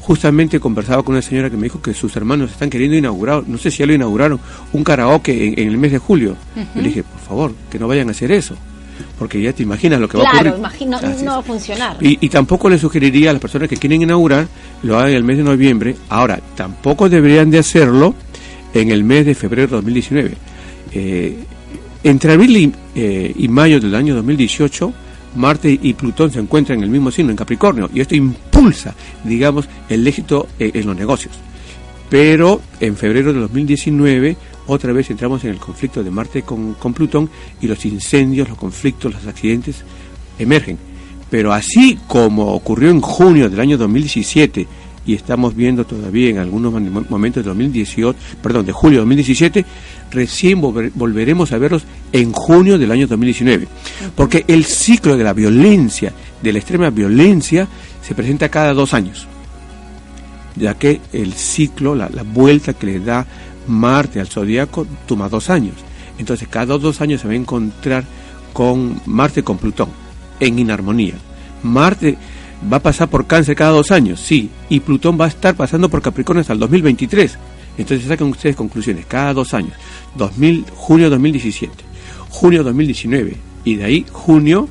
Justamente 0.00 0.58
conversaba 0.58 1.02
con 1.02 1.14
una 1.14 1.22
señora 1.22 1.50
que 1.50 1.56
me 1.56 1.64
dijo 1.64 1.82
que 1.82 1.92
sus 1.92 2.16
hermanos 2.16 2.50
están 2.50 2.70
queriendo 2.70 2.96
inaugurar, 2.96 3.44
no 3.46 3.58
sé 3.58 3.70
si 3.70 3.78
ya 3.78 3.86
lo 3.86 3.92
inauguraron, 3.92 4.40
un 4.72 4.82
karaoke 4.82 5.48
en, 5.48 5.58
en 5.58 5.68
el 5.68 5.76
mes 5.76 5.92
de 5.92 5.98
julio. 5.98 6.34
Yo 6.74 6.80
le 6.82 6.88
dije, 6.88 7.02
por 7.02 7.20
favor, 7.20 7.52
que 7.70 7.78
no 7.78 7.86
vayan 7.88 8.08
a 8.08 8.12
hacer 8.12 8.32
eso, 8.32 8.56
porque 9.18 9.40
ya 9.42 9.52
te 9.52 9.62
imaginas 9.62 10.00
lo 10.00 10.08
que 10.08 10.16
va 10.16 10.24
a 10.24 10.30
Claro, 10.30 10.50
ocurrir. 10.56 10.58
imagino, 10.60 10.98
no 11.24 11.32
va 11.32 11.38
a 11.38 11.42
funcionar. 11.42 11.96
Y, 12.00 12.24
y 12.24 12.28
tampoco 12.30 12.70
le 12.70 12.78
sugeriría 12.78 13.30
a 13.30 13.32
las 13.34 13.42
personas 13.42 13.68
que 13.68 13.76
quieren 13.76 14.00
inaugurar, 14.00 14.48
lo 14.82 14.96
hagan 14.96 15.10
en 15.10 15.16
el 15.16 15.24
mes 15.24 15.36
de 15.36 15.42
noviembre. 15.44 15.94
Ahora, 16.08 16.40
tampoco 16.56 17.10
deberían 17.10 17.50
de 17.50 17.58
hacerlo 17.58 18.14
en 18.72 18.90
el 18.90 19.04
mes 19.04 19.26
de 19.26 19.34
febrero 19.34 19.68
de 19.68 19.76
2019. 19.76 20.32
Eh, 20.92 21.36
entre 22.02 22.32
abril 22.32 22.56
y, 22.56 22.72
eh, 22.94 23.32
y 23.36 23.48
mayo 23.48 23.80
del 23.80 23.94
año 23.94 24.14
2018, 24.14 24.92
Marte 25.36 25.78
y 25.80 25.92
Plutón 25.94 26.30
se 26.30 26.40
encuentran 26.40 26.78
en 26.78 26.84
el 26.84 26.90
mismo 26.90 27.10
signo, 27.10 27.30
en 27.30 27.36
Capricornio, 27.36 27.90
y 27.92 28.00
esto 28.00 28.14
impulsa, 28.14 28.94
digamos, 29.24 29.68
el 29.88 30.06
éxito 30.06 30.48
eh, 30.58 30.70
en 30.74 30.86
los 30.86 30.96
negocios. 30.96 31.34
Pero 32.08 32.62
en 32.80 32.96
febrero 32.96 33.32
de 33.32 33.40
2019, 33.40 34.36
otra 34.66 34.92
vez 34.92 35.10
entramos 35.10 35.44
en 35.44 35.50
el 35.50 35.58
conflicto 35.58 36.02
de 36.02 36.10
Marte 36.10 36.42
con, 36.42 36.74
con 36.74 36.94
Plutón 36.94 37.28
y 37.60 37.66
los 37.66 37.84
incendios, 37.84 38.48
los 38.48 38.58
conflictos, 38.58 39.12
los 39.12 39.26
accidentes 39.26 39.84
emergen. 40.38 40.78
Pero 41.30 41.52
así 41.52 41.98
como 42.06 42.54
ocurrió 42.54 42.90
en 42.90 43.02
junio 43.02 43.50
del 43.50 43.60
año 43.60 43.76
2017 43.76 44.66
y 45.08 45.14
estamos 45.14 45.54
viendo 45.54 45.84
todavía 45.86 46.30
en 46.30 46.38
algunos 46.38 46.72
momentos 47.08 47.42
de 47.42 47.48
2018, 47.48 48.18
perdón, 48.42 48.66
de 48.66 48.72
julio 48.72 48.98
de 48.98 49.00
2017, 49.00 49.64
recién 50.10 50.60
volver- 50.60 50.92
volveremos 50.94 51.52
a 51.52 51.58
verlos 51.58 51.84
en 52.12 52.32
junio 52.32 52.78
del 52.78 52.90
año 52.92 53.06
2019. 53.06 53.68
Porque 54.14 54.44
el 54.48 54.64
ciclo 54.64 55.16
de 55.16 55.24
la 55.24 55.32
violencia, 55.32 56.12
de 56.42 56.52
la 56.52 56.58
extrema 56.58 56.90
violencia, 56.90 57.66
se 58.02 58.14
presenta 58.14 58.48
cada 58.48 58.72
dos 58.74 58.94
años 58.94 59.26
ya 60.56 60.74
que 60.74 61.00
el 61.12 61.34
ciclo, 61.34 61.94
la, 61.94 62.08
la 62.08 62.24
vuelta 62.24 62.72
que 62.72 62.86
le 62.86 62.98
da 63.00 63.24
Marte 63.68 64.18
al 64.18 64.26
zodiaco 64.26 64.86
toma 65.06 65.28
dos 65.28 65.50
años. 65.50 65.74
Entonces 66.18 66.48
cada 66.48 66.76
dos 66.78 67.00
años 67.00 67.20
se 67.20 67.28
va 67.28 67.34
a 67.34 67.36
encontrar 67.36 68.02
con 68.52 69.00
Marte 69.06 69.44
con 69.44 69.58
Plutón 69.58 69.88
en 70.40 70.58
inarmonía. 70.58 71.14
Marte 71.62 72.16
va 72.72 72.78
a 72.78 72.82
pasar 72.82 73.08
por 73.08 73.26
cáncer 73.28 73.54
cada 73.54 73.70
dos 73.70 73.92
años, 73.92 74.18
sí, 74.20 74.50
y 74.68 74.80
Plutón 74.80 75.16
va 75.20 75.26
a 75.26 75.28
estar 75.28 75.54
pasando 75.54 75.88
por 75.88 76.02
Capricornio 76.02 76.40
hasta 76.40 76.54
el 76.54 76.58
2023. 76.58 77.38
Entonces 77.78 78.08
saquen 78.08 78.28
ustedes 78.28 78.56
conclusiones, 78.56 79.06
cada 79.06 79.32
dos 79.32 79.54
años, 79.54 79.72
2000, 80.16 80.66
junio 80.74 81.10
2017, 81.10 81.72
junio 82.28 82.64
2019, 82.64 83.36
y 83.64 83.76
de 83.76 83.84
ahí 83.84 84.06
junio 84.12 84.68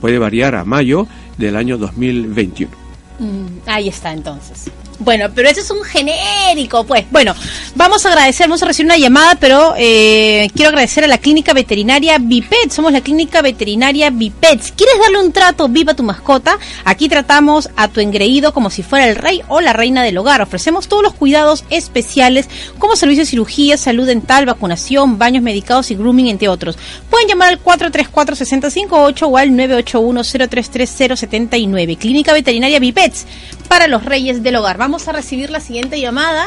puede 0.00 0.18
variar 0.18 0.54
a 0.54 0.64
mayo 0.64 1.06
del 1.36 1.56
año 1.56 1.78
2021. 1.78 2.72
Mm, 3.18 3.46
ahí 3.66 3.88
está 3.88 4.12
entonces. 4.12 4.70
Bueno, 4.98 5.28
pero 5.34 5.48
ese 5.48 5.60
es 5.60 5.70
un 5.70 5.82
genérico, 5.82 6.84
pues. 6.84 7.04
Bueno, 7.10 7.34
vamos 7.74 8.06
a 8.06 8.08
agradecer, 8.08 8.48
vamos 8.48 8.62
a 8.62 8.66
recibir 8.66 8.86
una 8.86 8.96
llamada, 8.96 9.36
pero 9.38 9.74
eh, 9.76 10.48
quiero 10.54 10.70
agradecer 10.70 11.04
a 11.04 11.06
la 11.06 11.18
clínica 11.18 11.52
veterinaria 11.52 12.16
Bipet. 12.18 12.70
Somos 12.70 12.92
la 12.92 13.02
clínica 13.02 13.42
veterinaria 13.42 14.08
Bipet. 14.10 14.74
¿Quieres 14.74 14.98
darle 14.98 15.18
un 15.18 15.32
trato 15.32 15.68
viva 15.68 15.92
a 15.92 15.96
tu 15.96 16.02
mascota? 16.02 16.58
Aquí 16.84 17.10
tratamos 17.10 17.68
a 17.76 17.88
tu 17.88 18.00
engreído 18.00 18.54
como 18.54 18.70
si 18.70 18.82
fuera 18.82 19.06
el 19.06 19.16
rey 19.16 19.42
o 19.48 19.60
la 19.60 19.74
reina 19.74 20.02
del 20.02 20.16
hogar. 20.16 20.40
Ofrecemos 20.40 20.88
todos 20.88 21.02
los 21.02 21.12
cuidados 21.12 21.66
especiales 21.68 22.48
como 22.78 22.96
servicio 22.96 23.24
de 23.24 23.30
cirugía, 23.30 23.76
salud 23.76 24.06
dental, 24.06 24.46
vacunación, 24.46 25.18
baños 25.18 25.42
medicados 25.42 25.90
y 25.90 25.94
grooming, 25.94 26.28
entre 26.28 26.48
otros. 26.48 26.78
Pueden 27.10 27.28
llamar 27.28 27.50
al 27.50 27.62
434-6058 27.62 29.28
o 29.28 29.36
al 29.36 29.50
981-033-079. 29.50 31.98
Clínica 31.98 32.32
veterinaria 32.32 32.78
Bipets 32.78 33.26
para 33.66 33.86
los 33.88 34.04
reyes 34.04 34.42
del 34.42 34.56
hogar. 34.56 34.78
Vamos 34.78 35.08
a 35.08 35.12
recibir 35.12 35.50
la 35.50 35.60
siguiente 35.60 36.00
llamada. 36.00 36.46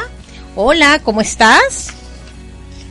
Hola, 0.56 1.00
¿cómo 1.02 1.20
estás? 1.20 1.88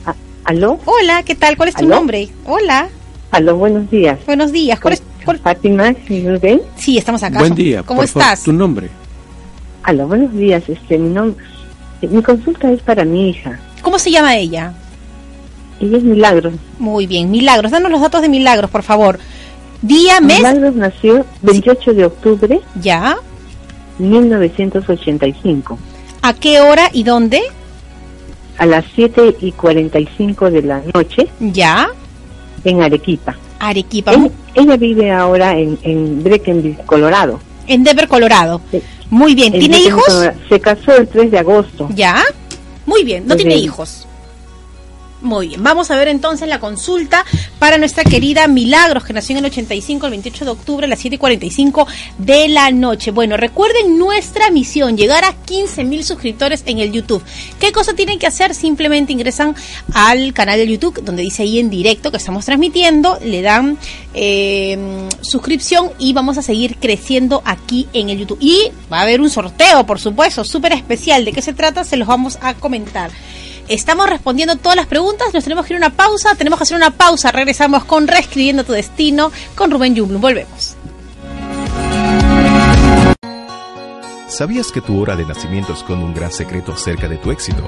Ah, 0.06 0.15
¿Aló? 0.46 0.80
Hola, 0.86 1.24
¿qué 1.24 1.36
tal? 1.36 1.58
¿Cuál 1.58 1.70
es 1.70 1.76
tu 1.76 1.86
¿Aló? 1.86 1.96
nombre? 1.96 2.30
Hola, 2.46 2.89
Aló, 3.32 3.58
buenos 3.58 3.89
días. 3.92 4.20
buenos 4.26 4.52
días. 4.52 4.80
¿Cuál 4.80 4.94
es- 4.96 5.04
cuál- 5.26 5.39
Fátima, 5.39 5.94
¿sí 6.08 6.22
¿nos 6.22 6.39
ven? 6.42 6.62
Sí, 6.78 6.98
estamos 6.98 7.22
acá. 7.24 7.39
Buen 7.39 7.54
día, 7.56 7.84
¿Cómo 7.84 8.00
por 8.02 8.08
favor, 8.08 8.24
estás? 8.28 8.44
tu 8.44 8.54
nombre. 8.54 8.89
Aló, 9.84 10.08
buenos 10.08 10.34
días. 10.34 10.63
Este, 10.68 10.98
mi 10.98 11.10
nombre, 11.13 11.44
Eh, 12.02 12.08
Mi 12.08 12.24
consulta 12.24 12.72
es 12.72 12.82
para 12.82 13.04
mi 13.04 13.30
hija. 13.30 13.60
¿Cómo 13.82 14.00
se 14.00 14.10
llama 14.10 14.38
ella? 14.38 14.72
Ella 15.82 15.98
es 15.98 16.04
Milagros. 16.04 16.54
Muy 16.78 17.08
bien, 17.08 17.30
Milagros. 17.30 17.72
Danos 17.72 17.92
los 17.92 18.00
datos 18.00 18.22
de 18.22 18.30
Milagros, 18.30 18.72
por 18.72 18.84
favor. 18.84 19.20
Día, 19.82 20.22
mes, 20.22 20.38
Milagros 20.38 20.76
nació 20.76 21.26
28 21.42 21.94
de 21.94 22.06
octubre 22.06 22.62
ya. 22.82 23.18
1985 24.00 25.78
¿A 26.22 26.34
qué 26.34 26.60
hora 26.60 26.90
y 26.94 27.04
dónde? 27.04 27.42
a 28.58 28.66
las 28.66 28.84
7 28.94 29.38
y 29.40 29.52
45 29.54 30.52
de 30.52 30.62
la 30.64 30.82
noche 30.94 31.30
Ya. 31.40 31.90
en 32.66 32.82
Arequipa. 32.82 33.38
Arequipa. 33.58 34.12
Ella, 34.14 34.30
ella 34.54 34.76
vive 34.78 35.12
ahora 35.14 35.58
en, 35.58 35.80
en 35.84 36.22
Breckenridge, 36.24 36.84
Colorado. 36.86 37.40
En 37.68 37.86
Denver, 37.86 38.08
Colorado. 38.10 38.60
Sí. 38.70 38.82
Muy 39.10 39.34
bien. 39.34 39.54
En 39.54 39.62
¿Tiene 39.62 39.80
hijos? 39.80 40.04
Se 40.50 40.60
casó 40.60 40.94
el 40.98 41.08
3 41.08 41.32
de 41.32 41.40
agosto. 41.40 41.88
Ya. 41.96 42.22
Muy 42.86 43.06
bien, 43.06 43.26
no 43.28 43.36
Muy 43.36 43.44
tiene 43.46 43.56
hijos. 43.62 44.06
Muy 45.21 45.49
bien, 45.49 45.62
vamos 45.62 45.91
a 45.91 45.97
ver 45.97 46.08
entonces 46.08 46.47
la 46.47 46.62
consulta 46.62 47.25
para 47.60 47.77
nuestra 47.77 48.05
querida 48.05 48.47
Milagros, 48.47 49.03
que 49.03 49.12
nació 49.12 49.34
en 49.34 49.43
el 49.43 49.51
85, 49.51 50.05
el 50.05 50.12
28 50.12 50.45
de 50.45 50.51
octubre, 50.51 50.86
a 50.86 50.89
las 50.89 51.03
7.45 51.03 51.86
de 52.19 52.47
la 52.47 52.71
noche. 52.71 53.12
Bueno, 53.12 53.36
recuerden 53.36 53.99
nuestra 53.99 54.49
misión, 54.49 54.95
llegar 54.95 55.25
a 55.25 55.34
15 55.34 55.84
mil 55.84 56.05
suscriptores 56.05 56.63
en 56.67 56.79
el 56.79 56.93
YouTube. 56.93 57.21
¿Qué 57.60 57.73
cosa 57.73 57.93
tienen 57.93 58.17
que 58.17 58.27
hacer? 58.27 58.55
Simplemente 58.55 59.12
ingresan 59.12 59.55
al 59.93 60.32
canal 60.34 60.58
de 60.58 60.67
YouTube, 60.67 61.03
donde 61.03 61.23
dice 61.23 61.43
ahí 61.43 61.60
en 61.60 61.69
directo 61.69 62.12
que 62.12 62.17
estamos 62.17 62.45
transmitiendo, 62.45 63.19
le 63.21 63.41
dan 63.41 63.77
eh, 64.13 65.10
suscripción 65.19 65.91
y 65.99 66.13
vamos 66.13 66.38
a 66.38 66.41
seguir 66.41 66.77
creciendo 66.77 67.41
aquí 67.43 67.89
en 67.91 68.10
el 68.10 68.19
YouTube. 68.19 68.39
Y 68.39 68.71
va 68.89 68.99
a 68.99 69.01
haber 69.01 69.19
un 69.19 69.29
sorteo, 69.29 69.86
por 69.86 69.99
supuesto, 69.99 70.45
súper 70.45 70.71
especial. 70.71 71.25
¿De 71.25 71.34
qué 71.34 71.41
se 71.41 71.51
trata? 71.51 71.84
Se 71.84 71.97
los 71.97 72.08
vamos 72.08 72.39
a 72.41 72.53
comentar. 72.53 73.12
Estamos 73.69 74.10
respondiendo 74.10 74.55
todas 74.55 74.75
las 74.75 74.88
preguntas, 74.88 75.32
nos 75.32 75.43
tenemos 75.43 75.63
que 75.67 75.73
ir 75.73 75.84
a 75.84 75.86
una 75.86 75.95
pausa, 75.95 76.34
tenemos 76.34 76.58
que 76.58 76.63
hacer 76.63 76.75
una 76.75 76.89
pausa, 76.89 77.32
regresamos 77.32 77.86
con 77.86 78.08
Reescribiendo 78.08 78.63
tu 78.63 78.73
Destino 78.73 79.32
con 79.53 79.69
Rubén 79.69 79.95
Jumblum, 79.95 80.19
volvemos. 80.19 80.75
¿Sabías 84.27 84.71
que 84.71 84.82
tu 84.82 84.99
hora 84.99 85.15
de 85.15 85.23
nacimiento 85.23 85.73
esconde 85.73 86.03
un 86.03 86.15
gran 86.15 86.32
secreto 86.32 86.71
acerca 86.71 87.08
de 87.08 87.17
tu 87.17 87.29
éxito? 87.29 87.62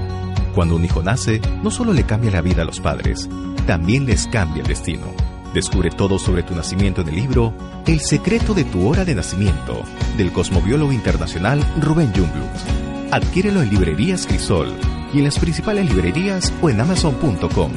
Cuando 0.56 0.76
un 0.76 0.86
hijo 0.86 1.04
nace, 1.04 1.40
no 1.62 1.70
solo 1.70 1.94
le 1.94 2.04
cambia 2.04 2.32
la 2.32 2.42
vida 2.42 2.64
a 2.64 2.66
los 2.66 2.80
padres, 2.80 3.30
también 3.68 4.08
les 4.08 4.26
cambia 4.26 4.64
el 4.64 4.68
destino. 4.68 5.06
Descubre 5.54 5.92
todo 5.92 6.18
sobre 6.18 6.42
tu 6.42 6.56
nacimiento 6.56 7.02
en 7.02 7.10
el 7.10 7.16
libro 7.16 7.54
El 7.86 8.00
secreto 8.00 8.56
de 8.56 8.64
tu 8.64 8.88
hora 8.88 9.06
de 9.06 9.14
nacimiento, 9.14 9.84
del 10.18 10.32
cosmobiólogo 10.32 10.94
internacional 10.94 11.64
Rubén 11.80 12.12
Jungblut. 12.12 12.91
Adquiérelo 13.12 13.62
en 13.62 13.70
librerías 13.70 14.26
Crisol 14.26 14.70
y 15.14 15.18
en 15.20 15.26
las 15.26 15.38
principales 15.38 15.86
librerías 15.86 16.54
o 16.62 16.70
en 16.70 16.80
amazon.com. 16.80 17.72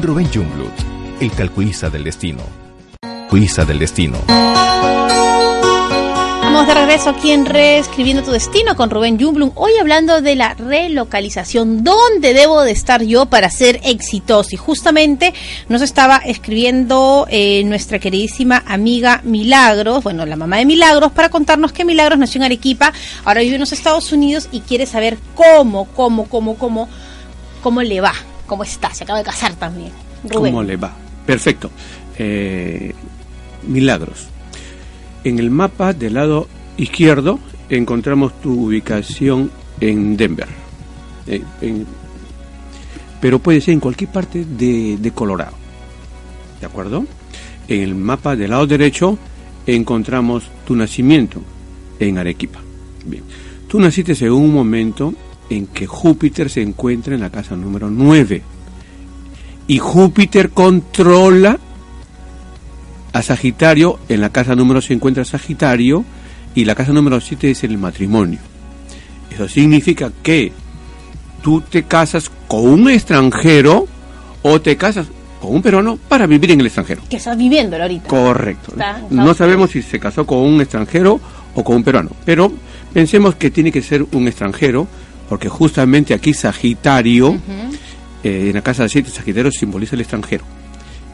Rubén 0.00 0.28
Jungblut, 0.32 0.72
el 1.20 1.32
calculista 1.32 1.90
del 1.90 2.04
destino. 2.04 2.42
Calculista 3.00 3.64
del 3.64 3.80
destino. 3.80 4.18
Estamos 6.48 6.66
de 6.66 6.80
regreso 6.80 7.10
aquí 7.10 7.30
en 7.32 7.44
Reescribiendo 7.44 8.22
tu 8.22 8.30
Destino 8.30 8.74
con 8.74 8.88
Rubén 8.88 9.20
Jumblum. 9.20 9.52
Hoy 9.54 9.72
hablando 9.78 10.22
de 10.22 10.34
la 10.34 10.54
relocalización. 10.54 11.84
¿Dónde 11.84 12.32
debo 12.32 12.62
de 12.62 12.70
estar 12.70 13.02
yo 13.02 13.26
para 13.26 13.50
ser 13.50 13.80
exitoso? 13.84 14.54
Y 14.54 14.56
justamente 14.56 15.34
nos 15.68 15.82
estaba 15.82 16.16
escribiendo 16.16 17.26
eh, 17.28 17.62
nuestra 17.64 17.98
queridísima 17.98 18.64
amiga 18.66 19.20
Milagros, 19.24 20.02
bueno, 20.02 20.24
la 20.24 20.36
mamá 20.36 20.56
de 20.56 20.64
Milagros, 20.64 21.12
para 21.12 21.28
contarnos 21.28 21.72
que 21.72 21.84
Milagros 21.84 22.18
nació 22.18 22.38
en 22.38 22.44
Arequipa, 22.44 22.94
ahora 23.26 23.42
vive 23.42 23.56
en 23.56 23.60
los 23.60 23.72
Estados 23.72 24.10
Unidos 24.10 24.48
y 24.50 24.60
quiere 24.60 24.86
saber 24.86 25.18
cómo, 25.34 25.84
cómo, 25.88 26.30
cómo, 26.30 26.56
cómo, 26.56 26.88
cómo 27.62 27.82
le 27.82 28.00
va, 28.00 28.14
cómo 28.46 28.62
está. 28.62 28.94
Se 28.94 29.04
acaba 29.04 29.18
de 29.18 29.26
casar 29.26 29.52
también. 29.56 29.92
Rubén. 30.24 30.54
¿Cómo 30.54 30.62
le 30.62 30.78
va? 30.78 30.94
Perfecto. 31.26 31.70
Eh, 32.16 32.94
milagros. 33.64 34.28
En 35.28 35.38
el 35.38 35.50
mapa 35.50 35.92
del 35.92 36.14
lado 36.14 36.48
izquierdo 36.78 37.38
encontramos 37.68 38.40
tu 38.40 38.68
ubicación 38.68 39.50
en 39.78 40.16
Denver. 40.16 40.48
Eh, 41.26 41.42
pero 43.20 43.38
puede 43.38 43.60
ser 43.60 43.74
en 43.74 43.80
cualquier 43.80 44.10
parte 44.10 44.46
de, 44.46 44.96
de 44.96 45.10
Colorado. 45.10 45.52
¿De 46.58 46.64
acuerdo? 46.64 47.04
En 47.68 47.82
el 47.82 47.94
mapa 47.94 48.36
del 48.36 48.52
lado 48.52 48.66
derecho 48.66 49.18
encontramos 49.66 50.44
tu 50.66 50.74
nacimiento 50.74 51.42
en 52.00 52.16
Arequipa. 52.16 52.60
Bien. 53.04 53.22
Tú 53.68 53.78
naciste 53.80 54.14
en 54.24 54.32
un 54.32 54.50
momento 54.50 55.12
en 55.50 55.66
que 55.66 55.86
Júpiter 55.86 56.48
se 56.48 56.62
encuentra 56.62 57.14
en 57.14 57.20
la 57.20 57.28
casa 57.28 57.54
número 57.54 57.90
9 57.90 58.42
y 59.66 59.76
Júpiter 59.76 60.48
controla 60.48 61.58
a 63.18 63.22
Sagitario, 63.22 63.98
en 64.08 64.20
la 64.20 64.30
casa 64.30 64.54
número 64.54 64.80
se 64.80 64.94
encuentra 64.94 65.24
Sagitario 65.24 66.04
y 66.54 66.64
la 66.64 66.74
casa 66.74 66.92
número 66.92 67.20
7 67.20 67.50
es 67.50 67.64
el 67.64 67.76
matrimonio. 67.78 68.38
Eso 69.32 69.48
significa 69.48 70.10
que 70.22 70.52
tú 71.42 71.60
te 71.60 71.82
casas 71.84 72.30
con 72.46 72.66
un 72.66 72.90
extranjero 72.90 73.86
o 74.42 74.60
te 74.60 74.76
casas 74.76 75.06
con 75.40 75.54
un 75.54 75.62
peruano 75.62 75.96
para 76.08 76.26
vivir 76.26 76.50
en 76.52 76.60
el 76.60 76.66
extranjero. 76.66 77.02
Que 77.08 77.16
estás 77.16 77.36
viviéndolo 77.36 77.82
ahorita. 77.84 78.08
Correcto. 78.08 78.72
Está- 78.72 78.98
está 78.98 79.14
No 79.14 79.34
sabemos 79.34 79.70
si 79.70 79.82
se 79.82 79.98
casó 80.00 80.26
con 80.26 80.38
un 80.38 80.60
extranjero 80.60 81.20
o 81.54 81.64
con 81.64 81.76
un 81.76 81.84
peruano, 81.84 82.10
pero 82.24 82.52
pensemos 82.92 83.34
que 83.36 83.50
tiene 83.50 83.70
que 83.72 83.82
ser 83.82 84.04
un 84.12 84.26
extranjero, 84.28 84.86
porque 85.28 85.48
justamente 85.48 86.14
aquí 86.14 86.34
Sagitario, 86.34 87.36
eh, 88.24 88.46
en 88.48 88.54
la 88.54 88.62
casa 88.62 88.84
de 88.84 88.88
siete 88.88 89.10
Sagitario 89.10 89.50
simboliza 89.52 89.94
el 89.94 90.00
extranjero. 90.02 90.44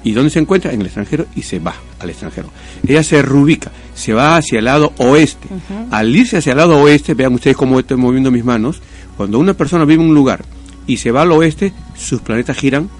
¿Y 0.05 0.13
dónde 0.13 0.31
se 0.31 0.39
encuentra? 0.39 0.73
En 0.73 0.81
el 0.81 0.87
extranjero 0.87 1.27
y 1.35 1.43
se 1.43 1.59
va 1.59 1.75
al 1.99 2.11
extranjero. 2.11 2.51
Ella 2.87 3.03
se 3.03 3.23
reubica, 3.23 3.73
se 3.95 4.13
va 4.13 4.37
hacia 4.37 4.59
el 4.59 4.67
lado 4.67 4.93
oeste. 4.99 5.49
Al 5.91 6.15
irse 6.15 6.37
hacia 6.37 6.53
el 6.53 6.59
lado 6.59 6.79
oeste, 6.79 7.15
vean 7.15 7.33
ustedes 7.33 7.57
cómo 7.57 7.81
estoy 7.81 7.97
moviendo 7.97 8.31
mis 8.31 8.45
manos, 8.45 8.83
cuando 9.17 9.39
una 9.39 9.55
persona 9.55 9.87
vive 9.87 10.03
en 10.03 10.11
un 10.11 10.15
lugar 10.15 10.45
y 10.87 10.99
se 10.99 11.11
va 11.11 11.23
al 11.23 11.33
oeste, 11.33 11.73
sus 11.97 12.21
planetas 12.21 12.59
giran 12.59 12.91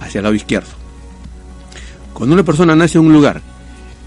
hacia 0.00 0.20
el 0.20 0.24
lado 0.24 0.34
izquierdo. 0.34 0.70
Cuando 2.14 2.34
una 2.34 2.44
persona 2.44 2.74
nace 2.74 2.96
en 2.96 3.04
un 3.04 3.12
lugar 3.12 3.42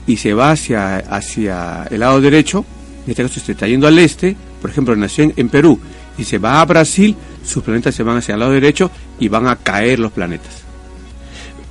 y 0.08 0.18
se 0.18 0.34
va 0.34 0.52
hacia, 0.52 0.98
hacia 0.98 1.84
el 1.92 2.00
lado 2.00 2.20
derecho, 2.20 2.66
en 3.06 3.12
este 3.12 3.22
caso 3.22 3.40
se 3.40 3.52
está 3.52 3.68
yendo 3.68 3.88
al 3.88 4.00
este, 4.00 4.36
por 4.60 4.72
ejemplo, 4.72 4.96
nació 4.96 5.26
en, 5.26 5.34
en 5.36 5.50
Perú 5.50 5.80
y 6.18 6.24
se 6.24 6.40
va 6.40 6.62
a 6.62 6.66
Brasil, 6.66 7.16
sus 7.46 7.64
planetas 7.64 7.94
se 7.94 8.02
van 8.02 8.18
hacia 8.18 8.34
el 8.34 8.40
lado 8.40 8.54
derecho 8.54 8.90
y 9.20 9.28
van 9.28 9.48
a 9.48 9.56
caer 9.56 10.00
los 10.00 10.12
planetas. 10.12 10.69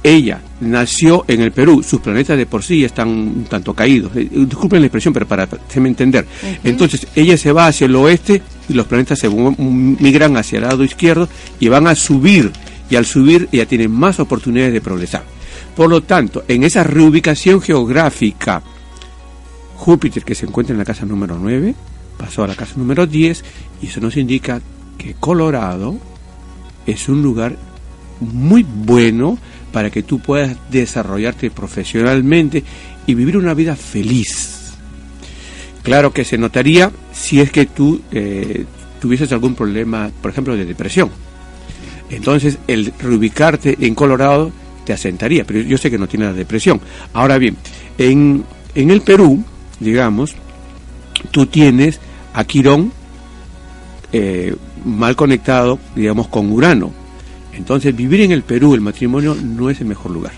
Ella 0.02 0.40
nació 0.60 1.24
en 1.26 1.40
el 1.40 1.52
Perú, 1.52 1.82
sus 1.82 2.00
planetas 2.00 2.36
de 2.38 2.46
por 2.46 2.62
sí 2.62 2.84
están 2.84 3.08
un 3.08 3.44
tanto 3.44 3.74
caídos. 3.74 4.12
Eh, 4.14 4.28
Disculpen 4.30 4.80
la 4.80 4.86
expresión, 4.86 5.12
pero 5.12 5.26
para 5.26 5.44
hacerme 5.44 5.88
entender. 5.88 6.26
Entonces, 6.62 7.06
ella 7.14 7.36
se 7.36 7.52
va 7.52 7.66
hacia 7.66 7.86
el 7.86 7.96
oeste 7.96 8.40
y 8.68 8.74
los 8.74 8.86
planetas 8.86 9.18
se 9.18 9.28
migran 9.28 10.36
hacia 10.36 10.58
el 10.58 10.64
lado 10.64 10.84
izquierdo 10.84 11.28
y 11.58 11.68
van 11.68 11.86
a 11.86 11.94
subir. 11.94 12.52
Y 12.90 12.96
al 12.96 13.06
subir, 13.06 13.48
ella 13.52 13.66
tiene 13.66 13.88
más 13.88 14.20
oportunidades 14.20 14.72
de 14.72 14.80
progresar. 14.80 15.24
Por 15.76 15.90
lo 15.90 16.02
tanto, 16.02 16.44
en 16.48 16.62
esa 16.64 16.84
reubicación 16.84 17.60
geográfica, 17.60 18.62
Júpiter, 19.76 20.24
que 20.24 20.34
se 20.34 20.46
encuentra 20.46 20.72
en 20.72 20.78
la 20.78 20.84
casa 20.84 21.06
número 21.06 21.38
9, 21.40 21.74
pasó 22.16 22.44
a 22.44 22.48
la 22.48 22.54
casa 22.54 22.74
número 22.76 23.06
10, 23.06 23.44
y 23.82 23.86
eso 23.86 24.00
nos 24.00 24.16
indica 24.16 24.60
que 24.96 25.14
Colorado 25.14 25.96
es 26.86 27.08
un 27.08 27.22
lugar 27.22 27.56
muy 28.20 28.64
bueno 28.64 29.38
para 29.72 29.90
que 29.90 30.02
tú 30.02 30.18
puedas 30.18 30.56
desarrollarte 30.70 31.50
profesionalmente 31.50 32.62
y 33.06 33.14
vivir 33.14 33.36
una 33.36 33.54
vida 33.54 33.76
feliz. 33.76 34.74
Claro 35.82 36.12
que 36.12 36.24
se 36.24 36.38
notaría 36.38 36.90
si 37.12 37.40
es 37.40 37.50
que 37.50 37.66
tú 37.66 38.00
eh, 38.12 38.64
tuvieses 39.00 39.32
algún 39.32 39.54
problema, 39.54 40.10
por 40.20 40.30
ejemplo, 40.30 40.56
de 40.56 40.64
depresión. 40.64 41.10
Entonces, 42.10 42.58
el 42.66 42.92
reubicarte 42.98 43.76
en 43.80 43.94
Colorado 43.94 44.50
te 44.84 44.92
asentaría, 44.92 45.44
pero 45.44 45.60
yo 45.60 45.76
sé 45.78 45.90
que 45.90 45.98
no 45.98 46.08
tiene 46.08 46.26
la 46.26 46.32
depresión. 46.32 46.80
Ahora 47.12 47.38
bien, 47.38 47.56
en, 47.98 48.44
en 48.74 48.90
el 48.90 49.02
Perú, 49.02 49.44
digamos, 49.80 50.34
tú 51.30 51.46
tienes 51.46 52.00
a 52.32 52.44
Quirón 52.44 52.92
eh, 54.12 54.54
mal 54.84 55.16
conectado, 55.16 55.78
digamos, 55.94 56.28
con 56.28 56.50
Urano. 56.50 56.92
Entonces, 57.58 57.94
vivir 57.94 58.22
en 58.22 58.32
el 58.32 58.42
Perú, 58.42 58.74
el 58.74 58.80
matrimonio, 58.80 59.34
no 59.34 59.68
es 59.68 59.80
el 59.80 59.86
mejor 59.86 60.12
lugar. 60.12 60.32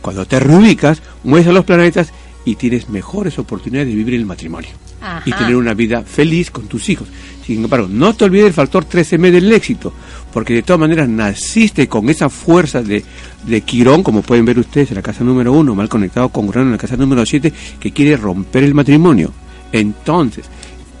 Cuando 0.00 0.24
te 0.26 0.38
reubicas, 0.38 1.02
mueves 1.24 1.48
a 1.48 1.52
los 1.52 1.64
planetas 1.64 2.12
y 2.44 2.54
tienes 2.54 2.88
mejores 2.88 3.38
oportunidades 3.38 3.88
de 3.88 3.94
vivir 3.94 4.14
el 4.14 4.24
matrimonio 4.24 4.70
Ajá. 5.00 5.22
y 5.26 5.32
tener 5.32 5.56
una 5.56 5.74
vida 5.74 6.02
feliz 6.02 6.50
con 6.50 6.66
tus 6.66 6.88
hijos. 6.88 7.08
Sin 7.44 7.64
embargo, 7.64 7.88
no 7.90 8.14
te 8.14 8.24
olvides 8.24 8.44
del 8.44 8.52
factor 8.52 8.86
13M 8.86 9.30
del 9.30 9.50
éxito, 9.52 9.92
porque 10.32 10.54
de 10.54 10.62
todas 10.62 10.80
maneras 10.80 11.08
naciste 11.08 11.88
con 11.88 12.08
esa 12.08 12.30
fuerza 12.30 12.82
de, 12.82 13.04
de 13.46 13.60
Quirón, 13.62 14.02
como 14.02 14.22
pueden 14.22 14.44
ver 14.44 14.58
ustedes 14.58 14.90
en 14.90 14.96
la 14.96 15.02
casa 15.02 15.24
número 15.24 15.52
1, 15.52 15.74
mal 15.74 15.88
conectado 15.88 16.28
con 16.28 16.48
Urano 16.48 16.66
en 16.66 16.72
la 16.72 16.78
casa 16.78 16.96
número 16.96 17.26
7, 17.26 17.52
que 17.80 17.92
quiere 17.92 18.16
romper 18.16 18.64
el 18.64 18.74
matrimonio. 18.74 19.32
Entonces, 19.72 20.46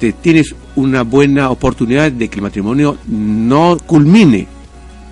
este, 0.00 0.14
tienes 0.14 0.54
una 0.76 1.02
buena 1.02 1.50
oportunidad 1.50 2.10
de 2.10 2.28
que 2.28 2.36
el 2.36 2.42
matrimonio 2.42 2.96
no 3.06 3.76
culmine, 3.84 4.46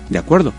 ¿de 0.09 0.17
acuerdo? 0.19 0.53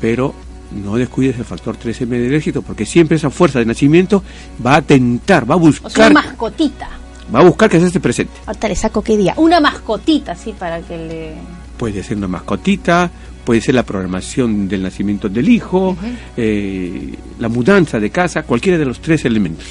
Pero 0.00 0.34
no 0.72 0.96
descuides 0.96 1.38
el 1.38 1.44
factor 1.44 1.78
13M 1.78 2.08
del 2.08 2.34
éxito, 2.34 2.62
porque 2.62 2.84
siempre 2.86 3.16
esa 3.16 3.30
fuerza 3.30 3.58
de 3.58 3.64
nacimiento 3.66 4.22
va 4.64 4.76
a 4.76 4.82
tentar, 4.82 5.48
va 5.48 5.54
a 5.54 5.58
O 5.58 5.70
sea, 5.72 5.80
buscar, 5.82 6.10
una 6.10 6.22
mascotita. 6.22 6.88
va 7.34 7.40
a 7.40 7.44
buscar 7.44 7.70
que 7.70 7.78
se 7.80 7.86
esté 7.86 8.00
presente. 8.00 8.32
Ahorita 8.46 8.68
le 8.68 8.76
saco 8.76 9.02
qué 9.02 9.16
día. 9.16 9.34
Una 9.36 9.60
mascotita, 9.60 10.34
sí, 10.34 10.52
para 10.58 10.80
que 10.80 10.96
le... 10.96 11.32
Puede 11.76 12.02
ser 12.02 12.16
una 12.16 12.28
mascotita, 12.28 13.10
puede 13.44 13.60
ser 13.60 13.74
la 13.74 13.82
programación 13.84 14.68
del 14.68 14.82
nacimiento 14.82 15.28
del 15.28 15.48
hijo, 15.48 15.96
eh, 16.36 17.14
la 17.38 17.48
mudanza 17.48 17.98
de 18.00 18.10
casa, 18.10 18.42
cualquiera 18.42 18.78
de 18.78 18.84
los 18.84 19.00
tres 19.00 19.24
elementos. 19.24 19.64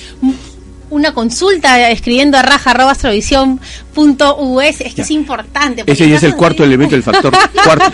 Una 0.90 1.14
consulta 1.14 1.90
escribiendo 1.90 2.38
a 2.38 2.44
raja 2.44 2.72
arroba 2.72 2.92
astrovisión.us. 2.92 4.64
Es 4.66 4.78
que 4.78 4.94
Ya. 4.98 5.04
es 5.04 5.12
importante. 5.12 5.84
Ese 5.88 6.08
ya 6.08 6.18
es 6.18 6.24
el 6.24 6.36
cuarto 6.36 6.62
de- 6.64 6.68
elemento 6.68 6.96
del 6.96 7.04
factor 7.04 7.34
cuarto. 7.64 7.92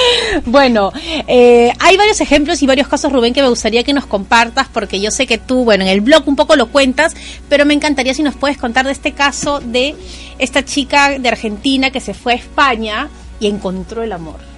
Bueno, 0.44 0.92
eh, 1.26 1.72
hay 1.78 1.96
varios 1.96 2.20
ejemplos 2.20 2.62
y 2.62 2.66
varios 2.66 2.88
casos, 2.88 3.12
Rubén, 3.12 3.32
que 3.34 3.42
me 3.42 3.48
gustaría 3.48 3.82
que 3.84 3.92
nos 3.92 4.06
compartas, 4.06 4.68
porque 4.72 5.00
yo 5.00 5.10
sé 5.10 5.26
que 5.26 5.38
tú, 5.38 5.64
bueno, 5.64 5.84
en 5.84 5.90
el 5.90 6.00
blog 6.00 6.26
un 6.26 6.36
poco 6.36 6.56
lo 6.56 6.68
cuentas, 6.68 7.14
pero 7.48 7.64
me 7.64 7.74
encantaría 7.74 8.14
si 8.14 8.22
nos 8.22 8.34
puedes 8.34 8.58
contar 8.58 8.86
de 8.86 8.92
este 8.92 9.12
caso 9.12 9.60
de 9.60 9.94
esta 10.38 10.64
chica 10.64 11.18
de 11.18 11.28
Argentina 11.28 11.90
que 11.90 12.00
se 12.00 12.14
fue 12.14 12.34
a 12.34 12.36
España 12.36 13.08
y 13.40 13.46
encontró 13.46 14.02
el 14.02 14.12
amor. 14.12 14.55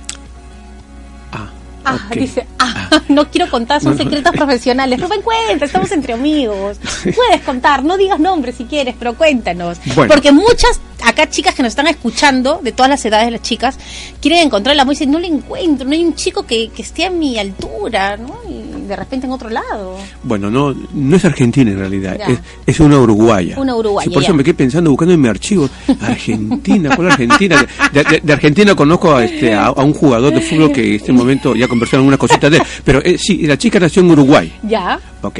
Ah, 1.90 2.14
dice, 2.14 2.46
ah, 2.58 3.02
no 3.08 3.30
quiero 3.30 3.50
contar, 3.50 3.80
son 3.80 3.96
secretos 3.96 4.32
profesionales. 4.32 5.00
Rubén, 5.00 5.22
cuenta, 5.22 5.64
estamos 5.64 5.90
entre 5.92 6.12
amigos. 6.12 6.78
Puedes 7.02 7.42
contar, 7.44 7.84
no 7.84 7.96
digas 7.96 8.18
nombres 8.18 8.56
si 8.56 8.64
quieres, 8.64 8.94
pero 8.98 9.14
cuéntanos. 9.14 9.78
Bueno. 9.94 10.12
Porque 10.12 10.32
muchas, 10.32 10.80
acá 11.04 11.28
chicas 11.28 11.54
que 11.54 11.62
nos 11.62 11.70
están 11.70 11.86
escuchando, 11.86 12.60
de 12.62 12.72
todas 12.72 12.90
las 12.90 13.04
edades 13.04 13.26
de 13.26 13.32
las 13.32 13.42
chicas, 13.42 13.78
quieren 14.20 14.46
encontrar 14.46 14.74
el 14.74 14.80
amor 14.80 14.92
y 14.92 14.96
dicen, 14.96 15.10
no 15.10 15.18
lo 15.18 15.26
encuentro, 15.26 15.86
no 15.86 15.94
hay 15.94 16.04
un 16.04 16.14
chico 16.14 16.44
que, 16.44 16.70
que 16.70 16.82
esté 16.82 17.06
a 17.06 17.10
mi 17.10 17.38
altura, 17.38 18.16
¿no? 18.16 18.38
Y 18.48 18.67
de 18.88 18.96
repente 18.96 19.26
en 19.26 19.32
otro 19.32 19.48
lado. 19.50 19.96
Bueno, 20.24 20.50
no, 20.50 20.74
no 20.94 21.16
es 21.16 21.24
Argentina 21.24 21.70
en 21.70 21.78
realidad, 21.78 22.18
es, 22.28 22.38
es 22.66 22.80
una 22.80 22.98
uruguaya. 22.98 23.56
Una 23.58 23.76
uruguaya, 23.76 24.08
Sí, 24.08 24.14
por 24.14 24.22
eso 24.22 24.34
me 24.34 24.42
quedé 24.42 24.54
pensando, 24.54 24.90
buscando 24.90 25.14
en 25.14 25.20
mi 25.20 25.28
archivo, 25.28 25.68
Argentina, 26.00 26.96
¿cuál 26.96 27.10
Argentina? 27.12 27.64
De, 27.92 28.02
de- 28.04 28.20
de 28.22 28.32
Argentina 28.32 28.74
conozco 28.74 29.14
a, 29.14 29.24
este, 29.24 29.54
a, 29.54 29.66
a 29.66 29.82
un 29.84 29.92
jugador 29.94 30.32
de 30.32 30.40
fútbol 30.40 30.72
que 30.72 30.86
en 30.88 30.94
este 30.94 31.12
momento 31.12 31.54
ya 31.54 31.68
conversaron 31.68 32.00
algunas 32.00 32.18
cositas 32.18 32.50
de 32.50 32.56
él, 32.58 32.62
pero 32.84 33.00
eh, 33.04 33.16
sí, 33.18 33.46
la 33.46 33.56
chica 33.56 33.78
nació 33.78 34.02
en 34.02 34.10
Uruguay, 34.10 34.52
Ya, 34.62 34.98
ok. 35.22 35.38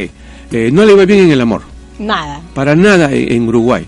Eh, 0.51 0.71
no 0.73 0.85
le 0.85 0.95
va 0.95 1.05
bien 1.05 1.21
en 1.21 1.31
el 1.33 1.41
amor, 1.41 1.63
nada. 1.99 2.41
para 2.55 2.75
nada 2.75 3.13
en, 3.13 3.33
en 3.33 3.49
Uruguay. 3.49 3.85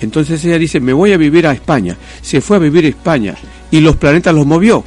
Entonces 0.00 0.44
ella 0.44 0.58
dice, 0.58 0.80
me 0.80 0.92
voy 0.92 1.12
a 1.12 1.16
vivir 1.16 1.46
a 1.46 1.52
España. 1.52 1.96
Se 2.20 2.40
fue 2.40 2.56
a 2.56 2.60
vivir 2.60 2.84
a 2.84 2.88
España 2.88 3.34
y 3.70 3.80
los 3.80 3.96
planetas 3.96 4.34
los 4.34 4.44
movió. 4.44 4.84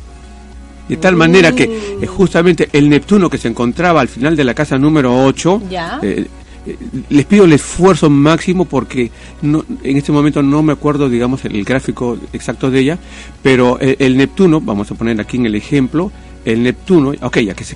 De 0.87 0.97
tal 0.97 1.15
manera 1.15 1.51
que 1.53 1.67
Mm. 1.67 2.03
eh, 2.03 2.07
justamente 2.07 2.69
el 2.73 2.89
Neptuno 2.89 3.29
que 3.29 3.37
se 3.37 3.47
encontraba 3.47 4.01
al 4.01 4.07
final 4.07 4.35
de 4.35 4.43
la 4.43 4.53
casa 4.53 4.77
número 4.77 5.25
8, 5.25 5.61
Ya. 5.69 5.99
eh, 6.01 6.25
eh, 6.65 6.77
les 7.09 7.25
pido 7.25 7.45
el 7.45 7.53
esfuerzo 7.53 8.09
máximo 8.09 8.65
porque 8.65 9.09
no, 9.41 9.63
en 9.83 9.97
este 9.97 10.11
momento 10.11 10.41
no 10.43 10.61
me 10.63 10.73
acuerdo, 10.73 11.09
digamos, 11.09 11.43
el, 11.45 11.63
gráfico 11.63 12.17
exacto 12.33 12.69
de 12.71 12.79
ella, 12.81 12.99
pero 13.41 13.79
el, 13.79 13.95
el 13.99 14.17
Neptuno, 14.17 14.59
vamos 14.61 14.89
a 14.91 14.95
poner 14.95 15.19
aquí 15.21 15.37
en 15.37 15.45
el 15.45 15.55
ejemplo, 15.55 16.11
el 16.45 16.63
Neptuno, 16.63 17.13
ok, 17.21 17.37
ya 17.39 17.53
que 17.53 17.63
se, 17.65 17.75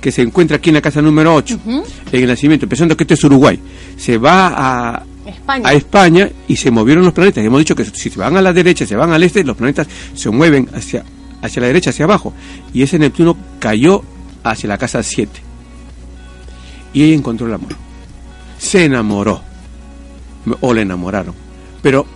que 0.00 0.12
se 0.12 0.22
encuentra 0.22 0.56
aquí 0.58 0.70
en 0.70 0.74
la 0.74 0.80
casa 0.80 1.02
número 1.02 1.34
8, 1.34 1.58
en 1.66 1.82
el 2.22 2.26
nacimiento, 2.28 2.68
pensando 2.68 2.96
que 2.96 3.04
esto 3.04 3.14
es 3.14 3.24
Uruguay, 3.24 3.58
se 3.96 4.18
va 4.18 4.94
a, 4.94 5.02
España. 5.26 5.68
a 5.68 5.72
España 5.74 6.30
y 6.48 6.56
se 6.56 6.70
movieron 6.70 7.04
los 7.04 7.12
planetas. 7.14 7.44
Hemos 7.44 7.60
dicho 7.60 7.74
que 7.76 7.84
si 7.84 8.10
se 8.10 8.18
van 8.18 8.36
a 8.36 8.42
la 8.42 8.52
derecha, 8.52 8.86
se 8.86 8.96
van 8.96 9.12
al 9.12 9.22
este, 9.22 9.44
los 9.44 9.56
planetas 9.56 9.86
se 10.14 10.30
mueven 10.30 10.68
hacia, 10.74 11.04
hacia 11.42 11.60
la 11.60 11.66
derecha, 11.66 11.90
hacia 11.90 12.04
abajo. 12.06 12.32
Y 12.72 12.82
ese 12.82 12.98
Neptuno 12.98 13.36
cayó 13.58 14.02
hacia 14.44 14.68
la 14.68 14.78
casa 14.78 15.02
7. 15.02 15.30
Y 16.94 17.02
ella 17.04 17.14
encontró 17.16 17.46
el 17.46 17.54
amor. 17.54 17.72
Se 18.58 18.84
enamoró. 18.84 19.42
O 20.60 20.72
le 20.74 20.82
enamoraron. 20.82 21.34
Pero 21.82 22.06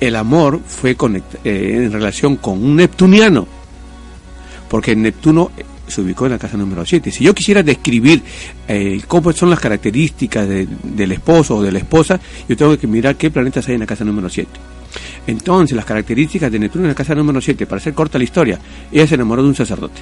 el 0.00 0.16
amor 0.16 0.60
fue 0.66 0.96
eh, 1.44 1.80
en 1.84 1.92
relación 1.92 2.36
con 2.36 2.62
un 2.62 2.76
neptuniano. 2.76 3.46
Porque 4.68 4.96
Neptuno 4.96 5.50
eh, 5.56 5.64
se 5.86 6.00
ubicó 6.00 6.26
en 6.26 6.32
la 6.32 6.38
casa 6.38 6.56
número 6.56 6.84
7. 6.84 7.10
Si 7.10 7.24
yo 7.24 7.34
quisiera 7.34 7.62
describir 7.62 8.22
eh, 8.66 9.00
cómo 9.06 9.32
son 9.32 9.50
las 9.50 9.60
características 9.60 10.48
de- 10.48 10.66
del 10.82 11.12
esposo 11.12 11.56
o 11.56 11.62
de 11.62 11.70
la 11.72 11.78
esposa, 11.78 12.18
yo 12.48 12.56
tengo 12.56 12.76
que 12.78 12.86
mirar 12.86 13.16
qué 13.16 13.30
planetas 13.30 13.68
hay 13.68 13.74
en 13.74 13.80
la 13.80 13.86
casa 13.86 14.04
número 14.04 14.28
7. 14.28 14.50
Entonces, 15.26 15.76
las 15.76 15.84
características 15.84 16.50
de 16.52 16.58
Neptuno 16.58 16.84
en 16.84 16.90
la 16.90 16.94
casa 16.94 17.14
número 17.14 17.40
7, 17.40 17.66
para 17.66 17.78
hacer 17.78 17.94
corta 17.94 18.18
la 18.18 18.24
historia, 18.24 18.58
ella 18.92 19.06
se 19.06 19.14
enamoró 19.14 19.42
de 19.42 19.48
un 19.48 19.54
sacerdote. 19.54 20.00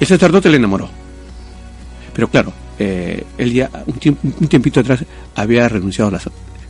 El 0.00 0.06
sacerdote 0.06 0.48
le 0.48 0.56
enamoró. 0.56 0.88
Pero 2.12 2.28
claro, 2.28 2.52
eh, 2.78 3.24
él 3.38 3.52
ya 3.52 3.70
un, 3.86 3.94
tiemp- 3.94 4.18
un 4.40 4.48
tiempito 4.48 4.80
atrás 4.80 5.04
había 5.36 5.68
renunciado 5.68 6.08
a 6.08 6.12
la, 6.12 6.20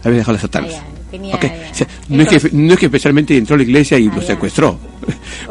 había 0.05 0.18
dejado 0.18 0.34
la 0.34 0.40
Satanás. 0.40 0.70
Ah, 0.76 0.82
ya, 0.86 1.11
tenía 1.11 1.34
Ok, 1.34 1.42
ya. 1.42 1.68
o 1.70 1.74
sea, 1.74 1.86
no, 2.09 2.22
es 2.22 2.28
que, 2.28 2.51
no 2.53 2.72
es 2.74 2.78
que 2.78 2.86
especialmente 2.86 3.36
entró 3.36 3.55
a 3.55 3.57
la 3.59 3.64
iglesia 3.64 3.99
y 3.99 4.09
Ah, 4.09 4.12
lo 4.16 4.22
secuestró. 4.22 4.78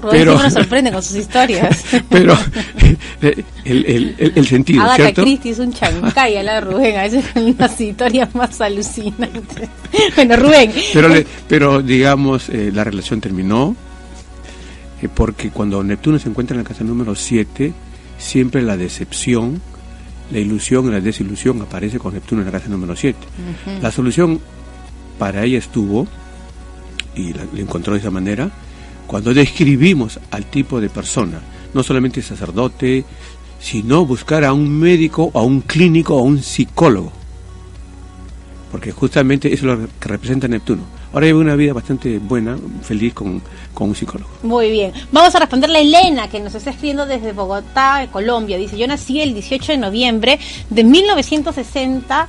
Rubén 0.01 0.09
pero, 0.11 0.33
nos 0.41 0.53
sorprende 0.53 0.91
con 0.91 1.01
sus 1.03 1.15
historias. 1.17 1.83
pero 2.09 2.37
el, 3.21 3.45
el, 3.65 4.15
el, 4.17 4.31
el 4.35 4.47
sentido, 4.47 4.81
Agatha 4.83 4.95
¿cierto? 5.03 5.23
Christie 5.23 5.51
es 5.51 5.59
un 5.59 5.73
chancay 5.73 6.37
a 6.37 6.43
la 6.43 6.53
de 6.55 6.61
Rubén, 6.61 6.97
a 6.97 7.03
veces 7.03 7.25
con 7.33 7.55
las 7.57 7.79
historias 7.81 8.33
más 8.35 8.59
alucinantes. 8.61 9.69
Bueno, 10.15 10.35
Rubén. 10.37 10.71
Pero, 10.93 11.07
le- 11.09 11.25
pero 11.47 11.81
digamos, 11.81 12.49
eh, 12.49 12.71
la 12.73 12.83
relación 12.83 13.19
terminó 13.21 13.75
eh, 15.01 15.07
porque 15.13 15.49
cuando 15.49 15.83
Neptuno 15.83 16.19
se 16.19 16.29
encuentra 16.29 16.55
en 16.55 16.63
la 16.63 16.67
casa 16.69 16.83
número 16.83 17.15
7, 17.15 17.73
siempre 18.17 18.61
la 18.61 18.77
decepción, 18.77 19.61
la 20.31 20.39
ilusión 20.39 20.87
y 20.87 20.91
la 20.91 21.01
desilusión 21.01 21.61
aparece 21.61 21.99
con 21.99 22.13
Neptuno 22.13 22.41
en 22.41 22.47
la 22.47 22.51
casa 22.51 22.69
número 22.69 22.95
7. 22.95 23.17
La 23.81 23.91
solución 23.91 24.39
para 25.17 25.43
ella 25.43 25.57
estuvo, 25.57 26.07
y 27.15 27.33
la, 27.33 27.45
la 27.51 27.59
encontró 27.59 27.93
de 27.93 27.99
esa 27.99 28.11
manera, 28.11 28.51
cuando 29.07 29.33
describimos 29.33 30.19
al 30.31 30.45
tipo 30.45 30.81
de 30.81 30.89
persona, 30.89 31.39
no 31.73 31.83
solamente 31.83 32.21
sacerdote, 32.21 33.05
sino 33.59 34.05
buscar 34.05 34.43
a 34.43 34.53
un 34.53 34.69
médico, 34.69 35.31
a 35.33 35.41
un 35.41 35.61
clínico, 35.61 36.19
a 36.19 36.21
un 36.21 36.41
psicólogo 36.41 37.11
porque 38.71 38.91
justamente 38.91 39.53
eso 39.53 39.71
es 39.71 39.79
lo 39.79 39.87
que 39.99 40.09
representa 40.09 40.47
Neptuno. 40.47 40.83
Ahora 41.13 41.25
lleva 41.25 41.39
una 41.39 41.55
vida 41.55 41.73
bastante 41.73 42.19
buena, 42.19 42.57
feliz 42.81 43.13
con, 43.13 43.41
con 43.73 43.89
un 43.89 43.95
psicólogo. 43.95 44.29
Muy 44.43 44.71
bien. 44.71 44.93
Vamos 45.11 45.33
a 45.35 45.39
responderle 45.39 45.79
a 45.79 45.81
Elena, 45.81 46.29
que 46.29 46.39
nos 46.39 46.53
está 46.53 46.71
escribiendo 46.71 47.05
desde 47.05 47.31
Bogotá, 47.31 48.07
Colombia. 48.11 48.57
Dice, 48.57 48.77
yo 48.77 48.87
nací 48.87 49.21
el 49.21 49.33
18 49.33 49.73
de 49.73 49.77
noviembre 49.77 50.39
de 50.69 50.83
1960 50.83 52.27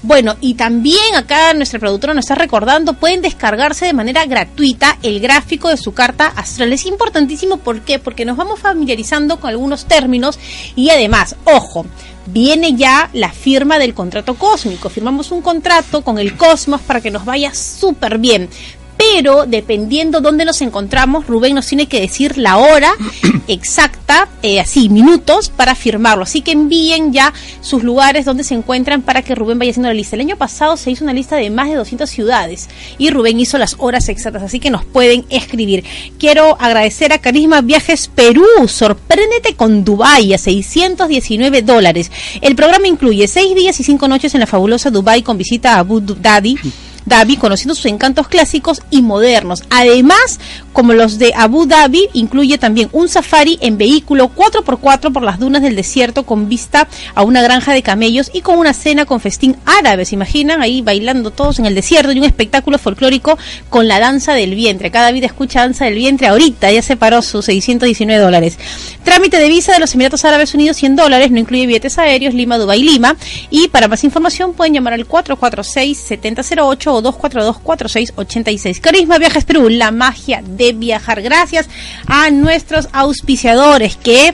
Bueno, 0.06 0.36
y 0.42 0.56
también 0.56 1.16
acá 1.16 1.54
nuestra 1.54 1.80
productora 1.80 2.14
nos 2.14 2.26
está 2.26 2.36
recordando, 2.36 2.94
pueden 2.94 3.22
descargarse 3.22 3.86
de 3.86 3.94
manera 3.94 4.26
gratuita 4.26 4.98
el 5.02 5.22
gráfico 5.22 5.70
de 5.70 5.78
su 5.78 5.94
carta 5.94 6.28
astral. 6.28 6.74
Es 6.74 6.86
importantísimo, 6.86 7.56
¿por 7.56 7.82
qué? 7.82 8.00
Porque 8.00 8.26
nos 8.26 8.36
vamos 8.36 8.60
familiarizando 8.60 9.40
con 9.40 9.50
algunos 9.50 9.86
términos 9.86 10.38
y 10.76 10.90
además, 10.90 11.38
ojo, 11.46 11.86
viene 12.26 12.76
ya 12.76 13.10
la 13.14 13.32
firma 13.32 13.80
del 13.80 13.94
contrato 13.94 14.34
cósmico. 14.34 14.90
Firmamos 14.90 15.32
un 15.32 15.42
contrato 15.42 16.04
con 16.04 16.20
el 16.20 16.36
cosmos 16.36 16.82
para 16.82 17.00
que 17.00 17.10
nos 17.10 17.24
vaya 17.24 17.54
súper 17.54 18.18
bien. 18.18 18.50
Pero 19.12 19.46
dependiendo 19.46 20.22
dónde 20.22 20.46
nos 20.46 20.62
encontramos, 20.62 21.28
Rubén 21.28 21.56
nos 21.56 21.68
tiene 21.68 21.88
que 21.88 22.00
decir 22.00 22.38
la 22.38 22.58
hora 22.58 22.94
exacta, 23.48 24.30
eh, 24.42 24.60
así, 24.60 24.90
minutos, 24.90 25.50
para 25.50 25.76
firmarlo. 25.76 26.24
Así 26.24 26.42
que 26.42 26.52
envíen 26.52 27.12
ya 27.12 27.34
sus 27.62 27.84
lugares 27.84 28.26
donde 28.26 28.44
se 28.44 28.54
encuentran 28.54 29.02
para 29.02 29.22
que 29.22 29.36
Rubén 29.36 29.60
vaya 29.60 29.72
haciendo 29.72 29.90
la 29.90 29.94
lista. 29.94 30.16
El 30.16 30.22
año 30.22 30.38
pasado 30.38 30.78
se 30.78 30.92
hizo 30.92 31.04
una 31.04 31.14
lista 31.14 31.36
de 31.36 31.50
más 31.50 31.70
de 31.70 31.76
200 31.76 32.10
ciudades 32.10 32.70
y 32.98 33.10
Rubén 33.10 33.40
hizo 33.40 33.58
las 33.58 33.76
horas 33.80 34.10
exactas, 34.10 34.44
así 34.44 34.60
que 34.60 34.70
nos 34.70 34.86
pueden 34.86 35.26
escribir. 35.30 35.84
Quiero 36.18 36.58
agradecer 36.60 37.14
a 37.14 37.20
Carisma 37.20 37.62
Viajes 37.62 38.08
Perú, 38.08 38.46
sorpréndete 38.68 39.56
con 39.56 39.84
Dubai 39.84 40.34
a 40.34 40.38
619 40.38 41.62
dólares. 41.62 42.12
El 42.42 42.56
programa 42.56 42.88
incluye 42.88 43.28
seis 43.28 43.56
días 43.56 43.80
y 43.80 43.84
cinco 43.84 44.08
noches 44.08 44.34
en 44.34 44.40
la 44.40 44.48
fabulosa 44.48 44.92
Dubai 44.92 45.24
con 45.24 45.38
visita 45.38 45.76
a 45.76 45.80
Abu 45.80 46.00
Dhabi 46.00 46.58
Dhabi, 47.06 47.38
conociendo 47.38 47.76
sus 47.76 47.86
encantos 47.86 48.28
clásicos 48.28 48.82
y 48.90 49.02
modernos. 49.02 49.64
Además, 49.70 50.40
como 50.72 50.94
los 50.94 51.20
de 51.20 51.34
Abu 51.36 51.66
Dhabi, 51.66 52.10
incluye 52.14 52.58
también 52.58 52.90
un 52.92 53.10
safari 53.10 53.58
en 53.62 53.78
vehículo 53.78 54.32
4x4 54.34 55.12
por 55.12 55.24
las 55.24 55.40
dunas 55.40 55.62
del 55.62 55.76
desierto 55.76 56.26
con 56.26 56.50
vista 56.50 56.88
a 57.16 57.24
una 57.24 57.42
granja 57.42 57.74
de 57.74 57.84
camellos 57.84 58.32
y 58.34 58.42
con 58.42 58.58
una 58.58 58.74
cena 58.74 59.06
con 59.06 59.20
festín 59.20 59.58
árabe. 59.66 60.06
¿Se 60.06 60.16
imaginan? 60.16 60.62
Ahí 60.62 60.82
bailando 60.82 61.32
todos 61.32 61.60
en 61.60 61.66
el 61.66 61.76
desierto 61.76 62.12
y 62.12 62.18
un 62.18 62.24
espectáculo 62.24 62.78
folclórico 62.78 63.38
con 63.70 63.88
la 63.88 64.00
danza 64.00 64.34
del 64.34 64.56
vientre. 64.56 64.92
Cada 64.92 65.12
vida 65.12 65.28
escucha 65.28 65.62
danza 65.62 65.86
del 65.86 65.96
vientre. 65.96 66.28
Ahorita 66.28 66.72
ya 66.72 66.82
se 66.82 66.96
paró 66.96 67.22
sus 67.22 67.46
619 67.46 68.22
dólares. 68.22 68.58
Trámite 69.04 69.38
de 69.38 69.50
visa 69.50 69.74
de 69.74 69.80
los 69.80 69.94
Emiratos 69.94 70.26
Árabes 70.26 70.54
Unidos 70.54 70.78
100 70.78 70.96
dólares. 70.96 71.32
No 71.32 71.40
incluye 71.40 71.68
billetes 71.68 71.98
aéreos. 71.98 72.34
Lima, 72.34 72.58
Dubai, 72.58 72.82
Lima. 72.82 73.16
Y 73.50 73.68
para 73.68 73.88
más 73.88 74.04
información 74.04 74.54
pueden 74.54 74.74
llamar 74.74 74.94
al 74.94 75.06
446 75.06 75.98
7008 75.98 76.93
o 76.96 77.02
242-4686. 77.02 78.80
Carisma 78.80 79.18
Viajes 79.18 79.46
Perú, 79.46 79.70
la 79.70 79.92
magia 79.92 80.44
de 80.46 80.74
viajar. 80.74 81.22
Gracias 81.22 81.70
a 82.08 82.30
nuestros 82.30 82.88
auspiciadores 82.94 83.96
que 83.96 84.34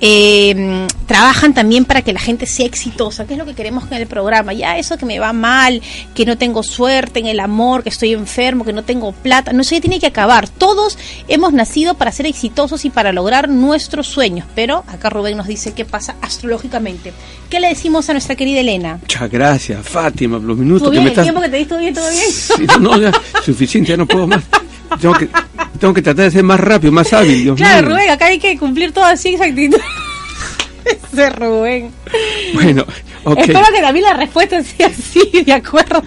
eh, 0.00 0.86
trabajan 1.06 1.54
también 1.54 1.84
para 1.84 2.02
que 2.02 2.12
la 2.12 2.20
gente 2.20 2.46
sea 2.46 2.66
exitosa, 2.66 3.26
que 3.26 3.34
es 3.34 3.38
lo 3.38 3.46
que 3.46 3.54
queremos 3.54 3.84
en 3.90 3.94
el 3.94 4.06
programa. 4.06 4.52
Ya 4.52 4.78
eso 4.78 4.98
que 4.98 5.06
me 5.06 5.18
va 5.18 5.32
mal, 5.32 5.80
que 6.14 6.26
no 6.26 6.36
tengo 6.36 6.62
suerte 6.62 7.20
en 7.20 7.26
el 7.26 7.40
amor, 7.40 7.82
que 7.82 7.88
estoy 7.88 8.12
enfermo, 8.12 8.64
que 8.64 8.72
no 8.72 8.82
tengo 8.82 9.12
plata, 9.12 9.52
no 9.52 9.64
sé, 9.64 9.80
tiene 9.80 10.00
que 10.00 10.06
acabar. 10.06 10.48
Todos 10.48 10.98
hemos 11.28 11.52
nacido 11.52 11.94
para 11.94 12.12
ser 12.12 12.26
exitosos 12.26 12.84
y 12.84 12.90
para 12.90 13.12
lograr 13.12 13.48
nuestros 13.48 14.06
sueños, 14.06 14.46
pero 14.54 14.84
acá 14.88 15.10
Rubén 15.10 15.36
nos 15.36 15.46
dice 15.46 15.72
qué 15.72 15.84
pasa 15.84 16.16
astrológicamente. 16.20 17.12
¿Qué 17.48 17.60
le 17.60 17.68
decimos 17.68 18.08
a 18.10 18.12
nuestra 18.12 18.34
querida 18.34 18.60
Elena? 18.60 18.98
Muchas 19.00 19.30
gracias, 19.30 19.86
Fátima, 19.86 20.38
los 20.38 20.58
minutos 20.58 20.90
que 20.90 21.00
me 21.00 21.08
estás... 21.08 21.26
el 21.26 21.32
tiempo 21.32 21.40
que 21.40 21.48
te 21.48 21.56
diste, 21.56 21.78
bien, 21.78 21.94
todo 21.94 22.10
bien? 22.10 22.30
Sí, 22.30 22.66
no, 22.80 23.00
ya, 23.00 23.12
suficiente, 23.44 23.90
ya 23.90 23.96
no 23.96 24.06
puedo 24.06 24.26
más. 24.26 24.42
Tengo 25.00 25.14
que, 25.14 25.28
tengo 25.78 25.94
que 25.94 26.02
tratar 26.02 26.26
de 26.26 26.30
ser 26.30 26.42
más 26.44 26.60
rápido, 26.60 26.92
más 26.92 27.12
hábil. 27.12 27.42
Dios 27.42 27.56
claro, 27.56 27.88
Rubén, 27.88 28.10
acá 28.10 28.26
hay 28.26 28.38
que 28.38 28.58
cumplir 28.58 28.92
todo 28.92 29.04
así 29.04 29.30
exactitud. 29.30 29.78
Ese 31.12 31.30
Rubén. 31.30 31.90
Bueno, 32.54 32.84
ok. 33.24 33.38
Espero 33.38 33.66
que 33.74 33.80
también 33.80 34.04
la 34.04 34.14
respuesta 34.14 34.62
sea 34.62 34.86
así, 34.86 35.42
de 35.44 35.52
acuerdo. 35.52 36.02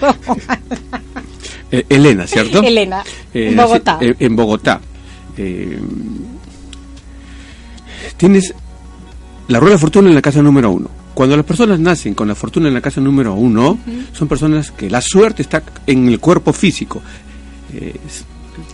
Eh, 1.72 1.86
Elena, 1.90 2.26
¿cierto? 2.26 2.64
Elena, 2.64 3.04
eh, 3.34 3.50
en 3.50 3.56
Bogotá. 3.56 4.00
Eh, 4.02 4.16
en 4.20 4.36
Bogotá. 4.36 4.82
tienes 8.18 8.54
la 9.48 9.60
rueda 9.60 9.76
de 9.76 9.80
fortuna 9.80 10.10
en 10.10 10.16
la 10.16 10.22
casa 10.22 10.42
número 10.42 10.72
uno. 10.72 10.90
Cuando 11.14 11.36
las 11.36 11.46
personas 11.46 11.80
nacen 11.80 12.14
con 12.14 12.28
la 12.28 12.36
fortuna 12.36 12.70
en 12.70 12.74
la 12.74 12.82
casa 12.82 13.02
número 13.02 13.34
uno, 13.34 13.78
son 14.14 14.28
personas 14.28 14.72
que 14.72 14.90
la 14.90 15.02
suerte 15.02 15.42
está 15.42 15.62
en 15.86 16.08
el 16.08 16.20
cuerpo 16.20 16.54
físico. 16.54 17.02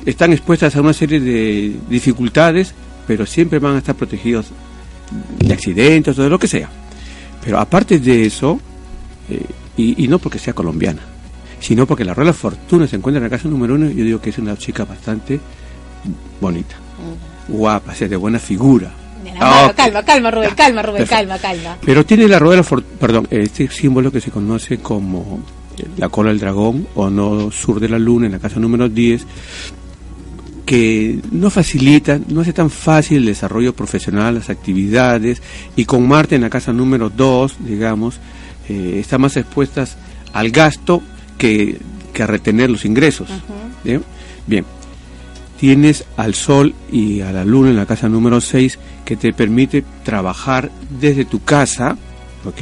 Están 0.06 0.34
expuestas 0.34 0.76
a 0.76 0.82
una 0.82 0.94
serie 0.94 1.20
de 1.20 1.76
dificultades, 1.90 2.74
pero 3.08 3.26
siempre 3.26 3.60
van 3.60 3.76
a 3.76 3.78
estar 3.80 3.96
protegidos 3.96 4.48
de 5.40 5.54
accidentes 5.54 6.18
o 6.18 6.24
de 6.24 6.30
lo 6.30 6.40
que 6.40 6.48
sea. 6.48 6.70
Pero 7.44 7.60
aparte 7.60 8.00
de 8.00 8.26
eso, 8.26 8.60
eh, 9.30 9.46
y, 9.78 10.08
no 10.08 10.20
porque 10.20 10.40
sea 10.40 10.54
colombiana, 10.54 11.02
sino 11.60 11.86
porque 11.86 12.06
la 12.06 12.14
Rueda 12.14 12.34
Fortuna 12.34 12.88
se 12.88 12.96
encuentra 12.96 13.20
en 13.20 13.24
la 13.24 13.30
casa 13.30 13.48
número 13.48 13.76
uno, 13.76 13.90
yo 13.90 14.04
digo 14.04 14.22
que 14.22 14.30
es 14.32 14.38
una 14.38 14.58
chica 14.58 14.86
bastante 14.86 15.40
bonita, 16.42 16.76
guapa, 17.48 17.94
sea, 17.94 18.08
de 18.08 18.16
buena 18.16 18.40
figura. 18.40 18.92
Ah, 19.40 19.74
calma, 19.76 20.04
calma, 20.04 20.32
Rubén, 20.32 20.52
calma, 20.56 20.82
Rubén, 20.82 21.06
calma, 21.06 21.38
calma. 21.40 21.78
Pero 21.84 22.06
tiene 22.06 22.28
la 22.28 22.40
rueda, 22.40 22.64
perdón, 23.00 23.28
este 23.30 23.68
símbolo 23.68 24.12
que 24.12 24.22
se 24.22 24.32
conoce 24.32 24.78
como 24.78 25.40
la 25.98 26.10
cola 26.10 26.30
del 26.30 26.40
dragón 26.40 26.88
o 26.96 27.10
no 27.10 27.52
sur 27.52 27.80
de 27.80 27.90
la 27.90 28.00
luna 28.00 28.28
en 28.28 28.34
la 28.34 28.40
casa 28.40 28.60
número 28.60 28.88
10, 28.88 29.26
que 30.66 31.20
no 31.32 31.50
facilita, 31.50 32.20
no 32.28 32.42
hace 32.42 32.54
tan 32.54 32.70
fácil 32.70 33.18
el 33.18 33.26
desarrollo 33.26 33.76
profesional, 33.76 34.36
las 34.36 34.50
actividades, 34.50 35.42
y 35.76 35.86
con 35.86 36.08
Marte 36.08 36.36
en 36.36 36.42
la 36.42 36.50
casa 36.50 36.74
número 36.74 37.10
2, 37.10 37.58
digamos, 37.60 38.20
eh, 38.68 38.98
está 39.00 39.18
más 39.18 39.38
expuestas 39.38 39.98
al 40.34 40.50
gasto 40.50 41.02
que, 41.38 41.78
a 42.20 42.26
retener 42.26 42.70
los 42.70 42.86
ingresos. 42.86 43.30
Bien, 44.48 44.66
tienes 45.60 46.06
al 46.18 46.34
Sol 46.34 46.74
y 46.92 47.22
a 47.22 47.32
la 47.32 47.46
Luna 47.46 47.70
en 47.70 47.76
la 47.76 47.86
casa 47.86 48.08
número 48.08 48.42
6 48.42 48.80
que 49.04 49.18
te 49.18 49.34
permite 49.34 49.84
trabajar 50.04 50.72
desde 50.90 51.26
tu 51.26 51.44
casa, 51.44 51.98
¿ok? 52.46 52.62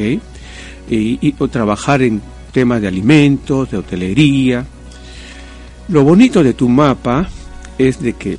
Y, 0.90 1.20
y, 1.22 1.36
o 1.38 1.48
trabajar 1.48 2.02
en 2.02 2.22
temas 2.52 2.82
de 2.82 2.88
alimentos, 2.88 3.72
de 3.72 3.78
hotelería. 3.78 4.66
Lo 5.88 6.04
bonito 6.04 6.44
de 6.44 6.54
tu 6.54 6.68
mapa 6.68 7.30
es 7.78 8.02
de 8.02 8.14
que 8.14 8.38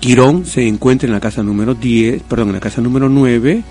Quirón 0.00 0.44
se 0.44 0.68
encuentra 0.68 1.06
en 1.06 1.14
la 1.14 1.20
casa 1.20 1.42
número 1.42 1.74
10, 1.74 2.24
perdón, 2.24 2.48
en 2.48 2.54
la 2.54 2.60
casa 2.60 2.82
número 2.82 3.08
9, 3.08 3.62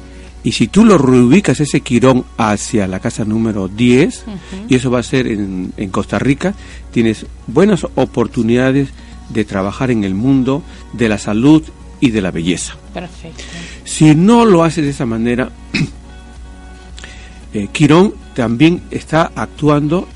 y 0.44 0.52
si 0.52 0.68
tú 0.68 0.84
lo 0.84 0.98
reubicas 0.98 1.60
ese 1.60 1.82
Quirón 1.82 2.26
hacia 2.38 2.88
la 2.88 3.00
casa 3.00 3.24
número 3.24 3.68
10, 3.68 4.26
y 4.68 4.76
eso 4.76 4.90
va 4.90 5.00
a 5.00 5.04
ser 5.04 5.28
en, 5.28 5.74
en, 5.78 5.90
Costa 5.90 6.18
Rica, 6.18 6.56
tienes 6.92 7.28
buenas 7.46 7.86
oportunidades 7.96 8.90
de 9.30 9.46
trabajar 9.46 9.92
en 9.92 10.04
el 10.04 10.16
mundo 10.16 10.64
de 10.94 11.08
la 11.08 11.18
salud 11.18 11.64
y 12.00 12.10
de 12.10 12.22
la 12.22 12.32
belleza. 12.32 12.78
Perfecto. 12.94 13.44
Si 13.84 14.16
no 14.16 14.44
lo 14.44 14.64
haces 14.64 14.86
de 14.86 14.90
esa 14.90 15.06
manera, 15.06 15.52
eh, 17.54 17.68
Quirón 17.72 18.16
también 18.34 18.82
está 18.90 19.32
actuando 19.36 20.08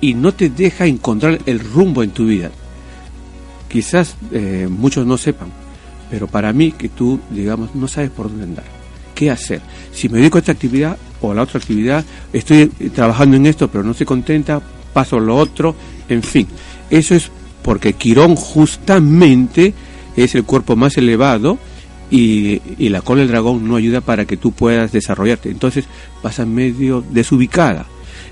y 0.00 0.14
no 0.14 0.34
te 0.34 0.50
deja 0.50 0.86
encontrar 0.86 1.38
el 1.46 1.60
rumbo 1.60 2.02
en 2.02 2.10
tu 2.10 2.26
vida 2.26 2.50
quizás 3.74 4.14
eh, 4.30 4.68
muchos 4.70 5.04
no 5.04 5.18
sepan, 5.18 5.48
pero 6.08 6.28
para 6.28 6.52
mí 6.52 6.70
que 6.70 6.88
tú, 6.88 7.18
digamos, 7.30 7.74
no 7.74 7.88
sabes 7.88 8.10
por 8.10 8.28
dónde 8.28 8.44
andar, 8.44 8.64
qué 9.16 9.32
hacer. 9.32 9.62
Si 9.92 10.08
me 10.08 10.18
dedico 10.18 10.38
a 10.38 10.42
esta 10.42 10.52
actividad 10.52 10.96
o 11.20 11.32
a 11.32 11.34
la 11.34 11.42
otra 11.42 11.58
actividad, 11.58 12.04
estoy 12.32 12.70
eh, 12.78 12.90
trabajando 12.94 13.36
en 13.36 13.46
esto, 13.46 13.66
pero 13.66 13.82
no 13.82 13.90
estoy 13.90 14.06
contenta, 14.06 14.62
paso 14.92 15.18
lo 15.18 15.36
otro, 15.36 15.74
en 16.08 16.22
fin. 16.22 16.46
Eso 16.88 17.16
es 17.16 17.32
porque 17.64 17.94
Quirón 17.94 18.36
justamente 18.36 19.74
es 20.16 20.36
el 20.36 20.44
cuerpo 20.44 20.76
más 20.76 20.96
elevado 20.96 21.58
y, 22.12 22.62
y, 22.78 22.90
la 22.90 23.00
cola 23.00 23.22
del 23.22 23.30
dragón 23.30 23.66
no 23.66 23.74
ayuda 23.74 24.02
para 24.02 24.24
que 24.24 24.36
tú 24.36 24.52
puedas 24.52 24.92
desarrollarte. 24.92 25.50
Entonces 25.50 25.86
vas 26.22 26.38
a 26.38 26.46
medio 26.46 27.02
desubicada. 27.10 27.86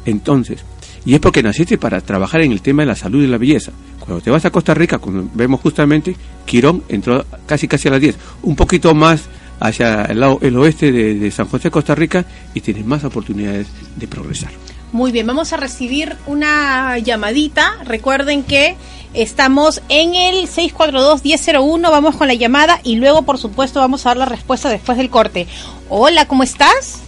Entonces, 0.05 0.65
y 1.05 1.15
es 1.15 1.21
porque 1.21 1.43
naciste 1.43 1.79
para 1.79 2.01
trabajar 2.01 2.43
en 2.43 2.53
el 2.53 2.63
tema 2.63 2.83
de 2.83 2.87
la 2.87 2.97
salud 2.97 3.23
y 3.23 3.27
la 3.27 3.39
belleza. 3.39 3.73
Cuando 3.99 4.21
te 4.21 4.31
vas 4.31 4.45
a 4.45 4.51
Costa 4.51 4.75
Rica, 4.75 4.99
como 4.99 5.29
vemos 5.35 5.61
justamente, 5.61 6.17
Quirón 6.45 6.83
entró 6.89 7.25
casi 7.47 7.69
casi 7.69 7.89
a 7.89 7.93
las 7.93 8.01
10, 8.01 8.17
un 8.43 8.57
poquito 8.57 8.95
más 8.95 9.29
hacia 9.61 10.05
el, 10.05 10.21
lado, 10.21 10.39
el 10.43 10.57
oeste 10.57 10.91
de, 10.93 11.31
San 11.31 11.47
José, 11.47 11.71
Costa 11.71 11.95
Rica, 11.95 12.25
y 12.55 12.61
tienes 12.61 12.85
más 12.85 13.05
oportunidades 13.05 13.69
de 13.97 14.09
progresar. 14.09 14.51
Muy 14.93 15.11
bien, 15.11 15.27
vamos 15.27 15.53
a 15.53 15.57
recibir 15.57 16.17
una 16.27 16.99
llamadita. 16.99 17.79
Recuerden 17.85 18.43
que 18.43 18.77
estamos 19.15 19.81
en 19.89 20.15
el 20.15 20.49
642-1001. 20.49 21.91
Vamos 21.91 22.17
con 22.17 22.29
la 22.29 22.35
llamada 22.35 22.79
y 22.83 22.97
luego, 22.97 23.23
por 23.23 23.39
supuesto, 23.39 23.81
vamos 23.81 24.05
a 24.05 24.11
dar 24.11 24.17
la 24.19 24.27
respuesta 24.27 24.69
después 24.69 24.99
del 24.99 25.09
corte. 25.09 25.47
Hola, 25.89 26.27
¿cómo 26.27 26.43
estás? 26.43 27.01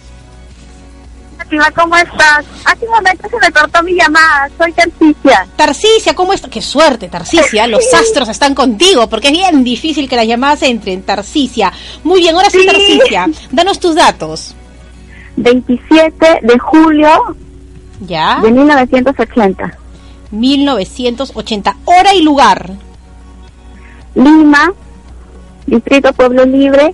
¿Cómo 1.75 1.95
estás? 1.95 2.45
Hace 2.65 2.85
un 2.85 2.91
momento 2.91 3.29
se 3.29 3.37
me 3.37 3.51
cortó 3.51 3.83
mi 3.83 3.93
llamada, 3.93 4.49
soy 4.57 4.71
Tarcicia. 4.73 5.47
Tarcicia, 5.55 6.13
¿cómo 6.13 6.33
estás? 6.33 6.49
Qué 6.49 6.61
suerte, 6.61 7.07
Tarcicia, 7.07 7.67
los 7.67 7.93
astros 7.93 8.29
están 8.29 8.55
contigo, 8.55 9.07
porque 9.09 9.27
es 9.27 9.33
bien 9.33 9.63
difícil 9.63 10.09
que 10.09 10.15
las 10.15 10.27
llamadas 10.27 10.63
entren, 10.63 11.03
Tarcicia. 11.03 11.71
Muy 12.03 12.21
bien, 12.21 12.35
ahora 12.35 12.49
sí, 12.49 12.59
sí. 12.59 12.65
Tarcicia, 12.65 13.27
danos 13.51 13.79
tus 13.79 13.95
datos. 13.95 14.55
27 15.37 16.39
de 16.43 16.59
julio 16.59 17.35
¿Ya? 18.01 18.39
de 18.41 18.51
1980. 18.51 19.77
1980, 20.31 21.77
hora 21.85 22.13
y 22.13 22.21
lugar. 22.21 22.71
Lima, 24.15 24.73
Distrito 25.67 26.13
Pueblo 26.13 26.45
Libre, 26.45 26.93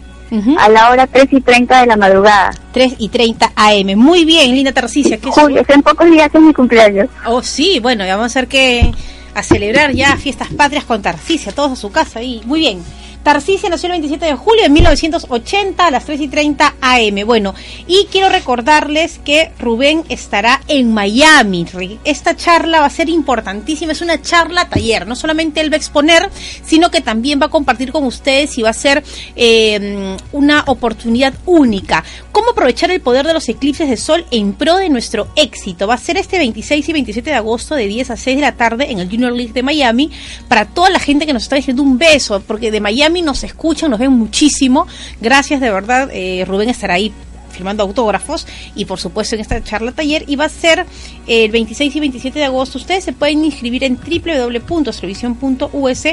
a 0.57 0.69
la 0.69 0.89
hora 0.89 1.07
3 1.07 1.27
y 1.31 1.41
30 1.41 1.81
de 1.81 1.87
la 1.87 1.97
madrugada. 1.97 2.51
3 2.71 2.95
y 2.99 3.09
30 3.09 3.51
AM. 3.55 3.95
Muy 3.95 4.25
bien, 4.25 4.53
linda 4.55 4.71
Tarcicia. 4.71 5.19
Julio, 5.23 5.63
en 5.67 5.81
pocos 5.81 6.09
días 6.09 6.29
es 6.33 6.41
mi 6.41 6.53
cumpleaños. 6.53 7.09
Oh, 7.25 7.41
sí, 7.41 7.79
bueno, 7.79 8.05
vamos 8.07 8.35
a 8.35 8.41
ver 8.41 8.47
qué, 8.47 8.91
a 9.33 9.43
celebrar 9.43 9.91
ya 9.93 10.15
fiestas 10.17 10.49
patrias 10.49 10.85
con 10.85 11.01
Tarcisia, 11.01 11.51
todos 11.51 11.71
a 11.73 11.75
su 11.75 11.91
casa 11.91 12.19
ahí. 12.19 12.41
Muy 12.45 12.59
bien. 12.59 12.81
Tarcisia 13.23 13.69
nació 13.69 13.87
el 13.87 13.93
27 14.01 14.25
de 14.25 14.35
julio 14.35 14.63
de 14.63 14.69
1980 14.69 15.85
a 15.85 15.91
las 15.91 16.05
3 16.05 16.21
y 16.21 16.27
30 16.27 16.75
am. 16.81 17.25
Bueno, 17.25 17.53
y 17.87 18.07
quiero 18.11 18.29
recordarles 18.29 19.19
que 19.23 19.51
Rubén 19.59 20.03
estará 20.09 20.61
en 20.67 20.91
Miami. 20.91 21.67
Esta 22.03 22.35
charla 22.35 22.79
va 22.79 22.87
a 22.87 22.89
ser 22.89 23.09
importantísima, 23.09 23.91
es 23.91 24.01
una 24.01 24.21
charla 24.21 24.69
taller. 24.69 25.05
No 25.05 25.15
solamente 25.15 25.61
él 25.61 25.71
va 25.71 25.75
a 25.75 25.77
exponer, 25.77 26.29
sino 26.63 26.89
que 26.89 27.01
también 27.01 27.39
va 27.39 27.45
a 27.45 27.49
compartir 27.49 27.91
con 27.91 28.05
ustedes 28.05 28.57
y 28.57 28.63
va 28.63 28.69
a 28.69 28.73
ser 28.73 29.03
eh, 29.35 30.17
una 30.31 30.63
oportunidad 30.65 31.33
única. 31.45 32.03
¿Cómo 32.31 32.51
aprovechar 32.51 32.89
el 32.89 33.01
poder 33.01 33.27
de 33.27 33.33
los 33.33 33.47
eclipses 33.49 33.89
de 33.89 33.97
sol 33.97 34.25
en 34.31 34.53
pro 34.53 34.77
de 34.77 34.89
nuestro 34.89 35.27
éxito? 35.35 35.85
Va 35.85 35.93
a 35.93 35.99
ser 35.99 36.17
este 36.17 36.39
26 36.39 36.89
y 36.89 36.93
27 36.93 37.29
de 37.29 37.35
agosto 37.35 37.75
de 37.75 37.85
10 37.87 38.11
a 38.11 38.17
6 38.17 38.37
de 38.37 38.41
la 38.41 38.53
tarde 38.53 38.91
en 38.91 38.99
el 38.99 39.09
Junior 39.09 39.31
League 39.31 39.53
de 39.53 39.61
Miami. 39.61 40.09
Para 40.47 40.65
toda 40.65 40.89
la 40.89 40.99
gente 40.99 41.27
que 41.27 41.33
nos 41.33 41.43
está 41.43 41.57
diciendo 41.57 41.83
un 41.83 41.99
beso, 41.99 42.41
porque 42.47 42.71
de 42.71 42.79
Miami 42.79 43.10
nos 43.21 43.43
escuchan, 43.43 43.91
nos 43.91 43.99
ven 43.99 44.11
muchísimo. 44.11 44.87
Gracias, 45.19 45.59
de 45.59 45.71
verdad. 45.71 46.09
Eh, 46.13 46.45
Rubén 46.47 46.69
estará 46.69 46.93
ahí 46.93 47.11
firmando 47.51 47.83
autógrafos 47.83 48.47
y 48.75 48.85
por 48.85 48.99
supuesto 48.99 49.35
en 49.35 49.41
esta 49.41 49.63
charla 49.63 49.91
taller 49.91 50.23
y 50.27 50.35
va 50.35 50.45
a 50.45 50.49
ser 50.49 50.87
el 51.27 51.51
26 51.51 51.95
y 51.95 51.99
27 51.99 52.39
de 52.39 52.45
agosto. 52.45 52.79
Ustedes 52.79 53.03
se 53.03 53.13
pueden 53.13 53.45
inscribir 53.45 53.83
en 53.83 53.97
www.astrovision.us 53.97 56.03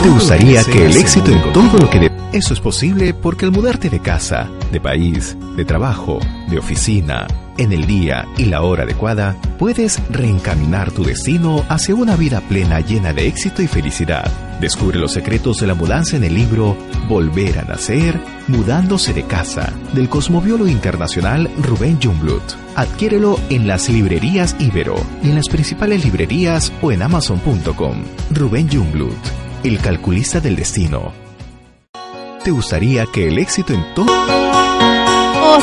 ¿Te 0.02 0.10
gustaría 0.10 0.64
que 0.64 0.86
el 0.86 0.98
éxito 0.98 1.32
en 1.32 1.42
todo 1.54 1.78
lo 1.80 1.90
que... 1.90 2.00
De... 2.00 2.12
Eso 2.34 2.54
es 2.54 2.60
posible 2.60 3.14
porque 3.14 3.46
al 3.46 3.52
mudarte 3.52 3.90
de 3.90 4.00
casa, 4.00 4.50
de 4.72 4.80
país, 4.80 5.38
de 5.56 5.66
trabajo, 5.66 6.20
de 6.50 6.60
oficina, 6.60 7.28
en 7.58 7.72
el 7.72 7.88
día 7.88 8.28
y 8.38 8.46
la 8.46 8.62
hora 8.62 8.84
adecuada, 8.84 9.36
puedes 9.58 10.00
reencaminar 10.10 10.92
tu 10.92 11.04
destino 11.04 11.66
hacia 11.70 11.96
una 11.96 12.16
vida 12.16 12.42
plena 12.42 12.80
llena 12.80 13.14
de 13.14 13.28
éxito 13.28 13.62
y 13.62 13.68
felicidad. 13.68 14.32
Descubre 14.62 15.00
los 15.00 15.14
secretos 15.14 15.60
de 15.60 15.68
la 15.68 15.74
mudanza 15.74 16.18
en 16.18 16.24
el 16.24 16.34
libro 16.34 16.78
Volver 17.08 17.60
a 17.60 17.64
Nacer, 17.64 18.20
Mudándose 18.48 19.14
de 19.14 19.24
Casa, 19.24 19.74
del 19.94 20.10
cosmobiólogo 20.10 20.70
internacional 20.70 21.50
Rubén 21.62 22.00
Jungblut. 22.02 22.44
Adquiérelo 22.76 23.40
en 23.50 23.68
las 23.68 23.90
librerías 23.90 24.56
Ibero 24.60 24.96
y 25.24 25.30
en 25.30 25.36
las 25.36 25.50
principales 25.50 26.04
librerías 26.04 26.72
o 26.82 26.92
en 26.92 27.02
amazon.com. 27.02 28.04
Rubén 28.32 28.70
Jungblut, 28.72 29.18
el 29.68 29.80
calculista 29.80 30.40
del 30.40 30.56
destino. 30.56 31.12
¿Te 32.44 32.52
gustaría 32.52 33.06
que 33.08 33.28
el 33.28 33.38
éxito 33.38 33.74
en 33.74 33.84
todo 33.94 34.28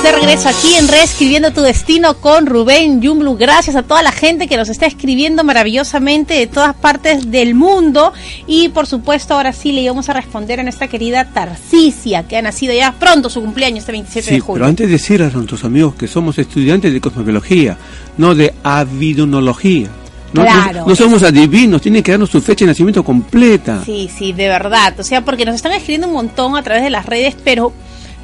de 0.03 0.13
regreso 0.13 0.49
aquí 0.49 0.75
en 0.75 0.89
Reescribiendo 0.89 1.53
tu 1.53 1.61
Destino 1.61 2.17
con 2.17 2.47
Rubén 2.47 3.01
Yumblu. 3.01 3.37
Gracias 3.37 3.77
a 3.77 3.85
toda 3.85 4.03
la 4.03 4.13
gente 4.13 4.49
que 4.49 4.57
nos 4.57 4.69
está 4.69 4.87
escribiendo 4.87 5.45
maravillosamente 5.45 6.35
de 6.35 6.47
todas 6.47 6.75
partes 6.75 7.31
del 7.31 7.55
mundo. 7.55 8.13
Y 8.47 8.71
por 8.71 8.87
supuesto, 8.87 9.35
ahora 9.35 9.53
sí 9.53 9.73
le 9.73 9.83
íbamos 9.83 10.09
a 10.09 10.13
responder 10.13 10.61
a 10.61 10.63
nuestra 10.63 10.89
querida 10.89 11.27
Tarcisia, 11.33 12.25
que 12.25 12.37
ha 12.37 12.43
nacido 12.43 12.75
ya 12.75 12.93
pronto 12.93 13.31
su 13.31 13.41
cumpleaños, 13.41 13.81
este 13.81 13.93
27 13.93 14.31
de 14.33 14.41
julio. 14.41 14.55
Pero 14.55 14.67
antes 14.67 14.87
de 14.89 14.93
decir 14.93 15.23
a 15.23 15.31
nuestros 15.31 15.65
amigos 15.65 15.95
que 15.95 16.09
somos 16.09 16.37
estudiantes 16.39 16.93
de 16.93 17.01
cosmobiología, 17.01 17.79
no 18.19 18.35
de 18.35 18.53
avidonología. 18.63 19.89
No, 20.35 20.43
claro. 20.43 20.85
no, 20.87 20.97
somos 20.97 21.23
adivinos, 21.23 21.81
tienen 21.81 22.03
que 22.03 22.11
darnos 22.11 22.29
su 22.29 22.41
fecha 22.41 22.65
de 22.65 22.73
nacimiento 22.73 23.05
completa. 23.05 23.83
Sí, 23.85 24.11
sí, 24.15 24.33
de 24.33 24.49
verdad. 24.49 24.99
O 24.99 25.05
sea, 25.05 25.25
porque 25.25 25.45
nos 25.45 25.55
están 25.55 25.73
escribiendo 25.73 26.09
un 26.09 26.15
montón 26.15 26.57
a 26.57 26.63
través 26.63 26.83
de 26.83 26.91
las 26.91 27.07
redes, 27.07 27.37
pero 27.45 27.73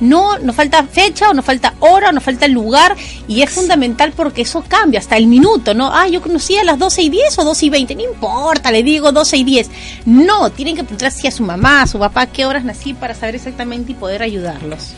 no 0.01 0.39
nos 0.39 0.57
falta 0.57 0.83
fecha 0.85 1.31
o 1.31 1.35
nos 1.35 1.45
falta 1.45 1.75
hora 1.81 2.09
o 2.09 2.13
nos 2.13 2.25
falta 2.25 2.49
lugar 2.49 2.97
y 3.29 3.43
es 3.43 3.51
fundamental 3.51 4.13
porque 4.17 4.43
eso 4.43 4.65
cambia 4.67 4.99
hasta 4.99 5.17
el 5.17 5.27
minuto, 5.27 5.75
¿no? 5.75 5.91
Ah, 5.93 6.09
yo 6.09 6.21
conocí 6.21 6.57
a 6.57 6.65
las 6.65 6.79
12 6.79 7.03
y 7.03 7.11
10 7.11 7.39
o 7.39 7.45
12 7.45 7.67
y 7.67 7.71
20, 7.71 7.95
no 7.95 8.03
importa, 8.03 8.73
le 8.73 8.83
digo 8.83 9.13
12 9.13 9.37
y 9.37 9.45
10. 9.45 9.71
No, 10.07 10.51
tienen 10.51 10.75
que 10.75 10.83
preguntar 10.83 11.13
si 11.13 11.29
a 11.29 11.31
su 11.31 11.45
mamá, 11.45 11.83
a 11.83 11.87
su 11.87 11.99
papá, 11.99 12.27
qué 12.27 12.45
horas 12.45 12.65
nací 12.65 12.95
para 12.95 13.15
saber 13.15 13.37
exactamente 13.37 13.93
y 13.93 13.95
poder 13.95 14.23
ayudarlos. 14.23 14.95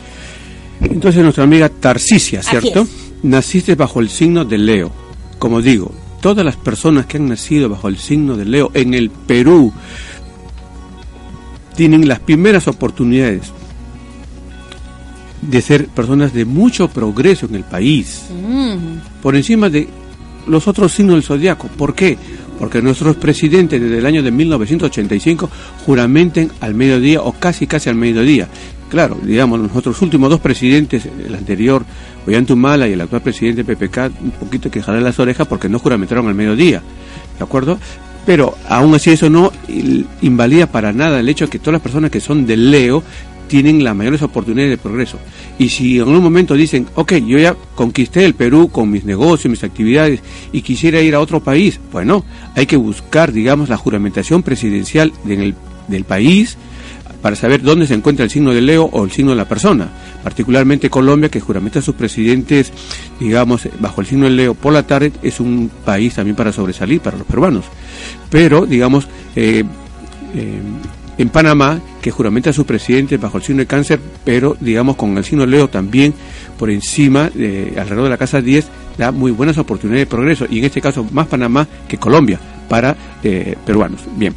Entonces 0.81 1.21
nuestra 1.21 1.43
amiga 1.43 1.69
Tarcisia, 1.69 2.41
¿cierto? 2.41 2.87
Naciste 3.21 3.75
bajo 3.75 3.99
el 3.99 4.09
signo 4.09 4.45
de 4.45 4.57
Leo. 4.57 4.91
Como 5.37 5.61
digo, 5.61 5.91
todas 6.23 6.45
las 6.45 6.55
personas 6.55 7.05
que 7.05 7.17
han 7.17 7.27
nacido 7.27 7.67
bajo 7.67 7.89
el 7.89 7.97
signo 7.97 8.37
de 8.37 8.45
Leo 8.45 8.71
en 8.73 8.93
el 8.93 9.09
Perú 9.09 9.73
tienen 11.75 12.07
las 12.07 12.21
primeras 12.21 12.69
oportunidades 12.69 13.51
de 15.41 15.61
ser 15.61 15.87
personas 15.87 16.33
de 16.33 16.45
mucho 16.45 16.87
progreso 16.87 17.45
en 17.47 17.55
el 17.55 17.65
país, 17.65 18.23
mm. 18.31 19.21
por 19.21 19.35
encima 19.35 19.69
de 19.69 19.89
los 20.47 20.65
otros 20.69 20.93
signos 20.93 21.15
del 21.15 21.23
zodiaco. 21.23 21.67
¿Por 21.67 21.93
qué? 21.93 22.17
Porque 22.57 22.81
nuestros 22.81 23.17
presidentes 23.17 23.81
desde 23.81 23.97
el 23.97 24.05
año 24.05 24.23
de 24.23 24.31
1985 24.31 25.49
juramenten 25.85 26.53
al 26.61 26.73
mediodía 26.73 27.21
o 27.21 27.33
casi 27.33 27.67
casi 27.67 27.89
al 27.89 27.95
mediodía. 27.95 28.47
Claro, 28.93 29.17
digamos, 29.23 29.59
nuestros 29.59 29.99
últimos 30.03 30.29
dos 30.29 30.39
presidentes, 30.39 31.07
el 31.07 31.33
anterior 31.33 31.83
Ollantumala 32.27 32.87
y 32.87 32.93
el 32.93 33.01
actual 33.01 33.23
presidente 33.23 33.63
PPK, 33.63 34.11
un 34.21 34.29
poquito 34.39 34.69
que 34.69 34.83
las 34.87 35.17
orejas 35.17 35.47
porque 35.47 35.67
no 35.67 35.79
juramentaron 35.79 36.27
al 36.27 36.35
mediodía, 36.35 36.83
¿de 37.39 37.43
acuerdo? 37.43 37.79
Pero 38.23 38.55
aún 38.69 38.93
así 38.93 39.09
eso 39.09 39.31
no 39.31 39.51
invalida 40.21 40.67
para 40.67 40.93
nada 40.93 41.21
el 41.21 41.27
hecho 41.27 41.45
de 41.45 41.49
que 41.49 41.57
todas 41.57 41.73
las 41.73 41.81
personas 41.81 42.11
que 42.11 42.19
son 42.19 42.45
de 42.45 42.55
Leo 42.55 43.03
tienen 43.47 43.83
las 43.83 43.95
mayores 43.95 44.21
oportunidades 44.21 44.69
de 44.69 44.77
progreso. 44.77 45.17
Y 45.57 45.69
si 45.69 45.95
en 45.95 46.01
algún 46.01 46.21
momento 46.21 46.53
dicen, 46.53 46.85
ok, 46.93 47.13
yo 47.13 47.39
ya 47.39 47.55
conquisté 47.73 48.25
el 48.25 48.35
Perú 48.35 48.69
con 48.71 48.91
mis 48.91 49.05
negocios, 49.05 49.49
mis 49.49 49.63
actividades 49.63 50.19
y 50.51 50.61
quisiera 50.61 51.01
ir 51.01 51.15
a 51.15 51.19
otro 51.19 51.39
país, 51.39 51.79
bueno, 51.91 52.23
hay 52.53 52.67
que 52.67 52.77
buscar, 52.77 53.31
digamos, 53.31 53.69
la 53.69 53.77
juramentación 53.77 54.43
presidencial 54.43 55.11
del 55.25 56.03
país 56.03 56.57
para 57.23 57.37
saber 57.37 57.61
dónde 57.61 57.87
se 57.87 57.93
encuentra 57.93 58.25
el 58.25 58.29
signo 58.29 58.53
de 58.53 58.61
Leo 58.61 58.83
o 58.83 59.05
el 59.05 59.11
signo 59.11 59.31
de 59.31 59.37
la 59.37 59.47
persona. 59.47 59.87
Particularmente 60.21 60.89
Colombia, 60.89 61.29
que 61.29 61.39
juramenta 61.39 61.79
a 61.79 61.81
sus 61.81 61.95
presidentes, 61.95 62.73
digamos, 63.17 63.67
bajo 63.79 64.01
el 64.01 64.07
signo 64.07 64.25
de 64.25 64.31
Leo 64.31 64.53
por 64.53 64.73
la 64.73 64.83
tarde, 64.83 65.13
es 65.23 65.39
un 65.39 65.71
país 65.85 66.13
también 66.13 66.35
para 66.35 66.51
sobresalir 66.51 66.99
para 66.99 67.17
los 67.17 67.25
peruanos. 67.25 67.63
Pero, 68.29 68.65
digamos, 68.65 69.07
eh, 69.37 69.63
eh, 70.35 70.61
en 71.17 71.29
Panamá, 71.29 71.79
que 72.01 72.11
juramenta 72.11 72.49
a 72.49 72.53
su 72.53 72.65
presidente 72.65 73.15
bajo 73.15 73.37
el 73.37 73.43
signo 73.43 73.61
de 73.61 73.67
cáncer, 73.67 74.01
pero 74.25 74.57
digamos 74.59 74.97
con 74.97 75.17
el 75.17 75.23
signo 75.23 75.45
Leo 75.45 75.69
también 75.69 76.13
por 76.59 76.69
encima, 76.69 77.29
de, 77.29 77.73
alrededor 77.77 78.03
de 78.03 78.09
la 78.09 78.17
casa 78.17 78.41
10, 78.41 78.67
da 78.97 79.11
muy 79.11 79.31
buenas 79.31 79.57
oportunidades 79.57 80.07
de 80.07 80.09
progreso, 80.09 80.45
y 80.49 80.59
en 80.59 80.65
este 80.65 80.81
caso 80.81 81.07
más 81.11 81.27
Panamá 81.27 81.65
que 81.87 81.97
Colombia 81.97 82.37
para 82.67 82.97
eh, 83.23 83.55
peruanos. 83.65 84.01
Bien, 84.17 84.33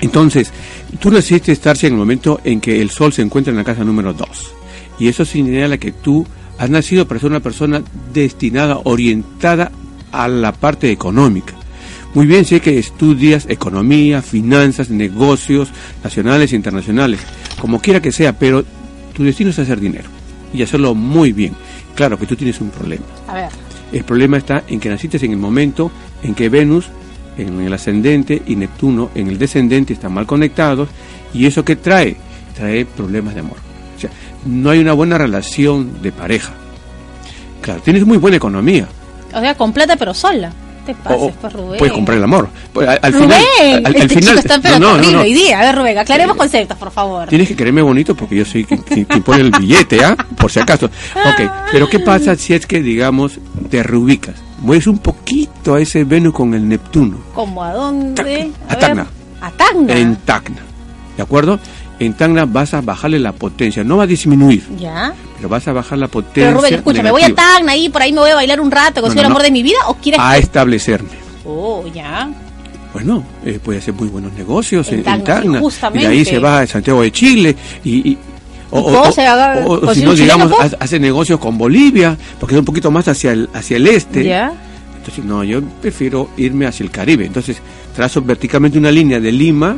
entonces, 0.00 0.52
tú 1.00 1.10
naciste, 1.10 1.54
Starcia, 1.54 1.86
en 1.86 1.94
el 1.94 1.98
momento 1.98 2.40
en 2.44 2.60
que 2.60 2.80
el 2.80 2.90
Sol 2.90 3.12
se 3.12 3.22
encuentra 3.22 3.50
en 3.50 3.56
la 3.56 3.64
casa 3.64 3.84
número 3.84 4.12
2, 4.12 4.28
y 4.98 5.08
eso 5.08 5.24
señala 5.24 5.78
que 5.78 5.92
tú 5.92 6.26
has 6.58 6.70
nacido 6.70 7.06
para 7.06 7.20
ser 7.20 7.30
una 7.30 7.40
persona 7.40 7.82
destinada, 8.12 8.80
orientada 8.84 9.72
a 10.12 10.28
la 10.28 10.52
parte 10.52 10.90
económica 10.90 11.54
muy 12.12 12.26
bien, 12.26 12.44
sé 12.44 12.60
que 12.60 12.76
estudias 12.78 13.46
economía, 13.48 14.20
finanzas, 14.20 14.90
negocios 14.90 15.68
nacionales 16.02 16.52
e 16.52 16.56
internacionales, 16.56 17.20
como 17.60 17.80
quiera 17.80 18.02
que 18.02 18.10
sea, 18.10 18.36
pero 18.36 18.64
tu 19.12 19.22
destino 19.22 19.50
es 19.50 19.58
hacer 19.60 19.78
dinero 19.78 20.08
y 20.52 20.62
hacerlo 20.62 20.96
muy 20.96 21.32
bien. 21.32 21.54
Claro 21.94 22.18
que 22.18 22.26
tú 22.26 22.34
tienes 22.34 22.60
un 22.60 22.70
problema. 22.70 23.04
A 23.28 23.34
ver. 23.34 23.48
El 23.92 24.02
problema 24.02 24.38
está 24.38 24.64
en 24.66 24.80
que 24.80 24.88
naciste 24.88 25.24
en 25.24 25.32
el 25.32 25.38
momento 25.38 25.92
en 26.22 26.34
que 26.34 26.48
Venus 26.48 26.86
en 27.42 27.60
el 27.60 27.72
ascendente 27.72 28.42
y 28.46 28.56
Neptuno 28.56 29.10
en 29.14 29.28
el 29.28 29.38
descendente 29.38 29.92
están 29.92 30.12
mal 30.12 30.26
conectados 30.26 30.88
y 31.32 31.46
eso 31.46 31.64
que 31.64 31.76
trae 31.76 32.16
trae 32.56 32.84
problemas 32.84 33.34
de 33.34 33.40
amor. 33.40 33.58
O 33.96 34.00
sea, 34.00 34.10
no 34.44 34.70
hay 34.70 34.78
una 34.80 34.92
buena 34.92 35.18
relación 35.18 36.02
de 36.02 36.12
pareja. 36.12 36.52
Claro, 37.62 37.80
tienes 37.82 38.06
muy 38.06 38.18
buena 38.18 38.36
economía. 38.36 38.88
O 39.32 39.40
sea, 39.40 39.54
con 39.54 39.72
plata 39.72 39.96
pero 39.96 40.14
sola 40.14 40.52
te 40.94 41.02
pases, 41.02 41.52
Rubén. 41.52 41.78
Puedes 41.78 41.92
comprar 41.92 42.18
el 42.18 42.24
amor. 42.24 42.48
Pues, 42.72 42.88
al, 42.88 42.98
al 43.02 43.12
Rubén, 43.12 43.30
final, 43.30 43.76
al, 43.76 43.86
al 43.86 43.96
este 43.96 44.08
final, 44.08 44.36
chico 44.42 44.54
está 44.54 44.78
no, 44.78 44.98
no, 44.98 45.20
hoy 45.20 45.32
día. 45.32 45.60
A 45.60 45.62
ver, 45.62 45.76
Rubén, 45.76 45.98
aclaremos 45.98 46.36
conceptos, 46.36 46.76
por 46.78 46.90
favor. 46.90 47.28
Tienes 47.28 47.48
que 47.48 47.56
quererme 47.56 47.82
bonito 47.82 48.14
porque 48.14 48.36
yo 48.36 48.44
soy 48.44 48.64
quien, 48.64 49.06
pone 49.22 49.40
el 49.40 49.50
billete, 49.50 50.04
¿ah? 50.04 50.16
Por 50.36 50.50
si 50.50 50.60
acaso. 50.60 50.86
Ok, 50.86 51.50
pero 51.72 51.88
¿qué 51.88 52.00
pasa 52.00 52.34
si 52.36 52.54
es 52.54 52.66
que, 52.66 52.82
digamos, 52.82 53.38
te 53.70 53.82
reubicas? 53.82 54.36
Mueves 54.58 54.86
un 54.86 54.98
poquito 54.98 55.74
a 55.74 55.80
ese 55.80 56.04
Venus 56.04 56.34
con 56.34 56.52
el 56.54 56.68
Neptuno. 56.68 57.18
¿Cómo 57.34 57.62
a 57.64 57.72
dónde? 57.72 58.20
A 58.20 58.24
ver, 58.24 58.48
Tacna. 58.78 59.06
A 59.40 59.50
Tacna. 59.50 59.94
En 59.94 60.16
Tacna. 60.16 60.58
¿De 61.16 61.22
acuerdo? 61.22 61.58
En 62.00 62.14
Tacna 62.14 62.46
vas 62.46 62.72
a 62.74 62.80
bajarle 62.80 63.18
la 63.18 63.32
potencia. 63.32 63.84
No 63.84 63.98
va 63.98 64.04
a 64.04 64.06
disminuir, 64.06 64.66
Ya. 64.78 65.12
pero 65.36 65.48
vas 65.50 65.68
a 65.68 65.72
bajar 65.72 65.98
la 65.98 66.08
potencia. 66.08 66.46
Pero 66.48 66.56
Rubén, 66.58 66.74
escucha, 66.74 67.02
me 67.02 67.10
voy 67.10 67.22
a. 67.22 67.34
Tacna 67.34 67.72
ahí, 67.72 67.88
por 67.90 68.00
ahí 68.02 68.12
me 68.12 68.20
voy 68.20 68.30
a 68.30 68.34
bailar 68.36 68.60
un 68.60 68.70
rato, 68.70 69.02
No, 69.02 69.08
no, 69.08 69.12
el 69.20 69.26
amor 69.26 69.38
no. 69.38 69.44
de 69.44 69.50
mi 69.50 69.62
vida, 69.62 69.78
o 69.86 69.94
quieres 69.94 70.18
A 70.20 70.38
establecerme. 70.38 71.10
Oh, 71.44 71.84
ya. 71.94 72.28
Bueno, 72.94 73.22
eh, 73.44 73.60
puede 73.62 73.78
hacer 73.78 73.94
muy 73.94 74.08
buenos 74.08 74.32
negocios 74.32 74.88
En 74.88 75.00
en, 75.00 75.08
en 75.08 75.24
Tacna, 75.24 75.52
sí, 75.52 75.58
y 75.58 75.60
justamente. 75.60 76.08
de 76.08 76.12
ahí 76.14 76.24
se 76.24 76.38
va 76.40 76.60
a 76.60 76.66
Santiago 76.66 77.02
de 77.02 77.12
Chile 77.12 77.54
y... 77.84 78.10
y 78.10 78.18
o, 78.72 79.08
¿Y 79.90 79.94
si 79.94 80.02
no, 80.04 80.14
digamos, 80.14 80.52
hace 80.78 81.00
negocios 81.00 81.40
con 81.40 81.58
Bolivia, 81.58 82.16
porque 82.38 82.54
es 82.54 82.58
un 82.60 82.64
poquito 82.64 82.90
más 82.92 83.08
hacia 83.08 83.32
el, 83.32 83.48
hacia 83.52 83.76
el 83.76 83.86
este. 83.88 84.24
Ya. 84.24 84.52
Entonces, 84.96 85.24
no, 85.24 85.42
yo 85.42 85.60
prefiero 85.82 86.30
irme 86.36 86.66
hacia 86.66 86.84
el 86.84 86.90
Caribe. 86.90 87.26
Entonces, 87.26 87.56
trazo 87.96 88.22
verticalmente 88.22 88.78
una 88.78 88.92
línea 88.92 89.18
de 89.18 89.32
Lima 89.32 89.76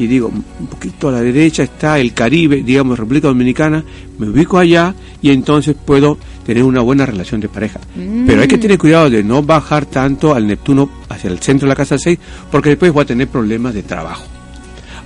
y 0.00 0.06
digo, 0.06 0.28
un 0.28 0.66
poquito 0.66 1.10
a 1.10 1.12
la 1.12 1.20
derecha 1.20 1.62
está 1.62 1.98
el 1.98 2.14
Caribe, 2.14 2.62
digamos, 2.62 2.98
República 2.98 3.28
Dominicana, 3.28 3.84
me 4.18 4.30
ubico 4.30 4.58
allá 4.58 4.94
y 5.20 5.30
entonces 5.30 5.76
puedo 5.76 6.16
tener 6.46 6.64
una 6.64 6.80
buena 6.80 7.04
relación 7.04 7.38
de 7.38 7.50
pareja. 7.50 7.80
Pero 8.26 8.40
hay 8.40 8.48
que 8.48 8.56
tener 8.56 8.78
cuidado 8.78 9.10
de 9.10 9.22
no 9.22 9.42
bajar 9.42 9.84
tanto 9.84 10.34
al 10.34 10.46
Neptuno 10.46 10.88
hacia 11.10 11.28
el 11.28 11.38
centro 11.40 11.66
de 11.66 11.72
la 11.72 11.76
casa 11.76 11.98
6, 11.98 12.18
porque 12.50 12.70
después 12.70 12.90
voy 12.94 13.02
a 13.02 13.06
tener 13.06 13.28
problemas 13.28 13.74
de 13.74 13.82
trabajo. 13.82 14.24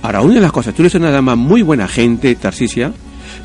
Ahora, 0.01 0.21
una 0.21 0.35
de 0.35 0.41
las 0.41 0.53
cosas, 0.53 0.73
tú 0.73 0.81
eres 0.81 0.95
una 0.95 1.11
dama 1.11 1.35
muy 1.35 1.61
buena 1.61 1.89
gente, 1.89 2.33
Tarcisia, 2.35 2.93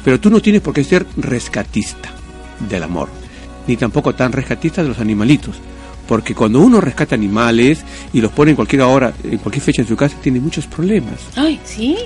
pero 0.04 0.20
tú 0.20 0.30
no 0.30 0.40
tienes 0.40 0.60
por 0.62 0.72
qué 0.72 0.84
ser 0.84 1.04
rescatista 1.16 2.10
del 2.68 2.84
amor, 2.84 3.08
ni 3.66 3.76
tampoco 3.76 4.14
tan 4.14 4.30
rescatista 4.30 4.84
de 4.84 4.88
los 4.90 5.00
animalitos. 5.00 5.56
Porque 6.10 6.34
cuando 6.34 6.58
uno 6.58 6.80
rescata 6.80 7.14
animales 7.14 7.84
y 8.12 8.20
los 8.20 8.32
pone 8.32 8.50
en 8.50 8.56
cualquier 8.56 8.82
hora, 8.82 9.12
en 9.22 9.38
cualquier 9.38 9.62
fecha 9.62 9.82
en 9.82 9.86
su 9.86 9.94
casa, 9.94 10.16
tiene 10.20 10.40
muchos 10.40 10.66
problemas. 10.66 11.14
Ay, 11.36 11.60
¿sí? 11.62 11.96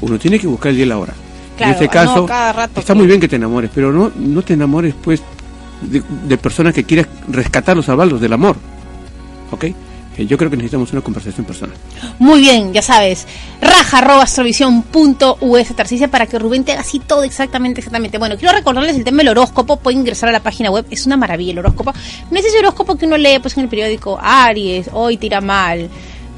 Uno 0.00 0.18
tiene 0.18 0.38
que 0.38 0.46
buscar 0.46 0.70
el 0.70 0.76
día 0.76 0.86
y 0.86 0.88
la 0.88 0.96
hora. 0.96 1.12
Claro, 1.54 1.70
en 1.70 1.74
este 1.74 1.88
caso, 1.90 2.26
rato 2.26 2.80
está 2.80 2.94
muy 2.94 3.06
bien 3.06 3.20
que 3.20 3.28
te 3.28 3.36
enamores, 3.36 3.70
pero 3.74 3.92
no, 3.92 4.10
no 4.16 4.40
te 4.40 4.54
enamores 4.54 4.94
pues 5.04 5.20
de, 5.82 6.02
de 6.26 6.38
personas 6.38 6.72
que 6.72 6.84
quieras 6.84 7.08
rescatarlos, 7.28 7.84
salvarlos 7.84 8.22
del 8.22 8.32
amor. 8.32 8.56
¿Ok? 9.50 9.66
Yo 10.26 10.36
creo 10.36 10.50
que 10.50 10.56
necesitamos 10.56 10.92
una 10.92 11.02
conversación 11.02 11.46
personal. 11.46 11.76
Muy 12.18 12.40
bien, 12.40 12.72
ya 12.72 12.82
sabes. 12.82 13.26
Raja 13.60 13.98
arroba 13.98 14.22
astrovisión.us 14.24 15.76
Tarcicia 15.76 16.08
para 16.08 16.26
que 16.26 16.38
Rubén 16.38 16.64
te 16.64 16.72
haga 16.72 16.82
así 16.82 16.98
todo 16.98 17.24
exactamente, 17.24 17.80
exactamente. 17.80 18.18
Bueno, 18.18 18.36
quiero 18.36 18.54
recordarles 18.54 18.96
el 18.96 19.04
tema 19.04 19.18
del 19.18 19.28
horóscopo. 19.28 19.76
Pueden 19.76 20.00
ingresar 20.00 20.28
a 20.28 20.32
la 20.32 20.40
página 20.40 20.70
web. 20.70 20.86
Es 20.90 21.06
una 21.06 21.16
maravilla 21.16 21.52
el 21.52 21.58
horóscopo. 21.58 21.92
No 22.30 22.38
es 22.38 22.44
ese 22.44 22.58
horóscopo 22.58 22.96
que 22.96 23.06
uno 23.06 23.16
lee 23.16 23.38
pues 23.40 23.56
en 23.56 23.64
el 23.64 23.68
periódico 23.68 24.18
Aries, 24.20 24.90
hoy 24.92 25.16
tira 25.16 25.40
mal. 25.40 25.88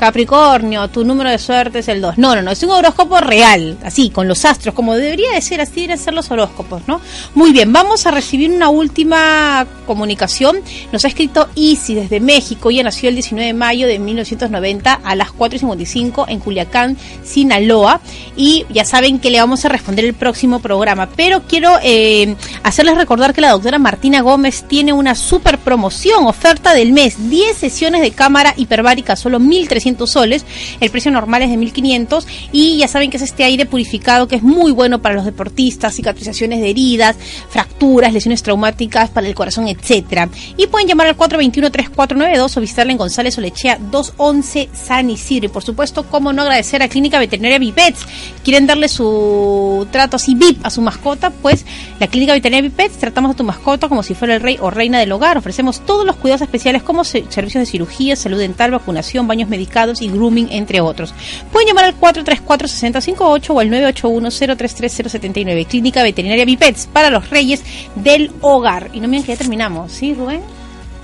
Capricornio, 0.03 0.88
tu 0.88 1.05
número 1.05 1.30
de 1.30 1.38
suerte 1.38 1.78
es 1.78 1.86
el 1.86 2.00
2. 2.00 2.18
No, 2.18 2.34
no, 2.34 2.42
no, 2.42 2.50
es 2.50 2.61
un 2.64 2.70
horóscopo 2.70 3.20
real, 3.20 3.78
así, 3.84 4.11
con 4.11 4.26
los 4.26 4.44
astros, 4.44 4.74
como 4.74 4.96
debería 4.96 5.30
de 5.30 5.40
ser, 5.40 5.61
así 5.61 5.74
deberían 5.76 5.98
ser 6.00 6.12
los 6.12 6.28
horóscopos, 6.32 6.82
¿no? 6.88 7.00
Muy 7.36 7.53
bien, 7.53 7.72
vamos 7.72 8.05
a 8.05 8.11
recibir 8.11 8.50
una 8.50 8.68
última 8.68 9.64
comunicación. 9.86 10.59
Nos 10.90 11.05
ha 11.05 11.09
escrito 11.09 11.48
Isi 11.55 11.94
desde 11.94 12.18
México, 12.18 12.70
ella 12.70 12.82
nació 12.82 13.11
el 13.11 13.14
19 13.14 13.46
de 13.46 13.55
mayo 13.55 13.86
de 13.86 14.00
1990 14.00 14.92
a 14.92 15.14
las 15.14 15.28
4.55 15.28 16.24
en 16.26 16.40
Culiacán, 16.40 16.96
Sinaloa, 17.22 18.00
y 18.36 18.66
ya 18.70 18.84
saben 18.84 19.20
que 19.20 19.30
le 19.30 19.38
vamos 19.38 19.64
a 19.64 19.68
responder 19.68 20.05
el 20.05 20.14
próximo 20.14 20.59
programa, 20.59 21.11
pero 21.14 21.42
quiero 21.46 21.78
eh, 21.80 22.34
hacerles 22.64 22.96
recordar 22.96 23.34
que 23.34 23.40
la 23.40 23.50
doctora 23.50 23.78
Martina 23.78 24.20
Gómez 24.20 24.64
tiene 24.66 24.92
una 24.92 25.14
super 25.14 25.59
promoción, 25.59 26.24
oferta 26.26 26.74
del 26.74 26.90
mes, 26.90 27.30
10 27.30 27.57
sesiones 27.57 28.00
de 28.00 28.11
cámara 28.11 28.53
hiperbárica, 28.57 29.14
solo 29.14 29.38
1.300 29.38 29.91
soles, 30.07 30.45
el 30.80 30.90
precio 30.90 31.11
normal 31.11 31.43
es 31.43 31.51
de 31.51 31.57
1.500 31.57 32.24
y 32.53 32.78
ya 32.78 32.88
saben 32.88 33.11
que 33.11 33.16
es 33.18 33.22
este 33.22 33.45
aire 33.45 33.66
purificado 33.66 34.28
que 34.28 34.36
es 34.36 34.43
muy 34.43 34.72
bueno 34.72 35.01
para 35.03 35.14
los 35.14 35.24
deportistas, 35.24 35.95
cicatrizaciones 35.95 36.61
de 36.61 36.70
heridas, 36.70 37.16
fracturas, 37.51 38.12
lesiones 38.12 38.43
traumáticas 38.43 39.11
para 39.11 39.26
el 39.26 39.34
corazón, 39.34 39.68
etcétera. 39.68 40.28
Y 40.57 40.66
pueden 40.66 40.88
llamar 40.88 41.07
al 41.07 41.16
421-3492 41.16 42.57
o 42.57 42.61
visitarla 42.61 42.93
en 42.93 42.99
González 42.99 43.36
Olechea 43.38 43.78
211 43.90 44.68
San 44.72 45.11
Isidro. 45.11 45.47
Y 45.47 45.49
por 45.49 45.62
supuesto, 45.62 46.05
cómo 46.05 46.32
no 46.32 46.43
agradecer 46.43 46.82
a 46.82 46.88
Clínica 46.88 47.18
Veterinaria 47.18 47.59
Vipets. 47.59 48.07
¿Quieren 48.45 48.66
darle 48.66 48.88
su 48.88 49.86
trato 49.90 50.16
así 50.16 50.34
VIP 50.34 50.64
a 50.64 50.70
su 50.70 50.80
mascota? 50.82 51.30
Pues 51.30 51.64
la 52.01 52.07
Clínica 52.07 52.32
Veterinaria 52.32 52.68
Vipets 52.70 52.99
tratamos 52.99 53.32
a 53.32 53.34
tu 53.34 53.45
mascota 53.45 53.88
como 53.88 54.03
si 54.03 54.14
fuera 54.14 54.34
el 54.34 54.40
rey 54.40 54.57
o 54.61 54.70
reina 54.70 54.99
del 55.01 55.12
hogar. 55.12 55.38
Ofrecemos 55.38 55.80
todos 55.84 56.05
los 56.07 56.16
cuidados 56.16 56.43
especiales 56.43 56.82
como 56.82 57.05
se- 57.05 57.24
servicios 57.30 57.62
de 57.62 57.66
cirugía, 57.66 58.16
salud 58.16 58.38
dental, 58.38 58.70
vacunación, 58.70 59.26
baños 59.26 59.49
medicados 59.49 59.71
y 60.00 60.08
grooming, 60.08 60.48
entre 60.50 60.80
otros. 60.80 61.14
Pueden 61.50 61.68
llamar 61.68 61.86
al 61.86 61.98
434-6058 61.98 63.50
o 63.50 63.60
al 63.60 63.70
981-033-079. 63.70 65.66
Clínica 65.66 66.02
Veterinaria 66.02 66.44
Vipets 66.44 66.86
para 66.92 67.10
los 67.10 67.30
reyes 67.30 67.62
del 67.96 68.30
hogar. 68.40 68.90
Y 68.92 69.00
no 69.00 69.08
miren 69.08 69.24
que 69.24 69.32
ya 69.32 69.38
terminamos, 69.38 69.92
¿sí, 69.92 70.14
Rubén? 70.14 70.40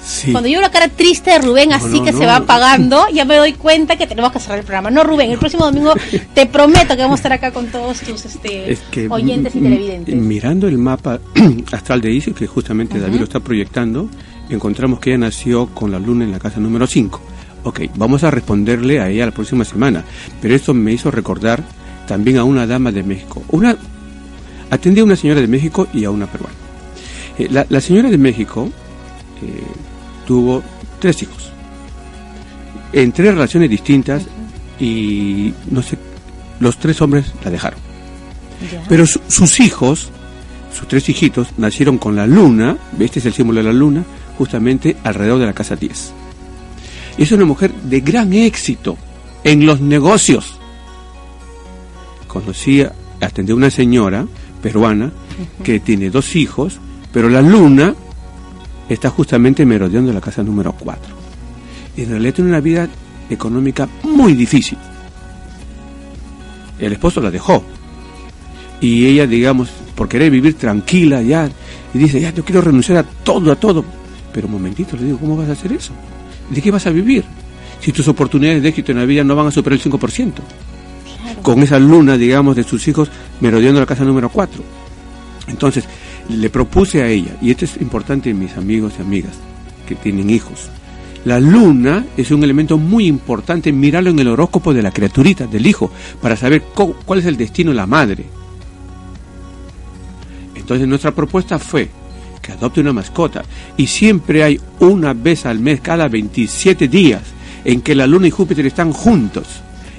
Sí. 0.04 0.30
Cuando 0.32 0.48
yo 0.48 0.54
veo 0.54 0.62
la 0.62 0.70
cara 0.70 0.88
triste 0.88 1.30
de 1.32 1.38
Rubén, 1.40 1.72
así 1.72 1.98
no, 1.98 2.04
que 2.04 2.12
no. 2.12 2.18
se 2.18 2.26
va 2.26 2.36
apagando, 2.44 3.08
ya 3.12 3.24
me 3.24 3.36
doy 3.36 3.52
cuenta 3.54 3.96
que 3.96 4.06
tenemos 4.06 4.30
que 4.32 4.38
cerrar 4.38 4.58
el 4.60 4.64
programa. 4.64 4.90
No, 4.90 5.02
Rubén, 5.02 5.30
el 5.30 5.38
próximo 5.38 5.64
domingo 5.64 5.92
te 6.34 6.46
prometo 6.46 6.94
que 6.94 7.02
vamos 7.02 7.14
a 7.14 7.20
estar 7.20 7.32
acá 7.32 7.50
con 7.50 7.66
todos 7.66 8.00
tus 8.00 8.24
este, 8.24 8.72
Es 8.72 8.78
que 8.90 9.08
oyentes 9.08 9.54
y 9.56 9.60
televidentes. 9.60 10.14
mirando 10.14 10.68
el 10.68 10.78
mapa 10.78 11.18
astral 11.72 12.00
de 12.00 12.12
Isis, 12.12 12.34
que 12.34 12.46
justamente 12.46 12.98
David 12.98 13.18
lo 13.18 13.24
está 13.24 13.40
proyectando, 13.40 14.08
encontramos 14.48 15.00
que 15.00 15.10
ella 15.10 15.18
nació 15.18 15.66
con 15.74 15.90
la 15.90 15.98
luna 15.98 16.24
en 16.24 16.30
la 16.32 16.38
casa 16.38 16.60
número 16.60 16.86
5. 16.86 17.20
Ok, 17.68 17.80
vamos 17.96 18.24
a 18.24 18.30
responderle 18.30 18.98
a 18.98 19.10
ella 19.10 19.26
la 19.26 19.32
próxima 19.32 19.62
semana, 19.62 20.02
pero 20.40 20.54
esto 20.54 20.72
me 20.72 20.90
hizo 20.92 21.10
recordar 21.10 21.62
también 22.06 22.38
a 22.38 22.44
una 22.44 22.66
dama 22.66 22.90
de 22.92 23.02
México. 23.02 23.42
Una 23.50 23.76
atendí 24.70 25.00
a 25.00 25.04
una 25.04 25.16
señora 25.16 25.40
de 25.42 25.48
México 25.48 25.86
y 25.92 26.04
a 26.04 26.10
una 26.10 26.26
peruana. 26.26 26.54
Eh, 27.38 27.48
la, 27.50 27.66
la 27.68 27.80
señora 27.82 28.08
de 28.10 28.16
México 28.16 28.70
eh, 29.42 29.62
tuvo 30.26 30.62
tres 30.98 31.22
hijos, 31.22 31.50
en 32.94 33.12
tres 33.12 33.34
relaciones 33.34 33.68
distintas 33.68 34.24
y 34.80 35.52
no 35.70 35.82
sé, 35.82 35.98
los 36.60 36.78
tres 36.78 37.02
hombres 37.02 37.32
la 37.44 37.50
dejaron. 37.50 37.78
Ya. 38.72 38.82
Pero 38.88 39.06
su- 39.06 39.20
sus 39.28 39.60
hijos, 39.60 40.08
sus 40.74 40.88
tres 40.88 41.06
hijitos, 41.08 41.48
nacieron 41.58 41.98
con 41.98 42.16
la 42.16 42.26
luna, 42.26 42.78
este 42.98 43.18
es 43.18 43.26
el 43.26 43.34
símbolo 43.34 43.58
de 43.58 43.64
la 43.64 43.72
luna, 43.72 44.04
justamente 44.38 44.96
alrededor 45.04 45.38
de 45.40 45.46
la 45.46 45.52
casa 45.52 45.76
10. 45.76 46.14
Es 47.18 47.32
una 47.32 47.44
mujer 47.44 47.72
de 47.74 48.00
gran 48.00 48.32
éxito 48.32 48.96
en 49.44 49.66
los 49.66 49.80
negocios. 49.80 50.54
Conocí, 52.26 52.82
a- 52.82 52.92
atendí 53.20 53.52
a 53.52 53.56
una 53.56 53.70
señora 53.70 54.26
peruana 54.62 55.10
que 55.62 55.80
tiene 55.80 56.10
dos 56.10 56.36
hijos, 56.36 56.78
pero 57.12 57.28
la 57.28 57.42
luna 57.42 57.94
está 58.88 59.10
justamente 59.10 59.64
merodeando 59.66 60.12
la 60.12 60.20
casa 60.20 60.42
número 60.42 60.72
4. 60.78 61.14
Y 61.96 62.02
en 62.02 62.10
realidad 62.10 62.34
tiene 62.34 62.50
una 62.50 62.60
vida 62.60 62.88
económica 63.30 63.88
muy 64.04 64.34
difícil. 64.34 64.78
El 66.78 66.92
esposo 66.92 67.20
la 67.20 67.30
dejó, 67.30 67.64
y 68.80 69.06
ella, 69.06 69.26
digamos, 69.26 69.68
por 69.96 70.08
querer 70.08 70.30
vivir 70.30 70.54
tranquila 70.54 71.20
ya, 71.22 71.50
y 71.92 71.98
dice, 71.98 72.20
ya, 72.20 72.32
yo 72.32 72.44
quiero 72.44 72.60
renunciar 72.60 72.98
a 72.98 73.02
todo, 73.02 73.50
a 73.50 73.56
todo. 73.56 73.84
Pero 74.32 74.46
un 74.46 74.52
momentito, 74.52 74.96
le 74.96 75.04
digo, 75.06 75.18
¿cómo 75.18 75.36
vas 75.36 75.48
a 75.48 75.52
hacer 75.52 75.72
eso? 75.72 75.92
¿De 76.50 76.62
qué 76.62 76.70
vas 76.70 76.86
a 76.86 76.90
vivir? 76.90 77.24
Si 77.80 77.92
tus 77.92 78.08
oportunidades 78.08 78.62
de 78.62 78.68
éxito 78.70 78.92
en 78.92 78.98
la 78.98 79.04
vida 79.04 79.24
no 79.24 79.36
van 79.36 79.46
a 79.46 79.50
superar 79.50 79.78
el 79.78 79.84
5%. 79.84 80.32
Con 81.42 81.62
esa 81.62 81.78
luna, 81.78 82.16
digamos, 82.16 82.56
de 82.56 82.64
sus 82.64 82.86
hijos 82.88 83.10
merodeando 83.40 83.80
la 83.80 83.86
casa 83.86 84.04
número 84.04 84.28
4. 84.28 84.62
Entonces, 85.48 85.84
le 86.28 86.50
propuse 86.50 87.02
a 87.02 87.08
ella, 87.08 87.36
y 87.40 87.50
esto 87.50 87.64
es 87.64 87.80
importante 87.80 88.34
mis 88.34 88.56
amigos 88.56 88.94
y 88.98 89.02
amigas 89.02 89.34
que 89.86 89.94
tienen 89.94 90.28
hijos, 90.30 90.68
la 91.24 91.40
luna 91.40 92.06
es 92.16 92.30
un 92.30 92.42
elemento 92.44 92.78
muy 92.78 93.06
importante, 93.06 93.72
mirarlo 93.72 94.10
en 94.10 94.18
el 94.18 94.28
horóscopo 94.28 94.72
de 94.72 94.82
la 94.82 94.90
criaturita, 94.90 95.46
del 95.46 95.66
hijo, 95.66 95.90
para 96.22 96.36
saber 96.36 96.62
cuál 97.04 97.18
es 97.18 97.26
el 97.26 97.36
destino 97.36 97.70
de 97.70 97.76
la 97.76 97.86
madre. 97.86 98.24
Entonces 100.54 100.86
nuestra 100.86 101.14
propuesta 101.14 101.58
fue 101.58 101.88
adopte 102.52 102.80
una 102.80 102.92
mascota 102.92 103.44
y 103.76 103.86
siempre 103.86 104.42
hay 104.42 104.60
una 104.80 105.12
vez 105.14 105.46
al 105.46 105.60
mes, 105.60 105.80
cada 105.80 106.08
27 106.08 106.88
días, 106.88 107.22
en 107.64 107.80
que 107.80 107.94
la 107.94 108.06
luna 108.06 108.28
y 108.28 108.30
Júpiter 108.30 108.66
están 108.66 108.92
juntos. 108.92 109.46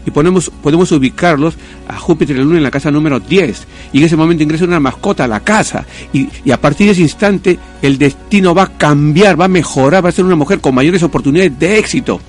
y 0.06 0.12
ponemos, 0.12 0.50
podemos 0.50 0.92
ubicarlos 0.92 1.56
a 1.88 1.98
Júpiter 1.98 2.36
y 2.36 2.40
la 2.40 2.46
Luna 2.46 2.58
en 2.58 2.64
la 2.64 2.72
casa 2.72 2.90
número 2.90 3.20
10. 3.20 3.68
Y 3.92 4.00
en 4.00 4.06
ese 4.06 4.16
momento 4.16 4.44
ingresa 4.44 4.64
una 4.64 4.80
mascota 4.80 5.26
a 5.26 5.28
la 5.28 5.42
casa. 5.42 5.86
Y, 6.14 6.30
y, 6.46 6.52
a 6.52 6.60
partir 6.60 6.88
de 6.88 6.94
ese 6.94 7.02
instante 7.02 7.60
el 7.82 7.98
destino 7.98 8.56
va 8.56 8.64
a 8.64 8.78
cambiar, 8.78 9.40
va 9.40 9.46
a 9.46 9.50
mejorar, 9.50 10.04
va 10.04 10.10
a 10.10 10.14
ser 10.14 10.26
una 10.26 10.38
mujer 10.38 10.62
con 10.62 10.74
mayores 10.74 11.04
oportunidades 11.04 11.60
de 11.60 11.78
éxito. 11.78 12.20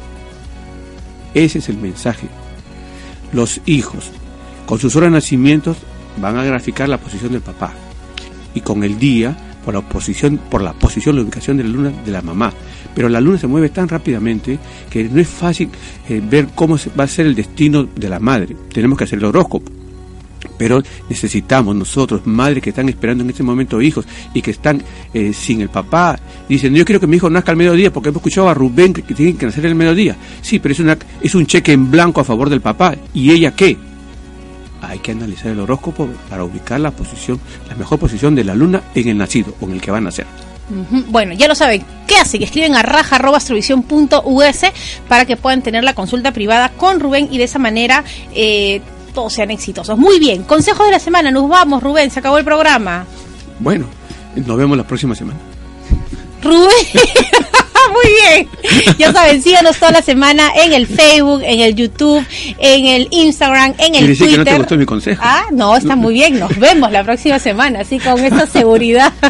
Ese 1.32 1.58
es 1.58 1.68
el 1.68 1.78
mensaje. 1.78 2.28
Los 3.32 3.60
hijos, 3.66 4.10
con 4.66 4.78
sus 4.78 4.96
horas 4.96 5.10
de 5.10 5.14
nacimientos, 5.14 5.76
van 6.20 6.36
a 6.36 6.44
graficar 6.44 6.88
la 6.88 6.98
posición 6.98 7.32
del 7.32 7.40
papá. 7.40 7.72
Y 8.54 8.60
con 8.60 8.82
el 8.82 8.98
día, 8.98 9.36
por 9.64 9.74
la 9.74 9.80
posición, 9.80 10.38
por 10.50 10.62
la 10.62 10.72
posición, 10.72 11.16
la 11.16 11.22
ubicación 11.22 11.56
de 11.56 11.64
la 11.64 11.70
luna 11.70 11.92
de 12.04 12.10
la 12.10 12.22
mamá. 12.22 12.52
Pero 12.94 13.08
la 13.08 13.20
luna 13.20 13.38
se 13.38 13.46
mueve 13.46 13.68
tan 13.68 13.88
rápidamente 13.88 14.58
que 14.88 15.04
no 15.04 15.20
es 15.20 15.28
fácil 15.28 15.70
eh, 16.08 16.20
ver 16.22 16.48
cómo 16.54 16.76
va 16.98 17.04
a 17.04 17.08
ser 17.08 17.26
el 17.26 17.34
destino 17.34 17.84
de 17.84 18.08
la 18.08 18.18
madre. 18.18 18.56
Tenemos 18.72 18.98
que 18.98 19.04
hacer 19.04 19.18
el 19.18 19.24
horóscopo. 19.24 19.70
Pero 20.56 20.82
necesitamos 21.08 21.74
nosotros, 21.74 22.22
madres 22.26 22.62
que 22.62 22.70
están 22.70 22.88
esperando 22.88 23.24
en 23.24 23.30
este 23.30 23.42
momento 23.42 23.80
hijos 23.80 24.06
y 24.34 24.42
que 24.42 24.50
están 24.50 24.82
eh, 25.12 25.32
sin 25.32 25.60
el 25.60 25.68
papá, 25.68 26.18
dicen, 26.48 26.74
yo 26.74 26.84
quiero 26.84 27.00
que 27.00 27.06
mi 27.06 27.16
hijo 27.16 27.30
nazca 27.30 27.50
al 27.50 27.56
mediodía 27.56 27.92
porque 27.92 28.10
hemos 28.10 28.20
escuchado 28.20 28.48
a 28.48 28.54
Rubén 28.54 28.92
que, 28.92 29.02
que 29.02 29.14
tiene 29.14 29.36
que 29.36 29.46
nacer 29.46 29.64
el 29.66 29.74
mediodía. 29.74 30.16
Sí, 30.42 30.58
pero 30.58 30.72
es, 30.72 30.80
una, 30.80 30.98
es 31.22 31.34
un 31.34 31.46
cheque 31.46 31.72
en 31.72 31.90
blanco 31.90 32.20
a 32.20 32.24
favor 32.24 32.50
del 32.50 32.60
papá. 32.60 32.94
¿Y 33.14 33.30
ella 33.30 33.52
qué? 33.52 33.76
Hay 34.82 34.98
que 34.98 35.12
analizar 35.12 35.48
el 35.48 35.60
horóscopo 35.60 36.08
para 36.28 36.44
ubicar 36.44 36.80
la 36.80 36.90
posición, 36.90 37.40
la 37.68 37.74
mejor 37.74 37.98
posición 37.98 38.34
de 38.34 38.44
la 38.44 38.54
luna 38.54 38.82
en 38.94 39.08
el 39.08 39.18
nacido 39.18 39.54
o 39.60 39.66
en 39.66 39.72
el 39.72 39.80
que 39.80 39.90
va 39.90 39.98
a 39.98 40.02
nacer. 40.02 40.26
Bueno, 41.08 41.34
ya 41.34 41.48
lo 41.48 41.54
saben. 41.54 41.84
¿Qué 42.06 42.16
hace? 42.16 42.38
Que 42.38 42.44
escriben 42.44 42.76
a 42.76 42.82
raja.astrovisión.us 42.82 44.60
para 45.08 45.24
que 45.24 45.36
puedan 45.36 45.62
tener 45.62 45.82
la 45.82 45.94
consulta 45.94 46.32
privada 46.32 46.70
con 46.76 47.00
Rubén 47.00 47.28
y 47.30 47.38
de 47.38 47.44
esa 47.44 47.58
manera 47.58 48.04
eh, 48.34 48.80
todos 49.12 49.32
sean 49.32 49.50
exitosos. 49.50 49.98
Muy 49.98 50.18
bien, 50.20 50.44
consejos 50.44 50.86
de 50.86 50.92
la 50.92 51.00
semana. 51.00 51.30
Nos 51.30 51.48
vamos, 51.48 51.82
Rubén. 51.82 52.10
Se 52.10 52.20
acabó 52.20 52.38
el 52.38 52.44
programa. 52.44 53.04
Bueno, 53.58 53.86
nos 54.36 54.56
vemos 54.56 54.76
la 54.76 54.86
próxima 54.86 55.14
semana. 55.14 55.38
Rubén. 56.42 56.70
Bien. 58.10 58.48
Ya 58.98 59.12
saben, 59.12 59.42
síganos 59.42 59.76
toda 59.78 59.92
la 59.92 60.02
semana 60.02 60.50
en 60.62 60.72
el 60.72 60.86
Facebook, 60.86 61.42
en 61.44 61.60
el 61.60 61.74
YouTube, 61.74 62.24
en 62.58 62.86
el 62.86 63.08
Instagram, 63.10 63.74
en 63.78 63.94
el 63.94 64.06
Twitter. 64.16 64.30
que 64.30 64.36
no 64.38 64.44
te 64.44 64.58
gustó 64.58 64.76
mi 64.76 64.86
consejo. 64.86 65.20
Ah, 65.24 65.44
no, 65.52 65.76
está 65.76 65.96
muy 65.96 66.14
bien. 66.14 66.38
Nos 66.38 66.56
vemos 66.58 66.90
la 66.90 67.04
próxima 67.04 67.38
semana, 67.38 67.80
así 67.80 67.98
con 67.98 68.18
esa 68.24 68.46
seguridad. 68.46 69.12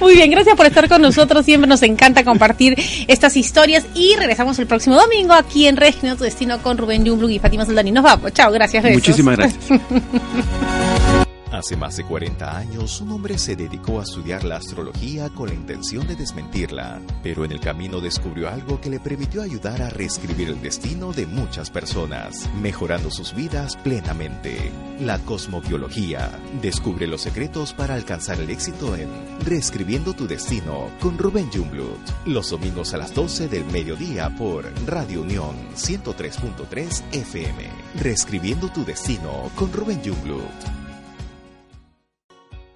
Muy 0.00 0.14
bien, 0.14 0.30
gracias 0.30 0.56
por 0.56 0.66
estar 0.66 0.88
con 0.88 1.02
nosotros. 1.02 1.44
Siempre 1.44 1.68
nos 1.68 1.82
encanta 1.82 2.24
compartir 2.24 2.76
estas 3.08 3.36
historias 3.36 3.86
y 3.94 4.14
regresamos 4.16 4.58
el 4.58 4.66
próximo 4.66 4.96
domingo 4.96 5.32
aquí 5.32 5.66
en 5.66 5.76
Regio 5.76 6.16
Tu 6.16 6.24
Destino 6.24 6.62
con 6.62 6.78
Rubén 6.78 7.06
Jumblug 7.06 7.30
y 7.30 7.38
Fátima 7.38 7.64
Soldani. 7.64 7.90
Nos 7.90 8.04
vamos. 8.04 8.32
Chao, 8.32 8.52
gracias. 8.52 8.84
Muchísimas 8.84 9.36
gracias. 9.36 9.80
Hace 11.56 11.74
más 11.74 11.96
de 11.96 12.04
40 12.04 12.54
años, 12.54 13.00
un 13.00 13.12
hombre 13.12 13.38
se 13.38 13.56
dedicó 13.56 13.98
a 13.98 14.02
estudiar 14.02 14.44
la 14.44 14.56
astrología 14.56 15.30
con 15.30 15.48
la 15.48 15.54
intención 15.54 16.06
de 16.06 16.14
desmentirla, 16.14 17.00
pero 17.22 17.46
en 17.46 17.52
el 17.52 17.60
camino 17.60 18.02
descubrió 18.02 18.50
algo 18.50 18.78
que 18.78 18.90
le 18.90 19.00
permitió 19.00 19.40
ayudar 19.40 19.80
a 19.80 19.88
reescribir 19.88 20.50
el 20.50 20.60
destino 20.60 21.14
de 21.14 21.26
muchas 21.26 21.70
personas, 21.70 22.46
mejorando 22.60 23.10
sus 23.10 23.34
vidas 23.34 23.74
plenamente. 23.78 24.70
La 25.00 25.18
cosmobiología. 25.20 26.30
Descubre 26.60 27.06
los 27.06 27.22
secretos 27.22 27.72
para 27.72 27.94
alcanzar 27.94 28.38
el 28.38 28.50
éxito 28.50 28.94
en 28.94 29.08
Reescribiendo 29.42 30.12
tu 30.12 30.26
destino 30.26 30.90
con 31.00 31.16
Rubén 31.16 31.50
Jumblut. 31.50 32.06
Los 32.26 32.50
domingos 32.50 32.92
a 32.92 32.98
las 32.98 33.14
12 33.14 33.48
del 33.48 33.64
mediodía 33.64 34.28
por 34.36 34.70
Radio 34.86 35.22
Unión 35.22 35.56
103.3 35.74 37.02
FM. 37.12 37.70
Reescribiendo 37.98 38.68
tu 38.68 38.84
destino 38.84 39.50
con 39.54 39.72
Rubén 39.72 40.02
Jumblut. 40.04 40.85